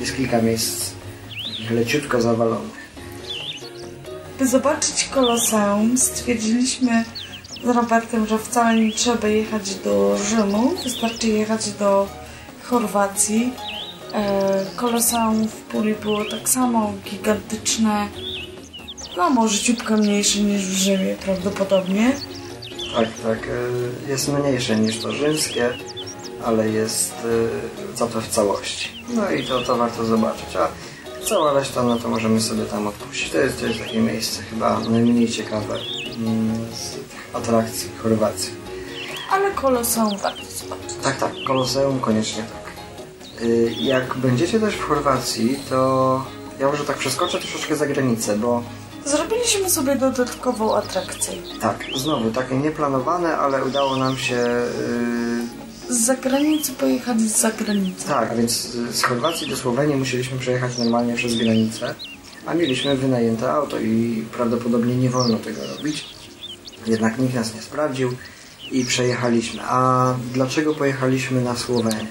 jest 0.00 0.16
kilka 0.16 0.42
miejsc 0.42 0.90
leciutko 1.70 2.22
zawalonych. 2.22 2.86
By 4.38 4.46
zobaczyć 4.46 5.08
Koloseum, 5.14 5.98
stwierdziliśmy 5.98 7.04
z 7.64 7.68
Robertem, 7.68 8.26
że 8.26 8.38
wcale 8.38 8.80
nie 8.80 8.92
trzeba 8.92 9.28
jechać 9.28 9.74
do 9.74 10.16
Rzymu, 10.18 10.74
wystarczy 10.84 11.28
jechać 11.28 11.70
do 11.70 12.08
Chorwacji. 12.62 13.52
E, 14.14 14.66
Koloseum 14.76 15.48
w 15.48 15.52
Puli 15.52 15.94
było 15.94 16.24
tak 16.24 16.48
samo 16.48 16.92
gigantyczne, 17.10 18.08
no 19.16 19.30
może 19.30 19.58
ciupkę 19.58 19.96
mniejsze 19.96 20.38
niż 20.40 20.62
w 20.66 20.72
Rzymie 20.72 21.14
prawdopodobnie. 21.24 22.12
Tak, 22.96 23.08
tak. 23.22 23.48
y, 23.48 24.10
Jest 24.10 24.28
mniejsze 24.32 24.76
niż 24.76 24.98
to 24.98 25.12
rzymskie, 25.12 25.68
ale 26.44 26.68
jest 26.68 27.14
y, 27.94 27.96
za 27.98 28.06
to 28.06 28.20
w 28.20 28.28
całości. 28.28 28.88
No 29.08 29.30
i 29.30 29.44
to, 29.44 29.60
to 29.60 29.76
warto 29.76 30.04
zobaczyć. 30.04 30.56
A 30.56 30.68
cała 31.28 31.52
reszta, 31.52 31.82
no 31.82 31.96
to 31.96 32.08
możemy 32.08 32.40
sobie 32.40 32.64
tam 32.64 32.86
odpuścić. 32.86 33.30
To 33.30 33.38
jest, 33.38 33.60
to 33.60 33.66
jest 33.66 33.78
takie 33.80 34.00
miejsce 34.00 34.42
chyba 34.42 34.80
najmniej 34.80 35.28
ciekawe 35.28 35.78
mm, 36.18 36.54
z 36.74 37.05
atrakcji 37.36 37.88
Chorwacji. 38.02 38.50
Ale 39.30 39.50
Koloseum 39.50 40.18
warto 40.18 40.42
zobaczyć. 40.58 40.94
Tak, 41.02 41.16
tak. 41.18 41.32
Koloseum 41.46 42.00
koniecznie 42.00 42.42
tak. 42.42 42.72
Y, 43.42 43.70
Jak 43.80 44.14
będziecie 44.16 44.60
też 44.60 44.74
w 44.74 44.82
Chorwacji, 44.84 45.58
to 45.70 46.24
ja 46.60 46.66
może 46.66 46.84
tak 46.84 46.96
przeskoczę 46.96 47.38
troszeczkę 47.38 47.76
za 47.76 47.86
granicę, 47.86 48.38
bo 48.38 48.62
Zrobiliśmy 49.04 49.70
sobie 49.70 49.96
dodatkową 49.96 50.76
atrakcję. 50.76 51.34
tak, 51.60 51.84
znowu 51.96 52.30
takie 52.30 52.56
nieplanowane, 52.56 53.36
ale 53.38 53.64
udało 53.64 53.96
nam 53.96 54.16
się 54.18 54.36
y, 55.88 55.94
Z 55.94 56.00
zagranicy 56.06 56.72
pojechać 56.72 57.20
z 57.20 57.40
zagranicy. 57.40 58.06
Tak, 58.08 58.36
więc 58.36 58.52
z 58.90 59.02
Chorwacji 59.02 59.48
do 59.50 59.56
Słowenii 59.56 59.96
musieliśmy 59.96 60.38
przejechać 60.38 60.78
normalnie 60.78 61.14
przez 61.14 61.34
granicę, 61.34 61.94
a 62.46 62.54
mieliśmy 62.54 62.96
wynajęte 62.96 63.52
auto 63.52 63.78
i 63.78 64.24
prawdopodobnie 64.32 64.96
nie 64.96 65.10
wolno 65.10 65.38
tego 65.38 65.60
robić. 65.76 66.04
Jednak 66.86 67.18
nikt 67.18 67.34
nas 67.34 67.54
nie 67.54 67.62
sprawdził 67.62 68.12
i 68.70 68.84
przejechaliśmy. 68.84 69.62
A 69.62 70.14
dlaczego 70.34 70.74
pojechaliśmy 70.74 71.40
na 71.40 71.56
Słowenię? 71.56 72.06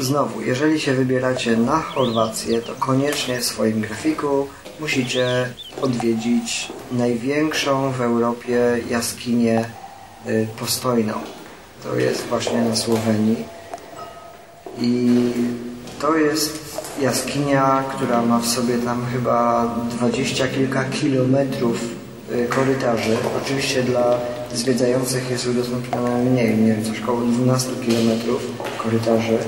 Znowu, 0.00 0.40
jeżeli 0.40 0.80
się 0.80 0.94
wybieracie 0.94 1.56
na 1.56 1.80
Chorwację, 1.80 2.62
to 2.62 2.74
koniecznie 2.74 3.40
w 3.40 3.44
swoim 3.44 3.80
grafiku 3.80 4.48
musicie 4.80 5.48
odwiedzić 5.82 6.72
największą 6.92 7.92
w 7.92 8.00
Europie 8.00 8.80
jaskinię 8.90 9.64
y, 10.26 10.46
postojną. 10.58 11.14
To 11.82 11.96
jest 11.96 12.26
właśnie 12.26 12.62
na 12.62 12.76
Słowenii. 12.76 13.44
I 14.80 15.20
to 16.00 16.16
jest 16.16 16.78
jaskinia, 17.00 17.84
która 17.96 18.22
ma 18.22 18.38
w 18.38 18.46
sobie 18.46 18.78
tam 18.78 19.06
chyba 19.12 19.66
dwadzieścia 19.90 20.48
kilka 20.48 20.84
kilometrów 20.84 22.05
korytarzy. 22.48 23.16
Oczywiście 23.42 23.82
dla 23.82 24.18
zwiedzających 24.54 25.30
jest 25.30 25.46
udostępnione 25.46 26.24
mniej, 26.24 26.58
nie 26.58 26.74
wiem, 26.74 26.84
coś 26.84 27.00
około 27.02 27.20
12 27.20 27.70
kilometrów 27.86 28.42
korytarzy. 28.78 29.38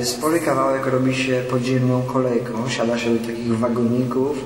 Y, 0.00 0.04
Spory 0.04 0.40
kawałek 0.40 0.86
robi 0.86 1.14
się 1.14 1.42
podziemną 1.50 2.02
kolejką, 2.02 2.68
siada 2.68 2.98
się 2.98 3.14
do 3.14 3.26
takich 3.26 3.58
wagoników 3.58 4.36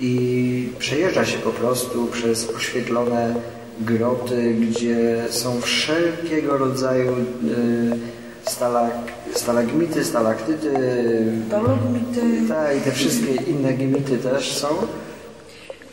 i 0.00 0.68
przejeżdża 0.78 1.24
się 1.24 1.38
po 1.38 1.50
prostu 1.50 2.06
przez 2.06 2.50
oświetlone 2.50 3.34
groty, 3.80 4.54
gdzie 4.54 5.24
są 5.30 5.60
wszelkiego 5.60 6.58
rodzaju 6.58 7.12
y, 7.12 8.50
stalak, 8.50 8.90
stalagmity, 9.34 10.04
stalaktyty, 10.04 10.70
Dolomity. 11.50 12.20
tak, 12.48 12.76
i 12.76 12.80
te 12.80 12.92
wszystkie 12.92 13.34
inne 13.34 13.72
gmity 13.72 14.18
też 14.18 14.52
są. 14.56 14.68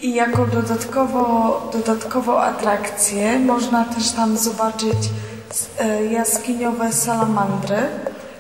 I 0.02 0.14
jako 0.14 0.46
dodatkowo, 0.46 1.62
dodatkową 1.74 2.40
atrakcję 2.40 3.40
można 3.40 3.86
też 3.86 4.12
tam 4.12 4.38
zobaczyć 4.38 4.98
e, 5.80 6.06
jaskiniowe 6.06 6.94
salamandry. 6.94 7.78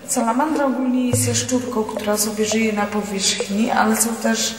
Salamandra 0.07 0.65
ogólnie 0.65 1.09
jest 1.09 1.27
jaszczurką, 1.27 1.83
która 1.83 2.17
sobie 2.17 2.45
żyje 2.45 2.73
na 2.73 2.85
powierzchni, 2.85 3.71
ale 3.71 3.95
są 3.95 4.09
też 4.09 4.55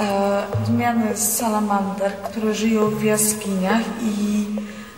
e, 0.00 0.42
odmiany 0.62 1.16
z 1.16 1.36
salamander, 1.36 2.12
które 2.12 2.54
żyją 2.54 2.90
w 2.90 3.02
jaskiniach 3.02 3.82
i 4.02 4.46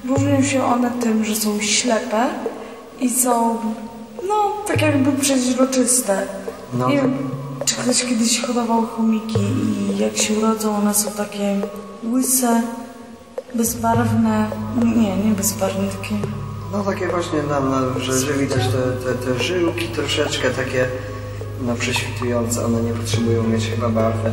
różnią 0.09 0.43
się 0.43 0.65
one 0.65 0.91
tym, 0.91 1.25
że 1.25 1.37
są 1.37 1.61
ślepe 1.61 2.27
i 3.01 3.11
są 3.11 3.59
no 4.29 4.53
tak 4.67 4.83
jakby 4.83 5.13
przeźroczyste. 5.13 6.27
No. 6.73 6.89
Nie 6.89 6.97
wiem, 6.97 7.19
czy 7.65 7.75
ktoś 7.75 8.05
kiedyś 8.05 8.41
hodował 8.41 8.87
chomiki 8.87 9.39
jak 9.99 10.17
się 10.17 10.35
urodzą, 10.35 10.77
one 10.77 10.95
są 10.95 11.11
takie 11.11 11.61
łyse, 12.13 12.63
bezbarwne. 13.55 14.51
Nie, 14.97 15.17
nie 15.17 15.35
bezbarwne, 15.35 15.89
takie 15.89 16.15
No 16.73 16.85
takie 16.85 17.09
właśnie, 17.09 17.39
no, 17.49 17.61
no, 17.61 18.01
że, 18.01 18.19
że 18.19 18.33
widać 18.33 18.63
te, 18.69 19.13
te, 19.13 19.15
te 19.15 19.43
żyłki 19.45 19.89
troszeczkę 19.89 20.51
takie 20.51 20.89
no, 21.67 21.75
prześwitujące, 21.75 22.65
one 22.65 22.83
nie 22.83 22.93
potrzebują 22.93 23.43
mieć 23.43 23.67
chyba 23.67 23.89
barwy, 23.89 24.31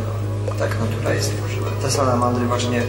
no, 0.49 0.55
tak 0.59 0.77
natura 0.79 1.13
jest 1.13 1.37
tworzywa. 1.37 1.67
Te 1.81 1.91
salamandry 1.91 2.45
właśnie 2.45 2.81
y, 2.81 2.85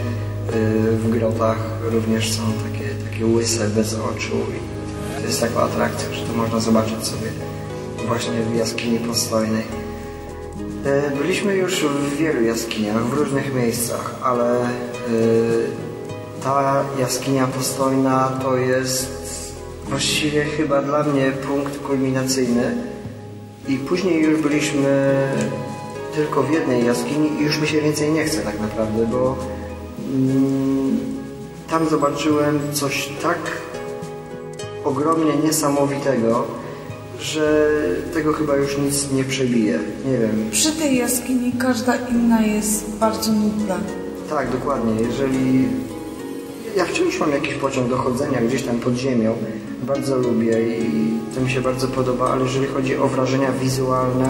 w 0.97 1.09
grotach 1.09 1.57
również 1.91 2.33
są 2.33 2.41
takie, 2.71 2.89
takie 3.09 3.25
łyse, 3.25 3.69
bez 3.69 3.93
oczu 3.93 4.35
i 4.35 5.21
to 5.21 5.27
jest 5.27 5.41
taka 5.41 5.61
atrakcja, 5.63 6.13
że 6.13 6.25
to 6.25 6.33
można 6.33 6.59
zobaczyć 6.59 7.07
sobie 7.07 7.29
właśnie 8.07 8.31
w 8.31 8.55
jaskini 8.55 8.99
postojnej. 8.99 9.84
E, 10.85 11.11
Byliśmy 11.17 11.55
już 11.55 11.85
w 11.85 12.15
wielu 12.15 12.43
jaskiniach, 12.43 13.05
w 13.05 13.13
różnych 13.13 13.55
miejscach, 13.55 14.15
ale 14.23 14.65
y, 14.65 14.67
ta 16.43 16.83
jaskinia 16.99 17.47
postojna 17.47 18.39
to 18.41 18.57
jest 18.57 19.15
właściwie 19.89 20.43
chyba 20.43 20.81
dla 20.81 21.03
mnie 21.03 21.31
punkt 21.31 21.77
kulminacyjny. 21.77 22.75
I 23.67 23.77
później 23.77 24.23
już 24.23 24.41
byliśmy 24.41 25.13
tylko 26.15 26.43
w 26.43 26.51
jednej 26.51 26.85
jaskini 26.85 27.41
i 27.41 27.43
już 27.43 27.61
mi 27.61 27.67
się 27.67 27.81
więcej 27.81 28.11
nie 28.11 28.23
chce 28.23 28.41
tak 28.41 28.59
naprawdę, 28.59 29.05
bo 29.05 29.35
mm, 30.13 30.99
tam 31.69 31.89
zobaczyłem 31.89 32.59
coś 32.73 33.09
tak 33.23 33.39
ogromnie 34.83 35.33
niesamowitego, 35.43 36.47
że 37.25 37.69
tego 38.13 38.33
chyba 38.33 38.55
już 38.55 38.77
nic 38.77 39.11
nie 39.11 39.23
przebije. 39.23 39.79
Nie 40.05 40.17
wiem, 40.17 40.49
Przy 40.51 40.71
tej 40.71 40.97
jaskini 40.97 41.51
każda 41.51 41.95
inna 41.95 42.41
jest 42.41 42.89
bardzo 42.99 43.31
nudna. 43.31 43.77
Tak, 44.29 44.51
dokładnie. 44.51 44.93
Jeżeli 45.07 45.67
ja 46.77 46.85
wciąż 46.85 47.19
mam 47.19 47.31
jakiś 47.31 47.53
pociąg 47.53 47.89
do 47.89 47.97
chodzenia 47.97 48.41
gdzieś 48.41 48.63
tam 48.63 48.79
pod 48.79 48.93
ziemią, 48.93 49.35
bardzo 49.83 50.17
lubię 50.17 50.77
i 50.77 51.13
to 51.35 51.41
mi 51.41 51.49
się 51.51 51.61
bardzo 51.61 51.87
podoba, 51.87 52.29
ale 52.29 52.43
jeżeli 52.43 52.67
chodzi 52.67 52.97
o 52.97 53.07
wrażenia 53.07 53.51
wizualne, 53.51 54.29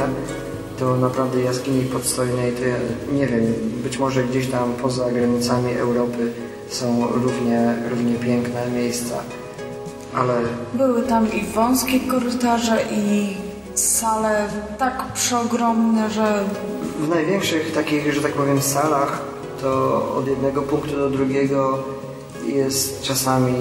to 0.80 0.98
naprawdę 0.98 1.41
jaskini 1.41 1.86
podstojnej, 1.86 2.52
to 2.52 2.66
ja 2.66 2.76
nie 3.14 3.28
wiem, 3.28 3.54
być 3.84 4.00
może 4.00 4.24
gdzieś 4.24 4.48
tam 4.48 4.74
poza 4.82 5.12
granicami 5.12 5.74
Europy 5.74 6.32
są 6.70 7.08
równie, 7.08 7.76
równie 7.89 8.16
piękne 8.16 8.72
miejsca, 8.76 9.24
ale 10.16 10.34
Były 10.74 11.01
tam 11.03 11.34
i 11.34 11.45
wąskie 11.45 11.99
korytarze, 11.99 12.78
i 12.91 13.38
sale 13.76 14.47
tak 14.78 15.13
przeogromne, 15.13 16.09
że 16.09 16.43
w 16.99 17.09
największych 17.09 17.72
takich, 17.74 18.13
że 18.13 18.22
tak 18.22 18.32
powiem, 18.34 18.61
salach 18.61 19.22
to 19.61 20.01
od 20.18 20.28
jednego 20.28 20.61
punktu 20.61 20.95
do 20.95 21.09
drugiego 21.09 21.84
jest 22.47 23.01
czasami 23.01 23.53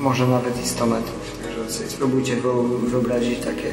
może 0.00 0.26
nawet 0.26 0.64
i 0.64 0.68
100 0.68 0.86
metrów. 0.86 1.38
Także 1.42 1.72
sobie 1.72 1.90
spróbujcie 1.90 2.36
wyo- 2.36 2.78
wyobrazić 2.88 3.38
takie 3.38 3.72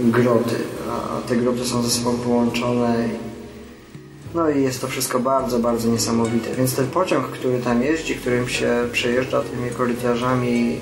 groty, 0.00 0.54
a 0.90 1.28
te 1.28 1.36
groty 1.36 1.64
są 1.64 1.82
ze 1.82 1.90
sobą 1.90 2.12
połączone. 2.18 3.08
No 4.34 4.50
i 4.50 4.62
jest 4.62 4.80
to 4.80 4.88
wszystko 4.88 5.20
bardzo, 5.20 5.58
bardzo 5.58 5.88
niesamowite. 5.88 6.54
Więc 6.54 6.74
ten 6.74 6.86
pociąg, 6.86 7.26
który 7.26 7.58
tam 7.58 7.82
jeździ, 7.82 8.14
którym 8.14 8.48
się 8.48 8.88
przejeżdża 8.92 9.42
tymi 9.42 9.70
korytarzami, 9.70 10.72
yy, 10.72 10.80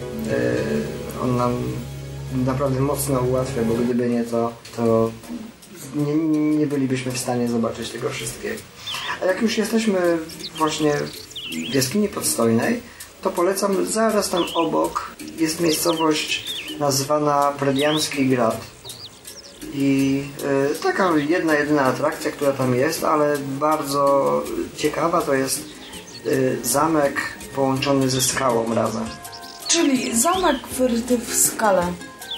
on 1.23 1.37
nam 1.37 1.53
naprawdę 2.47 2.81
mocno 2.81 3.21
ułatwia, 3.21 3.63
bo 3.63 3.75
gdyby 3.75 4.09
nie 4.09 4.25
to, 4.25 4.53
to 4.77 5.11
nie, 5.95 6.15
nie 6.59 6.67
bylibyśmy 6.67 7.13
w 7.13 7.19
stanie 7.19 7.49
zobaczyć 7.49 7.91
tego 7.91 8.11
wszystkiego. 8.11 8.61
A 9.23 9.25
jak 9.25 9.43
już 9.43 9.59
jesteśmy 9.59 10.19
właśnie 10.59 10.93
w 11.71 11.75
jaskini 11.75 12.09
podstojnej, 12.09 12.81
to 13.23 13.31
polecam 13.31 13.87
zaraz 13.87 14.31
tam 14.31 14.45
obok 14.55 15.11
jest 15.39 15.61
miejscowość 15.61 16.59
nazwana 16.81 17.53
Prediamski 17.59 18.29
Grad. 18.29 18.61
I 19.75 20.23
y, 20.73 20.83
taka 20.83 21.17
jedna, 21.17 21.55
jedyna 21.55 21.83
atrakcja, 21.83 22.31
która 22.31 22.53
tam 22.53 22.75
jest, 22.75 23.05
ale 23.05 23.37
bardzo 23.39 24.43
ciekawa 24.77 25.23
to 25.23 25.35
jest 25.35 25.65
y, 26.27 26.59
zamek 26.63 27.21
połączony 27.55 28.11
ze 28.11 28.21
skałą 28.21 28.75
razem. 28.75 29.05
Czyli 29.69 30.17
zamek 30.17 30.69
wyryty 30.69 31.19
w 31.19 31.35
skale. 31.35 31.83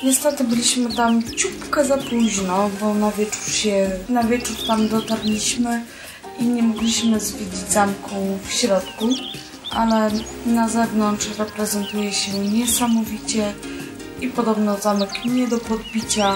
Niestety 0.04 0.44
byliśmy 0.44 0.94
tam 0.96 1.22
ciupkę 1.22 1.84
za 1.84 1.98
późno, 1.98 2.70
bo 2.80 2.94
na 2.94 3.10
wieczór 3.10 3.52
się, 3.52 3.90
na 4.08 4.22
wieczór 4.24 4.56
tam 4.66 4.88
dotarliśmy 4.88 5.84
i 6.38 6.44
nie 6.44 6.62
mogliśmy 6.62 7.20
zwiedzić 7.20 7.70
zamku 7.70 8.38
w 8.42 8.52
środku, 8.52 9.08
ale 9.70 10.10
na 10.46 10.68
zewnątrz 10.68 11.38
reprezentuje 11.38 12.12
się 12.12 12.38
niesamowicie 12.38 13.52
i 14.20 14.28
podobno 14.28 14.78
zamek 14.78 15.24
nie 15.24 15.48
do 15.48 15.58
podbicia. 15.58 16.34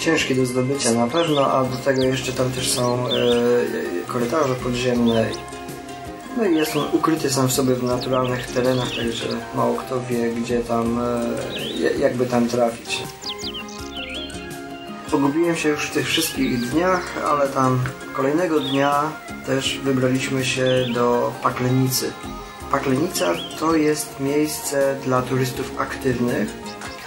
Ciężki 0.00 0.34
do 0.34 0.46
zdobycia 0.46 0.92
na 0.92 1.06
pewno, 1.06 1.52
a 1.52 1.64
do 1.64 1.76
tego 1.76 2.02
jeszcze 2.02 2.32
tam 2.32 2.50
też 2.50 2.70
są 2.70 3.08
y, 3.08 3.12
korytarze 4.06 4.54
podziemne. 4.54 5.26
No 6.36 6.44
i 6.44 6.56
jest 6.56 6.76
on 6.76 6.84
ukryty 6.92 7.30
sam 7.30 7.48
w 7.48 7.52
sobie 7.52 7.74
w 7.74 7.82
naturalnych 7.82 8.46
terenach, 8.46 8.90
także 8.96 9.26
mało 9.54 9.74
kto 9.74 10.00
wie, 10.00 10.30
gdzie 10.30 10.60
tam, 10.60 10.98
y, 10.98 11.98
jakby 11.98 12.26
tam 12.26 12.48
trafić. 12.48 13.02
Pogubiłem 15.10 15.56
się 15.56 15.68
już 15.68 15.86
w 15.86 15.94
tych 15.94 16.06
wszystkich 16.06 16.70
dniach, 16.70 17.24
ale 17.24 17.48
tam 17.48 17.80
kolejnego 18.12 18.60
dnia 18.60 19.12
też 19.46 19.80
wybraliśmy 19.84 20.44
się 20.44 20.86
do 20.94 21.32
Paklenicy. 21.42 22.12
Paklenica 22.70 23.34
to 23.58 23.76
jest 23.76 24.20
miejsce 24.20 24.96
dla 25.04 25.22
turystów 25.22 25.80
aktywnych, 25.80 26.48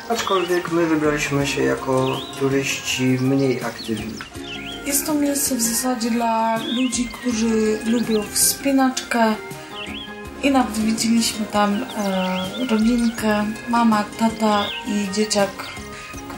aczkolwiek 0.10 0.72
my 0.72 0.86
wybraliśmy 0.86 1.48
się 1.48 1.64
jako 1.64 2.22
turyści 2.40 3.04
mniej 3.04 3.64
aktywni. 3.64 4.14
Jest 4.86 5.06
to 5.06 5.14
miejsce 5.14 5.56
w 5.56 5.62
zasadzie 5.62 6.12
dla 6.12 6.58
ludzi, 6.58 7.10
którzy 7.14 7.80
lubią 7.86 8.24
wspinaczkę 8.32 9.36
i 10.44 10.52
nawet 10.52 10.78
widzieliśmy 10.78 11.46
tam 11.46 11.74
e, 11.98 12.66
rodzinkę, 12.70 13.46
mama, 13.70 14.04
tata 14.20 14.66
i 14.88 15.14
dzieciak, 15.14 15.50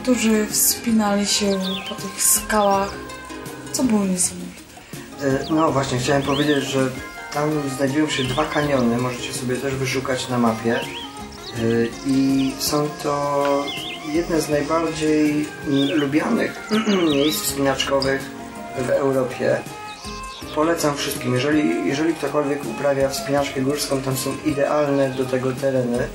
którzy 0.02 0.46
wspinali 0.46 1.26
się 1.26 1.60
po 1.88 1.94
tych 1.94 2.22
skałach, 2.22 2.94
co 3.72 3.84
było 3.84 4.04
niesamowite. 4.04 4.62
E, 5.22 5.44
No 5.54 5.72
właśnie, 5.72 5.98
chciałem 5.98 6.22
powiedzieć, 6.22 6.64
że 6.64 6.90
tam 7.34 7.50
znajdują 7.76 8.08
się 8.08 8.24
dwa 8.24 8.44
kaniony, 8.44 8.98
możecie 8.98 9.32
sobie 9.32 9.56
też 9.56 9.74
wyszukać 9.74 10.28
na 10.28 10.38
mapie. 10.38 10.80
E, 11.56 11.60
I 12.06 12.52
są 12.58 12.88
to 13.02 13.64
jedne 14.12 14.40
z 14.40 14.48
najbardziej 14.48 15.48
lubianych 15.94 16.68
miejsc 17.12 17.40
wspinaczkowych 17.40 18.30
w 18.78 18.90
Europie. 18.90 19.56
Polecam 20.54 20.96
wszystkim, 20.96 21.34
jeżeli, 21.34 21.88
jeżeli 21.88 22.14
ktokolwiek 22.14 22.64
uprawia 22.64 23.08
wspinaczkę 23.08 23.60
górską, 23.60 24.02
tam 24.02 24.16
są 24.16 24.36
idealne 24.44 25.10
do 25.10 25.24
tego 25.24 25.52
tereny. 25.52 26.08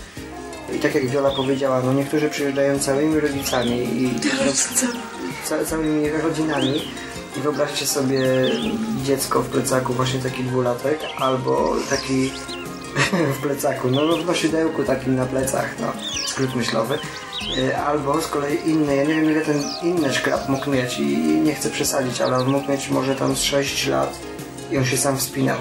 I 0.76 0.80
tak 0.80 0.96
jak 0.96 1.08
Wiola 1.08 1.32
powiedziała, 1.32 1.82
no 1.82 1.94
niektórzy 1.94 2.30
przyjeżdżają 2.30 2.80
całymi 2.80 3.20
rodzicami 3.20 4.04
i 4.04 4.20
ca, 5.44 5.66
całymi 5.66 6.10
rodzinami 6.10 6.82
i 7.38 7.40
wyobraźcie 7.42 7.86
sobie 7.88 8.20
dziecko 9.04 9.42
w 9.42 9.50
plecaku, 9.50 9.94
właśnie 9.94 10.20
taki 10.20 10.44
dwulatek, 10.44 11.00
albo 11.18 11.76
taki 11.90 12.32
w 13.38 13.42
plecaku, 13.42 13.92
no 13.92 14.18
w 14.18 14.26
nosidełku 14.26 14.84
takim 14.84 15.16
na 15.16 15.26
plecach, 15.26 15.76
no 15.82 15.88
skrót 16.26 16.56
myślowy. 16.56 17.00
Y, 17.58 17.78
Albo 17.78 18.22
z 18.22 18.28
kolei 18.28 18.70
inny, 18.70 18.96
ja 18.96 19.04
nie 19.04 19.16
wiem 19.16 19.32
ile 19.32 19.42
ten 19.42 19.64
inny 19.84 20.14
szkrab 20.14 20.50
mógł 20.50 20.70
mieć 20.70 21.00
i 21.00 21.18
nie 21.18 21.56
chcę 21.56 21.70
przesadzić, 21.70 22.22
ale 22.22 22.38
on 22.38 22.48
mógł 22.48 22.72
mieć 22.72 22.90
może 22.90 23.16
tam 23.16 23.36
z 23.36 23.42
6 23.42 23.88
lat 23.88 24.20
i 24.72 24.78
on 24.78 24.86
się 24.86 24.98
sam 24.98 25.18
wspinał. 25.18 25.58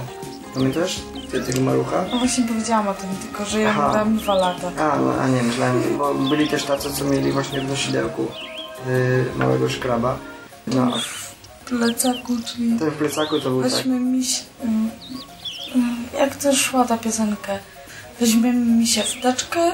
Pamiętasz 0.54 1.00
tego 1.46 1.60
malucha? 1.60 2.04
No 2.12 2.18
właśnie 2.18 2.44
powiedziałam 2.44 2.88
o 2.88 2.94
tym, 2.94 3.08
tylko 3.22 3.44
że 3.44 3.60
ja 3.60 3.70
Aha. 3.70 3.90
miałam 3.92 4.16
dwa 4.16 4.34
lata. 4.34 4.70
A, 4.78 4.98
no, 4.98 5.14
a 5.14 5.28
nie, 5.28 5.42
myślałem, 5.42 5.82
bo 5.98 6.14
byli 6.14 6.48
też 6.48 6.64
tacy, 6.64 6.92
co 6.92 7.04
mieli 7.04 7.32
właśnie 7.32 7.60
w 7.60 7.68
nosidełku 7.68 8.26
y, 8.86 9.24
małego 9.36 9.68
szkraba. 9.68 10.18
No, 10.66 10.92
W 11.64 11.68
plecaku, 11.68 12.32
czyli 12.46 12.78
ten 12.78 12.90
w 12.90 12.94
plecaku 12.94 13.40
to 13.40 13.50
był 13.50 13.62
tak. 13.62 13.72
weźmy 13.72 14.00
miś... 14.00 14.42
mm, 14.64 14.74
mm, 14.74 14.85
Jak 16.18 16.36
to 16.36 16.54
szła 16.54 16.84
ta 16.84 16.98
piosenka? 16.98 17.58
Weźmiemy 18.20 18.66
misia 18.76 19.02
w 19.02 19.22
teczkę, 19.22 19.72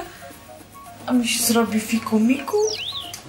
a 1.05 1.13
miś 1.13 1.41
zrobi 1.41 1.79
fiku 1.79 2.19
miku. 2.19 2.57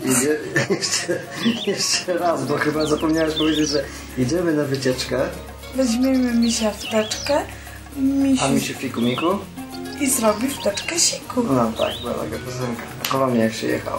Idzie, 0.04 0.38
jeszcze, 0.78 1.20
jeszcze 1.66 2.18
raz, 2.18 2.44
bo 2.46 2.56
chyba 2.56 2.86
zapomniałeś 2.86 3.34
powiedzieć, 3.34 3.68
że 3.68 3.84
idziemy 4.18 4.52
na 4.54 4.64
wycieczkę, 4.64 5.20
Weźmiemy 5.74 6.34
misia 6.34 6.70
w 6.70 6.90
teczkę, 6.90 7.40
miś 7.96 8.42
a 8.42 8.48
mi 8.48 8.60
się 8.60 8.74
fiku 8.74 9.00
miku. 9.00 9.26
i 10.00 10.10
zrobi 10.10 10.48
w 10.48 10.58
teczkę 10.62 10.98
siku. 11.00 11.42
No 11.42 11.72
tak, 11.78 11.92
była 12.00 12.14
taka 12.14 12.36
piosenka. 12.46 12.82
W 13.04 13.08
Kolonii 13.08 13.40
jak 13.40 13.52
się 13.54 13.66
jechał. 13.66 13.98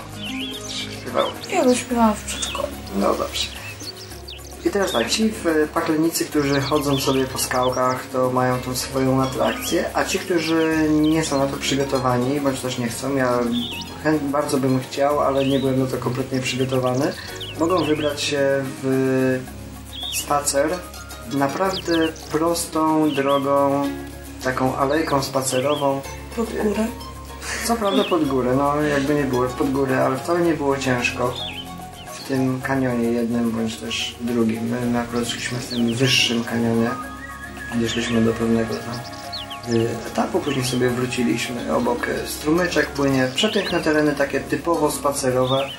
Śpiewał. 1.02 1.28
Ja 1.52 1.64
go 1.66 1.76
śpiewałam 1.76 2.14
w 2.16 2.24
przedszkolu. 2.24 2.68
No 2.96 3.14
dobrze. 3.14 3.48
I 4.66 4.70
teraz 4.70 4.92
tak, 4.92 5.10
ci 5.10 5.30
w 5.30 5.70
paklenicy, 5.74 6.26
którzy 6.26 6.62
chodzą 6.62 6.98
sobie 6.98 7.26
po 7.26 7.38
skałkach, 7.38 8.06
to 8.14 8.32
mają 8.32 8.60
tą 8.60 8.76
swoją 8.76 9.22
atrakcję, 9.24 9.86
a 9.94 10.06
ci, 10.06 10.20
którzy 10.20 10.88
nie 10.90 11.24
są 11.26 11.40
na 11.40 11.48
to 11.48 11.58
przygotowani, 11.58 12.40
bądź 12.40 12.60
też 12.60 12.78
nie 12.78 12.88
chcą, 12.88 13.16
ja 13.16 13.40
bardzo 14.22 14.58
bym 14.58 14.80
chciał, 14.80 15.20
ale 15.20 15.46
nie 15.46 15.60
byłem 15.60 15.80
na 15.80 15.86
to 15.86 15.98
kompletnie 15.98 16.40
przygotowany, 16.40 17.14
mogą 17.60 17.84
wybrać 17.84 18.22
się 18.22 18.40
w 18.84 19.40
spacer 20.14 20.70
naprawdę 21.34 22.08
prostą 22.32 23.12
drogą, 23.14 23.84
taką 24.44 24.76
alejką 24.76 25.24
spacerową, 25.24 26.02
Pod 26.36 26.50
górę. 26.50 26.86
co 27.66 27.76
prawda 27.76 28.04
pod 28.04 28.28
górę, 28.28 28.56
no 28.58 28.82
jakby 28.82 29.16
nie 29.16 29.24
było 29.24 29.46
pod 29.46 29.72
górę, 29.72 30.06
ale 30.06 30.18
wcale 30.18 30.40
nie 30.42 30.54
było 30.54 30.78
ciężko 30.78 31.34
w 32.26 32.28
tym 32.28 32.62
kanionie 32.62 33.04
jednym 33.04 33.52
bądź 33.52 33.76
też 33.76 34.16
drugim. 34.22 34.64
My, 34.64 34.86
my 34.86 35.00
akurat 35.00 35.28
szliśmy 35.28 35.60
w 35.60 35.68
tym 35.68 35.96
wyższym 35.96 36.44
kanionie, 36.44 36.90
gdzie 37.76 38.22
do 38.22 38.34
pewnego 38.34 38.76
tam 38.76 39.76
y, 39.76 39.90
etapu, 40.08 40.40
później 40.40 40.66
sobie 40.66 40.90
wróciliśmy 40.90 41.76
obok 41.76 42.08
y, 42.08 42.28
strumyczek 42.28 42.88
płynie, 42.88 43.28
przepiękne 43.36 43.82
tereny 43.82 44.16
takie 44.16 44.40
typowo 44.40 44.92
spacerowe 44.92 45.70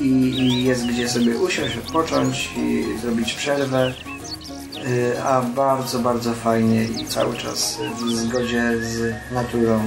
i, 0.00 0.04
i 0.04 0.64
jest 0.64 0.86
gdzie 0.86 1.08
sobie 1.08 1.38
usiąść, 1.38 1.76
odpocząć 1.76 2.50
i 2.56 2.84
zrobić 3.02 3.34
przerwę. 3.34 3.94
Y, 4.86 5.22
A 5.22 5.42
bardzo, 5.42 5.98
bardzo 5.98 6.34
fajnie 6.34 6.84
i 6.84 7.06
cały 7.06 7.36
czas 7.36 7.78
w 8.00 8.10
zgodzie 8.10 8.72
z 8.82 9.14
naturą. 9.32 9.80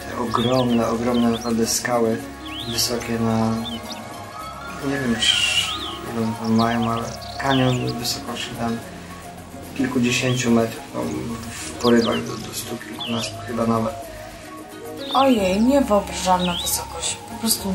Te 0.00 0.18
ogromne, 0.18 0.88
ogromne 0.88 1.30
naprawdę 1.30 1.66
skały 1.66 2.16
wysokie 2.72 3.18
na 3.18 3.54
nie 4.84 4.98
wiem 4.98 5.16
czy 5.20 5.36
ile 6.12 6.26
one 6.26 6.36
tam 6.40 6.52
mają, 6.52 6.90
ale 6.90 7.04
kanion 7.38 7.98
wysokości 7.98 8.50
tam 8.58 8.78
kilkudziesięciu 9.76 10.50
metrów, 10.50 10.82
no, 10.94 11.00
w 11.50 11.70
porywach 11.70 12.24
do, 12.24 12.36
do 12.36 12.54
stu 12.54 12.76
kilkunastu 12.88 13.34
chyba 13.46 13.66
nawet. 13.66 13.94
Ojej, 15.14 15.60
niewyobrażalna 15.60 16.58
wysokość. 16.62 17.16
Po 17.30 17.40
prostu 17.40 17.74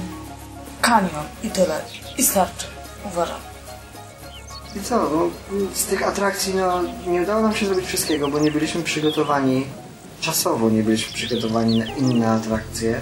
kanion 0.81 1.25
i 1.43 1.49
tyle. 1.49 1.81
I 2.17 2.23
starczy. 2.23 2.65
Uważam. 3.05 3.39
I 4.75 4.79
co, 4.79 4.97
no, 4.97 5.29
z 5.73 5.85
tych 5.85 6.07
atrakcji 6.07 6.53
no, 6.55 6.81
nie 7.07 7.21
udało 7.21 7.41
nam 7.41 7.55
się 7.55 7.65
zrobić 7.65 7.85
wszystkiego, 7.85 8.27
bo 8.27 8.39
nie 8.39 8.51
byliśmy 8.51 8.83
przygotowani, 8.83 9.65
czasowo 10.21 10.69
nie 10.69 10.83
byliśmy 10.83 11.13
przygotowani 11.13 11.79
na 11.79 11.85
inne 11.85 12.31
atrakcje. 12.31 13.01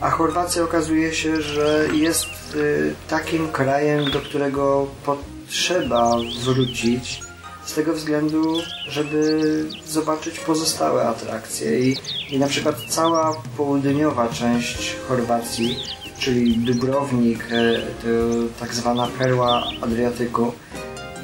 A 0.00 0.10
Chorwacja 0.10 0.62
okazuje 0.62 1.14
się, 1.14 1.42
że 1.42 1.88
jest 1.94 2.26
y, 2.54 2.94
takim 3.08 3.48
krajem, 3.48 4.10
do 4.10 4.20
którego 4.20 4.86
potrzeba 5.04 6.16
wrócić 6.44 7.20
z 7.64 7.74
tego 7.74 7.92
względu, 7.92 8.62
żeby 8.88 9.64
zobaczyć 9.86 10.38
pozostałe 10.38 11.08
atrakcje. 11.08 11.80
I, 11.80 11.96
i 12.30 12.38
na 12.38 12.46
przykład 12.46 12.76
cała 12.88 13.42
południowa 13.56 14.28
część 14.28 14.96
Chorwacji, 15.08 15.78
czyli 16.18 16.56
Dubrownik, 16.56 17.44
e, 17.50 17.78
to 18.02 18.08
tak 18.60 18.74
zwana 18.74 19.06
perła 19.18 19.64
Adriatyku, 19.82 20.52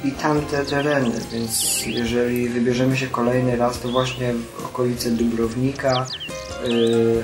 i 0.03 0.11
tamte 0.11 0.65
tereny, 0.65 1.11
więc 1.31 1.85
jeżeli 1.85 2.49
wybierzemy 2.49 2.97
się 2.97 3.07
kolejny 3.07 3.57
raz, 3.57 3.79
to 3.79 3.89
właśnie 3.89 4.33
w 4.33 4.65
okolice 4.65 5.11
Dubrownika, 5.11 6.05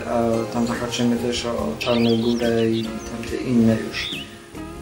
a 0.09 0.53
tam 0.53 0.67
zahaczymy 0.67 1.15
też 1.17 1.45
o 1.45 1.67
Czarną 1.79 2.17
Górę 2.17 2.69
i 2.69 2.83
tamte 2.83 3.35
inne 3.35 3.75
już 3.87 4.09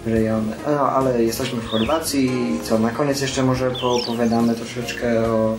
rejony. 0.05 0.55
No, 0.67 0.89
ale 0.89 1.23
jesteśmy 1.23 1.61
w 1.61 1.67
Chorwacji 1.67 2.25
i 2.25 2.59
co, 2.63 2.79
na 2.79 2.91
koniec 2.91 3.21
jeszcze 3.21 3.43
może 3.43 3.71
poopowiadamy 3.71 4.55
troszeczkę 4.55 5.31
o 5.31 5.57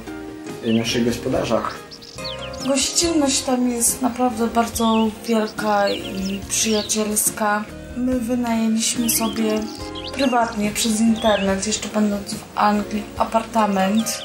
y, 0.67 0.73
naszych 0.73 1.05
gospodarzach. 1.05 1.75
Gościnność 2.67 3.43
tam 3.43 3.69
jest 3.71 4.03
naprawdę 4.03 4.47
bardzo 4.47 5.09
wielka 5.29 5.89
i 5.89 6.41
przyjacielska. 6.49 7.65
my 7.97 8.21
wynajęliśmy 8.21 9.11
sobie 9.11 9.61
prywatnie 10.15 10.71
przez 10.71 11.01
internet, 11.01 11.67
jeszcze 11.67 11.89
będąc 11.89 12.35
w 12.35 12.45
Anglii, 12.55 13.03
apartament. 13.19 14.23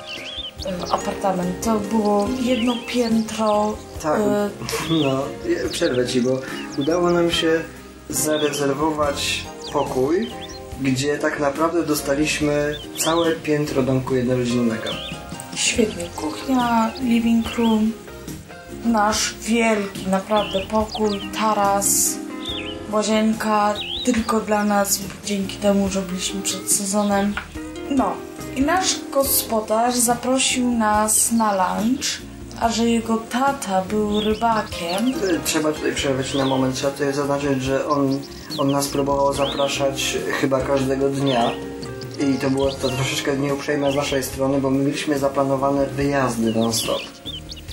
E, 0.65 0.93
Apartament. 0.93 1.65
To 1.65 1.79
było 1.79 2.27
jedno 2.43 2.75
piętro. 2.87 3.77
Tak, 4.01 4.19
e, 4.19 4.49
no, 4.89 5.23
przerwę 5.71 6.07
ci, 6.07 6.21
bo 6.21 6.39
udało 6.77 7.11
nam 7.11 7.31
się 7.31 7.61
zarezerwować 8.09 9.45
pokój, 9.73 10.31
gdzie 10.81 11.17
tak 11.17 11.39
naprawdę 11.39 11.83
dostaliśmy 11.83 12.75
całe 12.97 13.31
piętro 13.31 13.83
domku 13.83 14.15
jednorodzinnego. 14.15 14.89
Świetnie. 15.55 16.09
Kuchnia, 16.15 16.91
living 17.01 17.57
room, 17.57 17.91
nasz 18.85 19.35
wielki 19.41 20.07
naprawdę 20.07 20.59
pokój, 20.71 21.21
taras, 21.39 22.17
łazienka 22.91 23.73
tylko 24.05 24.39
dla 24.39 24.63
nas, 24.63 24.99
dzięki 25.25 25.55
temu, 25.55 25.89
że 25.89 26.01
byliśmy 26.01 26.41
przed 26.41 26.71
sezonem. 26.71 27.33
No 27.89 28.13
i 28.55 28.61
nasz 28.61 28.95
gospodarz 29.11 29.95
zaprosił 29.95 30.71
nas 30.71 31.31
na 31.31 31.53
lunch, 31.53 32.05
a 32.59 32.69
że 32.71 32.89
jego 32.89 33.17
tata 33.17 33.81
był 33.81 34.19
rybakiem, 34.21 35.07
Y, 35.23 35.39
Trzeba 35.45 35.71
tutaj 35.71 35.95
przerwać 35.95 36.33
na 36.33 36.45
moment, 36.45 36.75
trzeba 36.75 36.91
tutaj 36.91 37.13
zaznaczyć, 37.13 37.63
że 37.63 37.87
on, 37.87 38.19
on 38.57 38.71
nas 38.71 38.87
próbował 38.87 39.33
zapraszać 39.33 40.17
chyba 40.41 40.61
każdego 40.61 41.09
dnia. 41.09 41.51
I 42.35 42.37
to 42.37 42.49
było 42.49 42.71
to 42.71 42.89
troszeczkę 42.89 43.37
nieuprzejme 43.37 43.91
z 43.91 43.95
naszej 43.95 44.23
strony, 44.23 44.61
bo 44.61 44.69
my 44.69 44.83
mieliśmy 44.83 45.19
zaplanowane 45.19 45.85
wyjazdy 45.85 46.53
non-stop. 46.53 47.01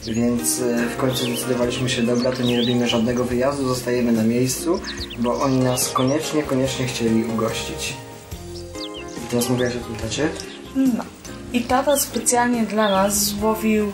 Więc 0.06 0.58
y, 0.58 0.76
w 0.88 0.96
końcu 0.96 1.24
zdecydowaliśmy 1.26 1.88
się, 1.88 2.02
dobra, 2.02 2.32
to 2.32 2.42
nie 2.42 2.60
robimy 2.60 2.88
żadnego 2.88 3.24
wyjazdu, 3.24 3.68
zostajemy 3.68 4.12
na 4.12 4.22
miejscu, 4.22 4.80
bo 5.18 5.40
oni 5.40 5.58
nas 5.58 5.88
koniecznie, 5.88 6.42
koniecznie 6.42 6.86
chcieli 6.86 7.24
ugościć. 7.24 7.94
I 9.24 9.30
teraz 9.30 9.48
mówiłaś 9.48 9.72
o 9.76 9.86
tym 9.86 9.96
tacie? 9.96 10.28
No. 10.76 11.04
I 11.52 11.60
tata 11.60 11.96
specjalnie 11.96 12.62
dla 12.66 12.90
nas 12.90 13.24
złowił 13.24 13.92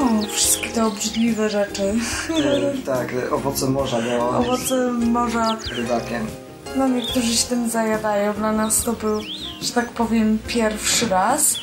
no, 0.00 0.22
wszystkie 0.32 0.68
te 0.68 0.86
obrzydliwe 0.86 1.50
rzeczy. 1.50 1.82
Y, 2.30 2.82
tak, 2.86 3.12
y, 3.12 3.30
owoce 3.34 3.66
morza, 3.66 3.96
bo 4.18 4.38
Owoce 4.38 4.92
morza. 4.92 5.56
rybakiem. 5.76 6.26
No 6.76 6.88
niektórzy 6.88 7.36
się 7.36 7.46
tym 7.48 7.70
zajadają. 7.70 8.32
Dla 8.34 8.52
nas 8.52 8.82
to 8.84 8.92
był, 8.92 9.20
że 9.60 9.72
tak 9.74 9.88
powiem, 9.88 10.38
pierwszy 10.46 11.08
raz. 11.08 11.54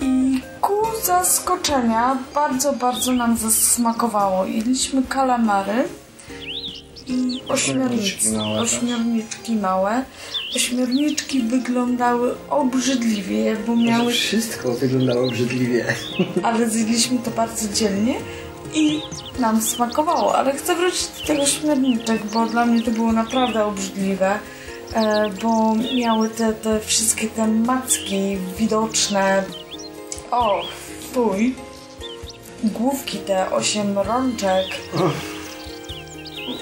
I 0.00 0.40
ku 0.60 0.74
zaskoczenia 1.04 2.16
bardzo, 2.34 2.72
bardzo 2.72 3.12
nam 3.12 3.36
zasmakowało. 3.36 4.44
Jedliśmy 4.44 5.02
kalamary 5.02 5.84
i 7.08 7.42
Ośmiorniczki 7.48 8.28
małe, 8.28 8.54
tak? 8.54 8.62
ośmiorniczki 8.62 9.56
małe. 9.56 10.04
Ośmiorniczki 10.56 11.42
wyglądały 11.42 12.34
obrzydliwie, 12.50 13.56
bo 13.66 13.76
miały 13.76 14.12
Wszystko 14.12 14.72
wyglądało 14.72 15.28
obrzydliwie. 15.28 15.94
ale 16.42 16.70
zjedliśmy 16.70 17.18
to 17.18 17.30
bardzo 17.30 17.74
dzielnie 17.74 18.14
i 18.74 19.00
nam 19.38 19.62
smakowało. 19.62 20.36
Ale 20.36 20.52
chcę 20.52 20.74
wrócić 20.74 21.08
do 21.20 21.26
tego 21.26 21.46
śmierniczek, 21.46 22.26
bo 22.26 22.46
dla 22.46 22.66
mnie 22.66 22.82
to 22.82 22.90
było 22.90 23.12
naprawdę 23.12 23.64
obrzydliwe, 23.64 24.38
e, 24.94 25.30
bo 25.42 25.74
miały 25.94 26.28
te, 26.28 26.52
te 26.52 26.80
wszystkie 26.80 27.26
te 27.26 27.46
macki 27.46 28.38
widoczne. 28.58 29.44
O, 30.30 30.62
fuj. 31.12 31.54
Główki 32.64 33.18
te, 33.18 33.50
osiem 33.50 33.98
rączek. 33.98 34.66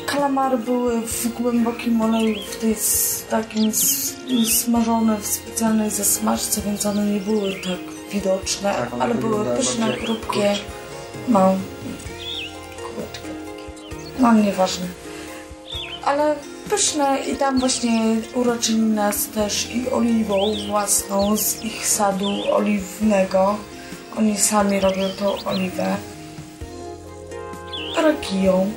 Kalamary 0.07 0.59
były 0.59 1.01
w 1.01 1.29
głębokim 1.29 2.01
oleju, 2.01 2.35
w 2.53 2.57
tej 2.57 2.77
takim 3.31 3.73
smażone 4.51 5.21
w 5.21 5.27
specjalnej 5.27 5.91
zasmażce, 5.91 6.61
więc 6.63 6.87
one 6.87 7.07
nie 7.07 7.21
były 7.21 7.53
tak 7.53 8.11
widoczne, 8.13 8.75
Tak, 8.75 8.89
ale 9.01 9.15
były 9.15 9.57
pyszne, 9.57 9.97
kurcze. 9.97 10.57
No, 11.29 11.55
kółeczka. 12.83 13.29
No, 14.19 14.33
nieważne. 14.33 14.87
Ale 16.05 16.37
pyszne 16.71 17.19
i 17.33 17.37
tam 17.37 17.59
właśnie 17.61 18.17
uroczyli 18.35 18.81
nas 18.81 19.27
też 19.27 19.71
i 19.71 19.91
oliwą 19.91 20.55
własną 20.69 21.37
z 21.37 21.65
ich 21.65 21.87
sadu 21.87 22.31
oliwnego. 22.53 23.57
Oni 24.19 24.39
sami 24.39 24.81
robią 24.81 25.09
tą 25.19 25.45
oliwę. 25.45 25.97
Rakiją. 27.97 28.73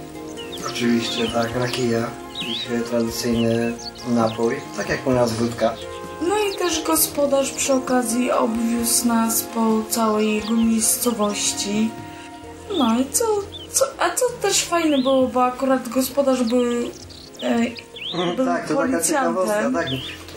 Oczywiście, 0.70 1.28
tak, 1.28 1.55
rakija, 1.55 2.07
ich 2.41 2.70
tradycyjny 2.89 3.74
napój, 4.09 4.55
tak 4.78 4.89
jak 4.89 5.07
u 5.07 5.11
nas 5.11 5.34
wódka. 5.34 5.74
No 6.22 6.36
i 6.38 6.57
też 6.57 6.84
gospodarz 6.84 7.51
przy 7.51 7.74
okazji 7.74 8.32
obwiózł 8.32 9.07
nas 9.07 9.41
po 9.43 9.82
całej 9.89 10.36
jego 10.36 10.51
miejscowości. 10.51 11.89
No 12.78 12.99
i 12.99 13.05
co, 13.11 13.26
co 13.72 13.86
a 13.99 14.09
co 14.15 14.26
też 14.41 14.63
fajne 14.63 14.97
było, 14.97 15.28
bo 15.28 15.43
akurat 15.45 15.89
gospodarz 15.89 16.43
był, 16.43 16.63
e, 17.41 18.36
był 18.36 18.45
tak, 18.45 18.68
to 18.68 18.76
taka 18.76 19.03
ciekawostka, 19.03 19.72
tak. 19.74 19.88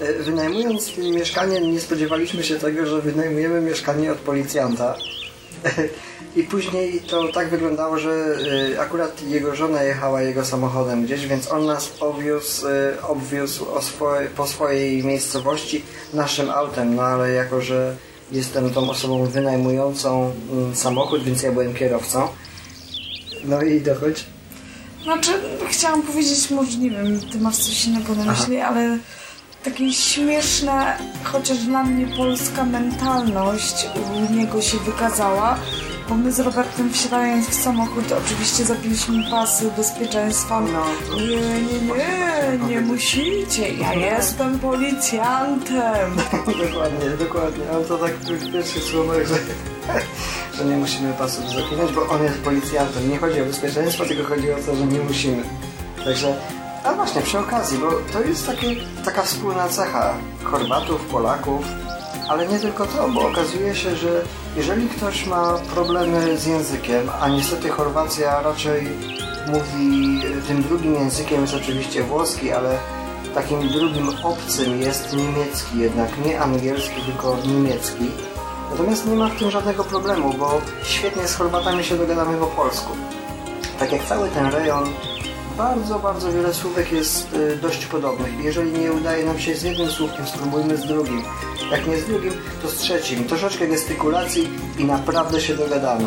E, 0.01 0.23
Wynajmując 0.23 0.97
mieszkanie, 0.97 1.61
nie 1.61 1.81
spodziewaliśmy 1.81 2.43
się 2.43 2.59
tego, 2.59 2.87
że 2.87 3.03
wynajmujemy 3.03 3.61
mieszkanie 3.61 4.13
od 4.13 4.19
policjanta. 4.19 4.95
I 6.37 6.43
później 6.43 7.01
to 7.01 7.29
tak 7.33 7.49
wyglądało, 7.49 7.99
że 7.99 8.11
e, 8.75 8.81
akurat 8.81 9.23
jego 9.23 9.57
żona 9.57 9.83
jechała 9.83 10.23
jego 10.23 10.45
samochodem 10.45 11.05
gdzieś, 11.05 11.27
więc 11.27 11.53
on 11.53 11.67
nas 11.67 11.93
obwiózł, 12.01 12.69
e, 12.69 13.03
obwiózł 13.03 13.73
o 13.73 13.83
swoje, 13.83 14.29
po 14.29 14.47
swojej 14.47 15.05
miejscowości 15.05 15.83
naszym 16.15 16.51
autem, 16.51 16.95
no 16.95 17.03
ale 17.03 17.33
jako, 17.33 17.61
że 17.61 17.97
jestem 18.33 18.71
tą 18.71 18.91
osobą 18.91 19.27
wynajmującą 19.27 20.33
mm, 20.53 20.77
samochód, 20.77 21.23
więc 21.23 21.43
ja 21.43 21.53
byłem 21.53 21.75
kierowcą. 21.75 22.29
No 23.45 23.63
i 23.63 23.81
dochodź. 23.81 24.25
Znaczy, 25.03 25.31
chciałam 25.69 26.03
powiedzieć, 26.03 26.51
może 26.51 26.79
nie 26.79 26.91
wiem, 26.91 27.21
ty 27.33 27.39
masz 27.39 27.57
coś 27.57 27.85
innego 27.85 28.15
na 28.15 28.25
myśli, 28.25 28.61
ale 28.61 28.99
takie 29.65 29.93
śmieszne, 29.93 30.99
chociaż 31.25 31.59
dla 31.59 31.83
mnie 31.83 32.17
polska 32.17 32.65
mentalność 32.65 33.87
u 34.31 34.35
niego 34.35 34.63
się 34.63 34.79
wykazała, 34.79 35.59
bo 36.11 36.17
my 36.17 36.33
z 36.33 36.41
Robertem 36.41 36.93
wsiadając 36.93 37.49
w 37.49 37.55
samochód 37.55 38.05
oczywiście 38.25 38.65
zapiliśmy 38.65 39.31
pasy 39.31 39.71
bezpieczeństwa. 39.77 40.61
No. 40.61 40.85
Nie, 41.17 41.27
nie, 41.27 41.81
nie, 41.81 42.67
nie 42.69 42.81
musicie, 42.81 43.75
ja 43.75 43.95
jestem 43.95 44.59
policjantem. 44.59 46.17
dokładnie, 46.67 47.11
dokładnie. 47.19 47.65
On 47.77 47.85
to 47.85 47.99
tak 47.99 48.13
w 48.13 48.53
pierwszych 48.53 48.83
słowach, 48.83 49.27
że, 49.27 49.35
że 50.57 50.65
nie 50.65 50.77
musimy 50.77 51.13
pasów 51.13 51.45
zapinać, 51.49 51.93
bo 51.93 52.09
on 52.09 52.23
jest 52.23 52.39
policjantem. 52.39 53.11
Nie 53.11 53.19
chodzi 53.19 53.43
o 53.43 53.45
bezpieczeństwo, 53.45 54.05
tylko 54.05 54.25
chodzi 54.29 54.53
o 54.53 54.57
to, 54.67 54.77
że 54.77 54.87
nie 54.87 55.01
musimy. 55.01 55.43
Także, 56.05 56.37
a 56.85 56.93
właśnie 56.93 57.23
przy 57.23 57.39
okazji, 57.39 57.79
bo 57.79 57.91
to 58.13 58.29
jest 58.29 58.47
takie, 58.47 58.77
taka 59.05 59.23
wspólna 59.23 59.69
cecha 59.69 60.15
Chorwatów, 60.45 61.07
Polaków, 61.07 61.65
ale 62.31 62.49
nie 62.49 62.59
tylko 62.59 62.87
to, 62.87 63.09
bo 63.09 63.21
okazuje 63.29 63.75
się, 63.75 63.97
że 63.97 64.23
jeżeli 64.57 64.89
ktoś 64.89 65.27
ma 65.27 65.59
problemy 65.75 66.39
z 66.39 66.47
językiem, 66.47 67.11
a 67.21 67.29
niestety 67.29 67.69
Chorwacja 67.69 68.43
raczej 68.43 68.89
mówi 69.47 70.21
tym 70.49 70.63
drugim 70.63 70.95
językiem 70.95 71.41
jest 71.41 71.55
oczywiście 71.55 72.03
włoski, 72.03 72.53
ale 72.53 72.79
takim 73.35 73.69
drugim 73.69 74.09
obcym 74.23 74.81
jest 74.81 75.17
niemiecki 75.17 75.79
jednak, 75.79 76.11
nie 76.27 76.41
angielski, 76.41 77.01
tylko 77.01 77.37
niemiecki. 77.47 78.11
Natomiast 78.71 79.07
nie 79.07 79.17
ma 79.17 79.29
w 79.29 79.39
tym 79.39 79.51
żadnego 79.51 79.85
problemu, 79.85 80.35
bo 80.35 80.61
świetnie 80.83 81.29
z 81.29 81.35
Chorwatami 81.35 81.85
się 81.85 81.97
dogadamy 81.97 82.39
po 82.39 82.47
polsku. 82.47 82.93
Tak 83.79 83.93
jak 83.93 84.05
cały 84.05 84.29
ten 84.29 84.47
rejon, 84.47 84.85
bardzo, 85.61 85.99
bardzo 85.99 86.33
wiele 86.33 86.55
słówek 86.55 86.93
jest 86.93 87.35
y, 87.35 87.57
dość 87.57 87.87
podobnych. 87.87 88.45
Jeżeli 88.45 88.73
nie 88.73 88.93
udaje 88.93 89.25
nam 89.25 89.39
się 89.39 89.55
z 89.57 89.63
jednym 89.63 89.91
słówkiem, 89.91 90.27
spróbujmy 90.27 90.77
z 90.77 90.87
drugim. 90.87 91.23
Jak 91.71 91.87
nie 91.87 91.99
z 92.01 92.07
drugim, 92.07 92.33
to 92.63 92.69
z 92.69 92.77
trzecim. 92.77 93.25
Troszeczkę 93.25 93.69
gestykulacji 93.69 94.49
i 94.79 94.85
naprawdę 94.85 95.41
się 95.41 95.57
dogadamy. 95.57 96.07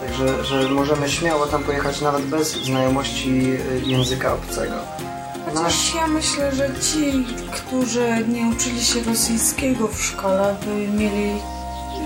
Także 0.00 0.44
że 0.44 0.68
możemy 0.68 1.08
śmiało 1.08 1.46
tam 1.46 1.62
pojechać 1.64 2.00
nawet 2.00 2.22
bez 2.22 2.52
znajomości 2.64 3.52
y, 3.52 3.82
języka 3.86 4.34
obcego. 4.34 4.74
Chociaż 5.54 5.94
ja 5.94 6.06
myślę, 6.06 6.52
że 6.54 6.68
ci, 6.80 7.26
którzy 7.52 8.06
nie 8.28 8.46
uczyli 8.56 8.84
się 8.84 9.02
rosyjskiego 9.02 9.88
w 9.88 10.02
szkole, 10.02 10.56
by 10.64 10.88
mieli 10.98 11.32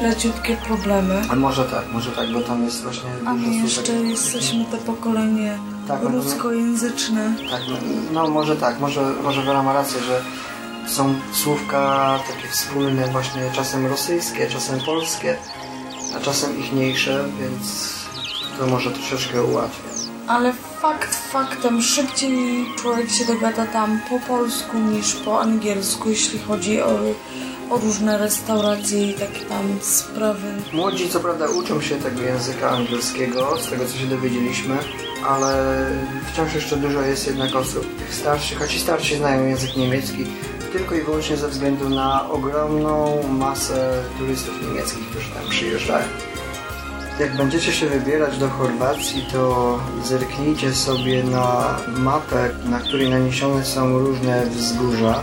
leciutkie 0.03 0.57
problemy. 0.57 1.23
a 1.31 1.35
może 1.37 1.65
tak, 1.65 1.93
może 1.93 2.11
tak, 2.11 2.33
bo 2.33 2.41
tam 2.41 2.65
jest 2.65 2.83
właśnie 2.83 3.11
A 3.27 3.33
dużo 3.35 3.35
my 3.35 3.43
słówek. 3.45 3.63
jeszcze 3.63 3.93
jesteśmy 3.93 4.65
to 4.65 4.77
pokolenie 4.77 5.59
Tak, 5.89 6.03
no, 6.03 6.11
ruskojęzyczne. 6.11 7.35
Tak, 7.51 7.63
no, 7.69 7.77
no 8.13 8.31
może 8.31 8.57
tak, 8.57 8.81
może, 8.81 9.15
może 9.23 9.43
Wera 9.43 9.63
ma 9.63 9.73
rację, 9.73 10.01
że 10.01 10.23
są 10.87 11.15
słówka 11.33 12.19
takie 12.29 12.49
wspólne 12.49 13.09
właśnie 13.09 13.43
czasem 13.53 13.87
rosyjskie, 13.87 14.47
czasem 14.47 14.81
polskie, 14.81 15.37
a 16.17 16.21
czasem 16.21 16.59
ichniejsze, 16.59 17.25
więc 17.41 17.95
to 18.59 18.67
może 18.67 18.91
troszeczkę 18.91 19.45
ułatwia. 19.45 19.83
Ale 20.27 20.53
fakt 20.53 21.15
faktem, 21.15 21.83
szybciej 21.83 22.67
człowiek 22.79 23.11
się 23.11 23.25
dogada 23.25 23.67
tam 23.67 24.01
po 24.11 24.21
polsku 24.21 24.79
niż 24.79 25.15
po 25.15 25.41
angielsku, 25.41 26.11
jeśli 26.11 26.39
chodzi 26.39 26.83
o, 26.83 26.99
o 27.71 27.79
różne 27.79 28.19
restauracje 28.19 29.11
i 29.11 29.15
takie 29.15 29.41
tam 29.41 29.79
sprawy. 29.81 30.49
Młodzi 30.73 31.09
co 31.09 31.21
prawda 31.21 31.47
uczą 31.49 31.81
się 31.81 31.97
tego 31.97 32.23
języka 32.23 32.71
angielskiego, 32.71 33.59
z 33.59 33.71
tego 33.71 33.87
co 33.87 33.99
się 33.99 34.07
dowiedzieliśmy, 34.07 34.79
ale 35.27 35.87
wciąż 36.33 36.55
jeszcze 36.55 36.77
dużo 36.77 37.03
jest 37.03 37.27
jednak 37.27 37.57
osób 37.57 37.87
starszych, 38.11 38.59
choć 38.59 38.75
i 38.75 38.79
starsi 38.79 39.17
znają 39.17 39.47
język 39.47 39.77
niemiecki, 39.77 40.27
tylko 40.73 40.95
i 40.95 41.03
wyłącznie 41.03 41.37
ze 41.37 41.49
względu 41.49 41.89
na 41.89 42.31
ogromną 42.31 43.23
masę 43.29 44.03
turystów 44.19 44.63
niemieckich, 44.63 45.11
którzy 45.11 45.31
tam 45.31 45.51
przyjeżdżają. 45.51 46.05
Jak 47.21 47.37
będziecie 47.37 47.73
się 47.73 47.87
wybierać 47.87 48.39
do 48.39 48.49
Chorwacji, 48.49 49.27
to 49.33 49.79
zerknijcie 50.05 50.75
sobie 50.75 51.25
na 51.25 51.77
mapę, 51.97 52.51
na 52.65 52.81
której 52.81 53.11
naniesione 53.11 53.65
są 53.65 53.99
różne 53.99 54.47
wzgórza. 54.47 55.23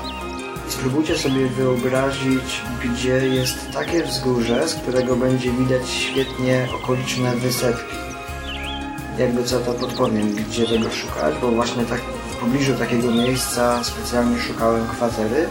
Spróbujcie 0.68 1.18
sobie 1.18 1.48
wyobrazić, 1.48 2.62
gdzie 2.84 3.28
jest 3.28 3.72
takie 3.74 4.04
wzgórze, 4.04 4.68
z 4.68 4.76
którego 4.76 5.16
będzie 5.16 5.52
widać 5.52 5.90
świetnie 5.90 6.68
okoliczne 6.76 7.36
wysepki. 7.36 8.09
Jakby 9.20 9.44
co 9.44 9.60
to 9.60 9.74
podpowiem, 9.74 10.36
gdzie 10.36 10.68
tego 10.68 10.92
szukać, 10.92 11.36
bo 11.42 11.52
właśnie 11.52 11.86
tak 11.86 12.02
w 12.32 12.36
pobliżu 12.36 12.74
takiego 12.74 13.12
miejsca 13.12 13.84
specjalnie 13.84 14.40
szukałem 14.40 14.88
kwatery 14.88 15.50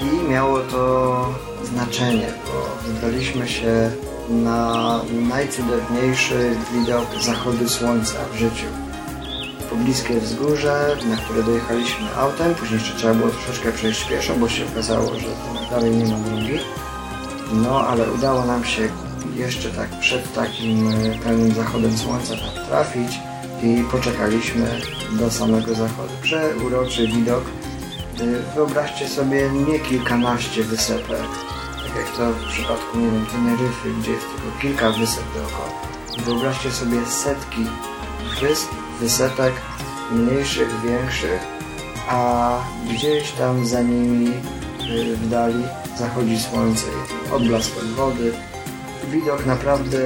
i 0.00 0.28
miało 0.28 0.58
to 0.58 1.34
znaczenie, 1.64 2.26
bo 2.46 2.88
wybraliśmy 2.92 3.48
się 3.48 3.90
na 4.28 5.00
najcudowniejszy 5.28 6.56
widok 6.72 7.22
zachodu 7.22 7.68
słońca 7.68 8.14
w 8.32 8.36
życiu. 8.36 8.66
Pobliskie 9.70 10.20
wzgórze, 10.20 10.96
na 11.10 11.16
które 11.16 11.42
dojechaliśmy 11.42 12.14
autem, 12.16 12.54
później 12.54 12.80
jeszcze 12.80 12.96
trzeba 12.96 13.14
było 13.14 13.30
troszeczkę 13.30 13.72
przejść 13.72 14.04
pieszo, 14.04 14.34
bo 14.34 14.48
się 14.48 14.64
okazało, 14.72 15.14
że 15.14 15.28
dalej 15.70 15.90
nie 15.90 16.04
ma 16.04 16.18
drogi. 16.18 16.58
No, 17.52 17.88
ale 17.88 18.12
udało 18.12 18.44
nam 18.44 18.64
się 18.64 18.88
jeszcze 19.36 19.70
tak 19.70 19.90
przed 20.00 20.34
takim 20.34 20.88
e, 20.88 21.18
pełnym 21.18 21.54
zachodem 21.54 21.98
słońca 21.98 22.34
tam 22.36 22.66
trafić 22.66 23.18
i 23.62 23.84
poczekaliśmy 23.90 24.80
do 25.12 25.30
samego 25.30 25.74
zachodu. 25.74 26.12
Przeuroczy 26.22 27.06
widok. 27.06 27.44
E, 28.20 28.54
Wyobraźcie 28.54 29.08
sobie 29.08 29.50
nie 29.50 29.80
kilkanaście 29.80 30.64
wysepek, 30.64 31.28
tak 31.76 31.96
jak 31.96 32.16
to 32.16 32.32
w 32.32 32.44
przypadku, 32.52 32.98
nie 32.98 33.10
wiem, 33.10 33.26
Teneryfy, 33.26 33.88
gdzie 34.00 34.10
jest 34.10 34.26
tylko 34.26 34.58
kilka 34.60 34.90
wysep 34.90 35.24
dookoła. 35.34 35.72
Wyobraźcie 36.18 36.70
sobie 36.70 37.06
setki 37.06 37.66
wysp, 38.40 38.68
wysepek, 39.00 39.52
mniejszych, 40.12 40.80
większych, 40.84 41.40
a 42.08 42.50
gdzieś 42.90 43.32
tam 43.32 43.66
za 43.66 43.82
nimi 43.82 44.28
y, 44.28 45.16
w 45.16 45.28
dali 45.28 45.64
zachodzi 45.98 46.40
słońce 46.40 46.86
odblask 47.32 47.78
od 47.78 47.84
wody. 47.84 48.32
Widok 49.12 49.46
naprawdę 49.46 49.98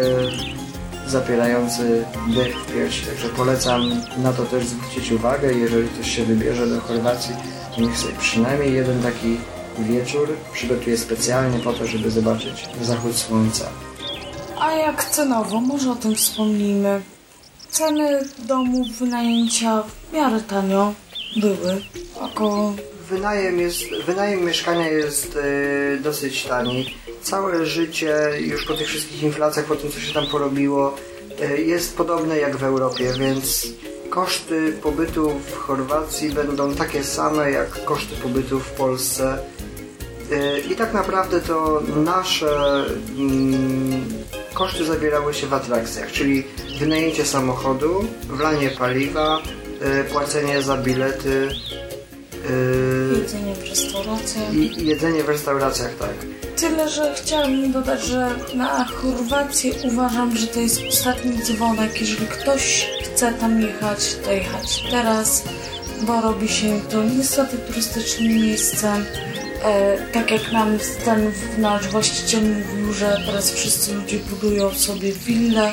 zapierający 1.07 2.05
dech 2.35 2.57
w 2.57 2.73
piersi, 2.75 3.07
także 3.07 3.29
polecam 3.29 4.03
na 4.19 4.33
to 4.33 4.45
też 4.45 4.67
zwrócić 4.67 5.13
uwagę. 5.13 5.53
Jeżeli 5.53 5.89
ktoś 5.89 6.17
się 6.17 6.25
wybierze 6.25 6.67
do 6.67 6.81
Chorwacji, 6.81 7.35
to 7.75 7.81
niech 7.81 7.99
sobie 7.99 8.15
przynajmniej 8.19 8.73
jeden 8.73 9.03
taki 9.03 9.37
wieczór 9.79 10.29
przygotuje 10.53 10.99
specjalnie 10.99 11.59
po 11.59 11.73
to, 11.73 11.87
żeby 11.87 12.11
zobaczyć 12.11 12.69
zachód 12.83 13.17
słońca. 13.17 13.65
A 14.61 14.73
jak 14.73 15.05
cenowo, 15.05 15.61
może 15.61 15.91
o 15.91 15.97
tym 15.97 16.15
wspomnijmy. 16.15 17.03
Ceny 17.71 18.21
domów, 18.39 18.89
wynajęcia 18.99 19.83
w 19.83 20.13
miarę 20.13 20.41
tanio 20.41 20.93
były. 21.37 21.83
Około 22.21 22.73
Wynajem, 23.11 23.61
jest, 23.61 23.95
wynajem 24.07 24.45
mieszkania 24.45 24.89
jest 24.89 25.37
e, 25.37 25.97
dosyć 25.97 26.45
tani. 26.45 26.95
Całe 27.23 27.67
życie, 27.67 28.17
już 28.39 28.65
po 28.67 28.75
tych 28.75 28.89
wszystkich 28.89 29.23
inflacjach, 29.23 29.65
po 29.65 29.77
tym 29.77 29.91
co 29.91 30.01
się 30.01 30.15
tam 30.15 30.27
porobiło, 30.27 30.97
e, 31.41 31.61
jest 31.61 31.97
podobne 31.97 32.39
jak 32.39 32.57
w 32.57 32.65
Europie, 32.65 33.13
więc 33.19 33.69
koszty 34.11 34.73
pobytu 34.83 35.33
w 35.47 35.57
Chorwacji 35.57 36.31
będą 36.31 36.75
takie 36.75 37.05
same 37.05 37.51
jak 37.51 37.85
koszty 37.85 38.17
pobytu 38.17 38.61
w 38.61 38.71
Polsce. 38.71 39.39
E, 40.33 40.61
I 40.61 40.77
tak 40.77 40.95
naprawdę 40.95 41.41
to 41.41 41.83
nasze 41.97 42.85
mm, 43.19 44.05
koszty 44.55 44.85
zawierały 44.85 45.35
się 45.35 45.47
w 45.47 45.55
atrakcjach, 45.55 46.13
czyli 46.13 46.45
wynajęcie 46.79 47.25
samochodu, 47.25 48.05
wlanie 48.29 48.71
paliwa, 48.71 49.43
płacenie 50.13 50.63
za 50.63 50.77
bilety, 50.77 51.49
jedzenie 53.27 53.55
w 53.55 53.69
restauracjach. 53.69 54.55
i 54.55 54.87
jedzenie 54.87 55.25
w 55.25 55.29
restauracjach, 55.29 55.95
tak. 55.99 56.15
Tyle, 56.57 56.89
że 56.89 57.15
chciałabym 57.15 57.73
dodać, 57.73 58.03
że 58.03 58.31
na 58.55 58.85
Chorwację 58.85 59.73
uważam, 59.85 60.37
że 60.37 60.47
to 60.47 60.61
jest 60.61 60.81
ostatni 60.89 61.43
dzwonek. 61.43 62.01
Jeżeli 62.01 62.27
ktoś 62.27 62.89
chce 63.05 63.33
tam 63.33 63.61
jechać, 63.61 64.17
to 64.25 64.33
jechać 64.33 64.83
teraz, 64.91 65.43
bo 66.03 66.21
robi 66.21 66.49
się 66.49 66.81
to 66.91 67.05
niestety 67.05 67.57
turystyczne 67.59 68.29
miejsce. 68.29 68.93
E, 69.65 69.99
tak 70.13 70.31
jak 70.31 70.53
nam 70.53 70.79
ten 71.05 71.33
nasz 71.59 71.89
właściciel 71.89 72.43
mówił, 72.43 72.93
że 72.93 73.23
teraz 73.27 73.51
wszyscy 73.51 73.95
ludzie 73.95 74.19
budują 74.19 74.75
sobie 74.75 75.13
wille 75.13 75.73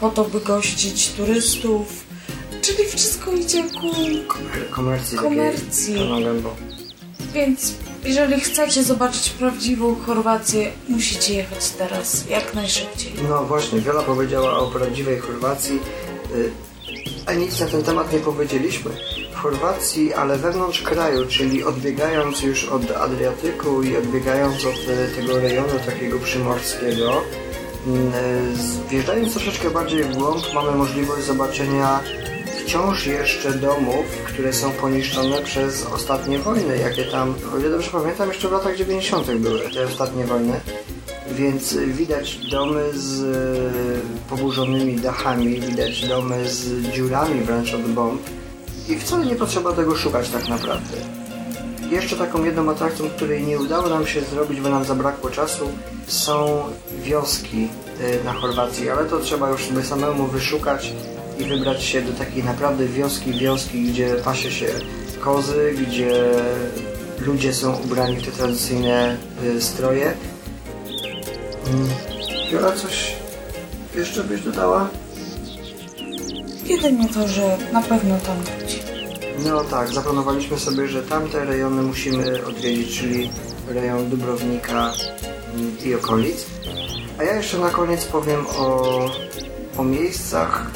po 0.00 0.10
to, 0.10 0.24
by 0.24 0.40
gościć 0.40 1.08
turystów. 1.08 2.06
Czyli 2.62 2.88
wszystko 2.88 3.32
idzie 3.32 3.62
ku 3.62 3.90
Komer- 3.90 4.70
Komercji. 4.70 5.18
Komercji. 5.18 5.94
Więc 7.36 7.74
jeżeli 8.04 8.40
chcecie 8.40 8.84
zobaczyć 8.84 9.30
prawdziwą 9.30 9.96
Chorwację, 10.06 10.72
musicie 10.88 11.34
jechać 11.34 11.70
teraz, 11.70 12.28
jak 12.30 12.54
najszybciej. 12.54 13.12
No 13.28 13.44
właśnie, 13.44 13.80
Wiola 13.80 14.02
powiedziała 14.02 14.58
o 14.58 14.66
prawdziwej 14.66 15.18
Chorwacji, 15.18 15.80
y, 16.34 16.50
a 17.26 17.32
nic 17.32 17.60
na 17.60 17.66
ten 17.66 17.82
temat 17.82 18.12
nie 18.12 18.18
powiedzieliśmy. 18.18 18.90
W 19.32 19.36
Chorwacji, 19.36 20.14
ale 20.14 20.38
wewnątrz 20.38 20.82
kraju, 20.82 21.26
czyli 21.26 21.64
odbiegając 21.64 22.42
już 22.42 22.64
od 22.64 22.90
Adriatyku 22.90 23.82
i 23.82 23.96
odbiegając 23.96 24.64
od 24.64 24.74
y, 24.74 25.16
tego 25.16 25.40
rejonu 25.40 25.78
takiego 25.86 26.18
przymorskiego, 26.18 27.22
mm, 27.86 28.12
y, 28.14 28.88
wjeżdżając 28.90 29.32
troszeczkę 29.32 29.70
bardziej 29.70 30.04
w 30.04 30.16
głąb, 30.16 30.42
mamy 30.54 30.70
możliwość 30.70 31.24
zobaczenia 31.24 32.00
wciąż 32.66 33.06
jeszcze 33.06 33.52
domów, 33.52 34.06
które 34.24 34.52
są 34.52 34.72
poniszczone 34.72 35.42
przez 35.42 35.86
ostatnie 35.86 36.38
wojny, 36.38 36.78
jakie 36.78 37.04
tam, 37.04 37.34
o 37.54 37.58
ile 37.58 37.70
dobrze 37.70 37.90
pamiętam, 37.90 38.28
jeszcze 38.28 38.48
w 38.48 38.52
latach 38.52 38.76
90. 38.76 39.30
były 39.30 39.60
te 39.60 39.84
ostatnie 39.84 40.24
wojny. 40.24 40.60
Więc 41.30 41.76
widać 41.76 42.36
domy 42.50 42.90
z 42.94 43.20
y, 43.20 44.30
poburzonymi 44.30 44.96
dachami, 44.96 45.60
widać 45.60 46.08
domy 46.08 46.48
z 46.48 46.82
dziurami 46.94 47.40
wręcz 47.40 47.74
od 47.74 47.82
bomb 47.82 48.22
i 48.88 48.98
wcale 48.98 49.26
nie 49.26 49.34
potrzeba 49.34 49.72
tego 49.72 49.96
szukać 49.96 50.28
tak 50.28 50.48
naprawdę. 50.48 50.96
Jeszcze 51.90 52.16
taką 52.16 52.44
jedną 52.44 52.70
atrakcją, 52.70 53.08
której 53.08 53.42
nie 53.42 53.58
udało 53.58 53.88
nam 53.88 54.06
się 54.06 54.20
zrobić, 54.20 54.60
bo 54.60 54.68
nam 54.68 54.84
zabrakło 54.84 55.30
czasu, 55.30 55.68
są 56.06 56.64
wioski 57.02 57.68
y, 58.00 58.24
na 58.24 58.32
Chorwacji, 58.32 58.90
ale 58.90 59.04
to 59.04 59.18
trzeba 59.18 59.50
już 59.50 59.64
sobie 59.64 59.82
samemu 59.82 60.26
wyszukać 60.26 60.92
i 61.38 61.44
wybrać 61.44 61.84
się 61.84 62.02
do 62.02 62.12
takiej 62.12 62.44
naprawdę 62.44 62.86
wioski, 62.86 63.32
wioski, 63.32 63.84
gdzie 63.84 64.14
pasie 64.24 64.50
się 64.50 64.66
kozy, 65.20 65.74
gdzie 65.86 66.10
ludzie 67.26 67.54
są 67.54 67.76
ubrani 67.76 68.16
w 68.16 68.24
te 68.24 68.32
tradycyjne 68.32 69.16
y, 69.44 69.62
stroje. 69.62 70.12
Mm. 71.66 71.88
Jola, 72.52 72.72
coś 72.72 73.16
jeszcze 73.94 74.24
byś 74.24 74.40
dodała? 74.40 74.88
Jedynie 76.64 77.08
to, 77.08 77.28
że 77.28 77.58
na 77.72 77.82
pewno 77.82 78.18
tam 78.18 78.36
być. 78.38 78.82
No 79.44 79.64
tak, 79.64 79.88
zaplanowaliśmy 79.88 80.58
sobie, 80.58 80.88
że 80.88 81.02
tamte 81.02 81.44
rejony 81.44 81.82
musimy 81.82 82.46
odwiedzić, 82.46 82.98
czyli 82.98 83.30
rejon 83.68 84.10
Dubrownika 84.10 84.92
mm, 85.54 85.76
i 85.84 85.94
okolic. 85.94 86.46
A 87.18 87.22
ja 87.22 87.36
jeszcze 87.36 87.58
na 87.58 87.70
koniec 87.70 88.04
powiem 88.04 88.46
o, 88.46 88.98
o 89.76 89.84
miejscach, 89.84 90.70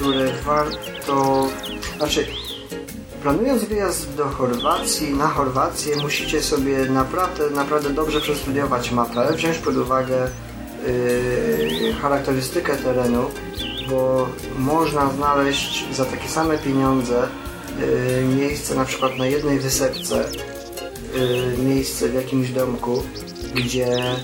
które 0.00 0.32
warto... 0.44 1.46
Znaczy, 1.96 2.26
planując 3.22 3.64
wyjazd 3.64 4.14
do 4.14 4.24
Chorwacji, 4.24 5.14
na 5.14 5.28
Chorwację, 5.28 5.96
musicie 5.96 6.42
sobie 6.42 6.78
naprawdę, 6.78 7.50
naprawdę 7.50 7.90
dobrze 7.90 8.20
przestudiować 8.20 8.90
mapę, 8.90 9.32
wziąć 9.36 9.58
pod 9.58 9.76
uwagę 9.76 10.28
yy, 10.86 11.94
charakterystykę 12.02 12.76
terenu, 12.76 13.24
bo 13.90 14.28
można 14.58 15.10
znaleźć 15.10 15.94
za 15.94 16.04
takie 16.04 16.28
same 16.28 16.58
pieniądze 16.58 17.28
yy, 17.78 18.34
miejsce 18.36 18.74
na 18.74 18.84
przykład 18.84 19.18
na 19.18 19.26
jednej 19.26 19.58
wysepce, 19.58 20.24
yy, 21.14 21.64
miejsce 21.64 22.08
w 22.08 22.14
jakimś 22.14 22.50
domku, 22.50 23.02
gdzie 23.54 24.16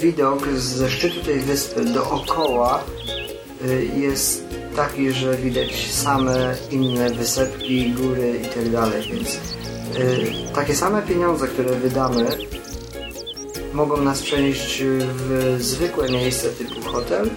widok 0.00 0.48
ze 0.48 0.90
szczytu 0.90 1.20
tej 1.20 1.40
wyspy 1.40 1.84
dookoła 1.84 2.84
jest 3.96 4.44
taki, 4.76 5.12
że 5.12 5.36
widać 5.36 5.90
same 5.90 6.54
inne 6.70 7.10
wysepki, 7.10 7.90
góry 7.90 8.40
i 8.42 8.44
tak 8.44 9.02
więc 9.10 9.34
y, 9.34 10.32
takie 10.54 10.74
same 10.74 11.02
pieniądze, 11.02 11.48
które 11.48 11.74
wydamy 11.74 12.26
mogą 13.72 13.96
nas 13.96 14.22
przenieść 14.22 14.82
w 14.84 15.56
zwykłe 15.60 16.08
miejsce 16.08 16.48
typu 16.48 16.80
hotel, 16.80 17.30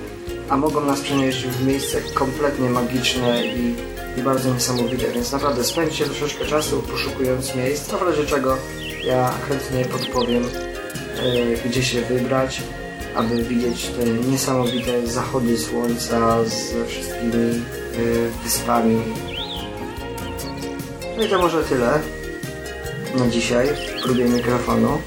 a 0.50 0.58
mogą 0.58 0.86
nas 0.86 1.02
przenieść 1.02 1.48
w 1.48 1.68
miejsce 1.68 2.02
kompletnie 2.14 2.70
magiczne 2.70 3.46
i, 3.46 3.76
i 4.18 4.22
bardzo 4.22 4.54
niesamowite, 4.54 5.12
więc 5.12 5.32
naprawdę 5.32 5.64
spędźcie 5.64 6.06
troszeczkę 6.06 6.46
czasu 6.46 6.82
poszukując 6.92 7.56
miejsc, 7.56 7.94
a 7.94 7.98
w 7.98 8.02
razie 8.02 8.26
czego 8.26 8.58
ja 9.04 9.34
chętnie 9.50 9.86
podpowiem, 9.86 10.44
e, 10.44 11.70
gdzie 11.70 11.84
się 11.84 12.02
wybrać, 12.02 12.62
aby 13.16 13.44
widzieć 13.44 13.86
te 13.88 14.06
niesamowite 14.06 15.08
zachody 15.08 15.58
słońca 15.58 16.44
ze 16.44 16.86
wszystkimi 16.86 17.34
e, 17.34 18.44
wyspami. 18.44 19.02
No 21.18 21.24
i 21.24 21.30
to 21.30 21.38
może 21.40 21.64
tyle 21.64 22.00
na 23.18 23.28
dzisiaj 23.28 23.68
w 23.68 24.04
próbie 24.04 24.26
mikrofonu. 24.26 25.02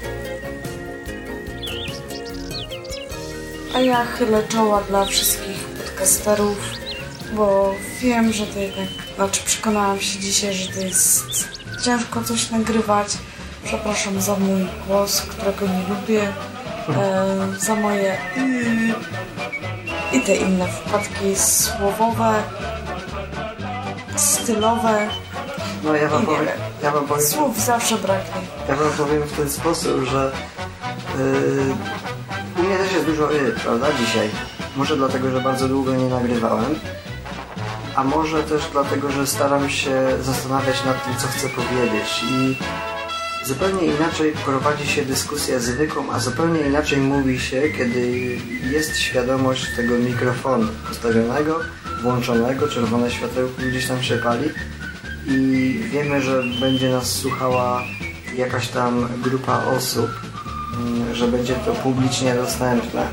A 3.73 3.79
ja 3.79 4.05
chylę 4.05 4.43
czoła 4.49 4.81
dla 4.81 5.05
wszystkich 5.05 5.63
podcasterów, 5.63 6.57
bo 7.33 7.75
wiem, 8.01 8.33
że 8.33 8.45
to 8.45 8.59
jednak, 8.59 8.87
znaczy 9.15 9.41
przekonałam 9.45 9.99
się 9.99 10.19
dzisiaj, 10.19 10.53
że 10.53 10.73
to 10.73 10.79
jest 10.79 11.23
ciężko 11.85 12.23
coś 12.23 12.51
nagrywać. 12.51 13.07
Przepraszam 13.63 14.21
za 14.21 14.35
mój 14.35 14.67
głos, 14.87 15.21
którego 15.21 15.65
nie 15.67 15.95
lubię, 15.95 16.33
e, 16.89 17.59
za 17.59 17.75
moje 17.75 18.17
i, 18.37 18.93
i 20.17 20.21
te 20.21 20.35
inne 20.35 20.67
wpadki 20.67 21.35
słowowe, 21.35 22.43
stylowe. 24.15 25.07
No 25.83 25.95
ja 25.95 26.09
wam 26.09 26.25
powiem, 26.25 26.45
wiem. 26.45 26.57
ja 26.83 26.91
wam 26.91 27.07
powiem, 27.07 27.25
Słów 27.25 27.59
zawsze 27.59 27.95
braknie. 27.97 28.41
ja 28.69 28.75
wam 28.75 28.91
powiem 28.97 29.23
w 29.23 29.37
ten 29.37 29.49
sposób, 29.49 30.03
że 30.03 30.31
yy, 31.17 31.75
u 32.59 32.63
mnie 32.67 32.77
też 32.77 32.93
jest 32.93 33.05
dużo 33.05 33.33
y, 33.33 33.51
prawda, 33.63 33.87
dzisiaj. 33.99 34.29
Może 34.75 34.97
dlatego, 34.97 35.31
że 35.31 35.41
bardzo 35.41 35.67
długo 35.67 35.95
nie 35.95 36.09
nagrywałem, 36.09 36.79
a 37.95 38.03
może 38.03 38.43
też 38.43 38.61
dlatego, 38.71 39.11
że 39.11 39.27
staram 39.27 39.69
się 39.69 39.93
zastanawiać 40.21 40.85
nad 40.85 41.05
tym, 41.05 41.13
co 41.17 41.27
chcę 41.27 41.49
powiedzieć 41.49 42.23
i 42.31 42.57
zupełnie 43.49 43.85
inaczej 43.85 44.33
prowadzi 44.45 44.87
się 44.87 45.05
dyskusja 45.05 45.59
zwykłą, 45.59 46.11
a 46.11 46.19
zupełnie 46.19 46.59
inaczej 46.59 46.99
mówi 46.99 47.39
się, 47.39 47.61
kiedy 47.77 48.07
jest 48.71 48.97
świadomość 48.97 49.65
tego 49.75 49.97
mikrofonu 49.97 50.67
postawionego, 50.87 51.59
włączonego, 52.01 52.67
czerwone 52.67 53.11
światełko 53.11 53.61
gdzieś 53.69 53.87
tam 53.87 54.03
się 54.03 54.17
pali 54.17 54.49
i 55.27 55.79
wiemy, 55.91 56.21
że 56.21 56.43
będzie 56.61 56.89
nas 56.89 57.11
słuchała 57.11 57.83
jakaś 58.37 58.67
tam 58.67 59.07
grupa 59.23 59.63
osób, 59.77 60.09
mm, 60.77 61.15
że 61.15 61.27
będzie 61.27 61.55
to 61.55 61.71
publicznie 61.71 62.35
dostępne. 62.35 63.07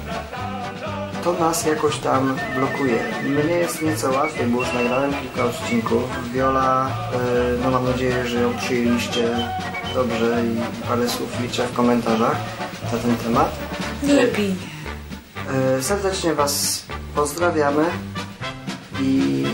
To 1.25 1.33
nas 1.33 1.67
jakoś 1.67 1.99
tam 1.99 2.37
blokuje. 2.57 2.99
Mnie 3.25 3.55
jest 3.55 3.83
nieco 3.83 4.11
łatwiej, 4.11 4.47
bo 4.47 4.59
już 4.59 4.73
nagrałem 4.73 5.13
kilka 5.15 5.45
odcinków. 5.45 6.03
Viola, 6.33 6.91
e, 7.13 7.19
no 7.63 7.71
mam 7.71 7.85
nadzieję, 7.85 8.27
że 8.27 8.41
ją 8.41 8.57
przyjęliście 8.59 9.29
dobrze 9.97 10.43
i 10.45 10.85
parę 10.89 11.09
słów 11.09 11.41
liczę 11.41 11.67
w 11.67 11.73
komentarzach 11.73 12.37
na 12.93 12.99
ten 12.99 13.17
temat. 13.17 13.59
Bij. 14.03 14.55
E, 15.79 15.83
Serdecznie 15.83 16.35
Was 16.35 16.83
pozdrawiamy 17.15 17.85
i 19.01 19.45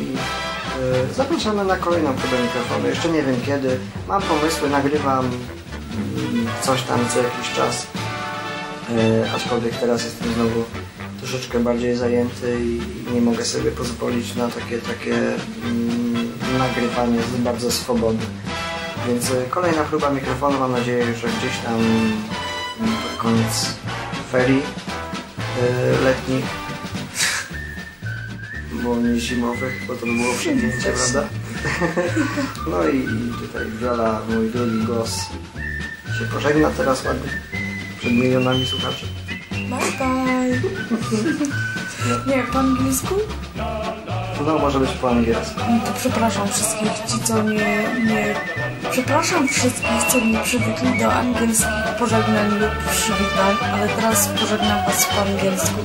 e, 1.10 1.14
zapraszamy 1.14 1.64
na 1.64 1.76
kolejną 1.76 2.14
próbę 2.14 2.42
mikrofonu. 2.42 2.88
Jeszcze 2.88 3.08
nie 3.08 3.22
wiem 3.22 3.36
kiedy. 3.46 3.78
Mam 4.08 4.22
pomysły, 4.22 4.70
nagrywam 4.70 5.24
mm, 5.24 6.46
coś 6.62 6.82
tam 6.82 6.98
co 7.14 7.18
jakiś 7.22 7.52
czas. 7.56 7.86
E, 8.90 9.32
Aczkolwiek 9.36 9.76
teraz 9.76 10.04
jestem 10.04 10.34
znowu 10.34 10.64
troszeczkę 11.18 11.60
bardziej 11.60 11.96
zajęty 11.96 12.60
i 12.60 12.80
nie 13.14 13.20
mogę 13.20 13.44
sobie 13.44 13.70
pozwolić 13.70 14.34
na 14.34 14.48
takie, 14.48 14.78
takie 14.78 15.14
mm, 15.64 16.32
nagrywanie 16.58 17.18
bardzo 17.38 17.70
swobodne. 17.70 18.26
Więc 19.06 19.30
e, 19.30 19.44
kolejna 19.50 19.84
próba 19.84 20.10
mikrofonu, 20.10 20.58
mam 20.58 20.72
nadzieję, 20.72 21.04
że 21.04 21.28
gdzieś 21.28 21.58
tam 21.64 21.74
mm, 21.74 22.22
pod 23.02 23.22
koniec 23.22 23.74
ferii 24.32 24.62
e, 25.62 26.00
letnich, 26.04 26.44
bo 28.84 28.96
nie 28.96 29.20
zimowych, 29.20 29.86
bo 29.86 29.94
to 29.94 30.06
by 30.06 30.12
było 30.12 30.34
przegięcie, 30.34 30.92
prawda? 30.92 31.28
No 32.70 32.88
i 32.88 33.06
tutaj 33.40 33.66
Wiola, 33.80 34.20
mój 34.28 34.50
drugi 34.50 34.86
głos, 34.86 35.20
się 36.18 36.24
pożegna 36.34 36.70
teraz 36.70 37.04
ładnie 37.04 37.30
przed 37.98 38.12
milionami 38.12 38.66
słuchaczy. 38.66 39.06
Bye 39.50 39.92
bye. 39.98 40.60
Nie, 42.26 42.42
po 42.42 42.58
angielsku? 42.58 43.14
No, 44.46 44.58
może 44.58 44.80
być 44.80 44.90
po 44.90 45.10
angielsku. 45.10 45.60
No 45.70 45.86
to 45.86 45.92
przepraszam 46.00 46.48
wszystkich 46.48 46.92
ci, 47.08 47.24
co 47.24 47.42
nie, 47.42 47.86
nie... 48.06 48.34
Przepraszam 48.90 49.48
wszystkich, 49.48 50.04
co 50.08 50.20
nie 50.20 50.38
przywykli 50.38 50.98
do 50.98 51.12
angielskich 51.12 51.96
pożegnań 51.98 52.50
lub 52.50 52.70
przywitań, 52.90 53.56
ale 53.72 53.88
teraz 53.88 54.28
pożegnam 54.28 54.84
was 54.86 55.06
po 55.06 55.22
angielsku. 55.22 55.82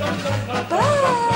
Bye! 0.70 1.27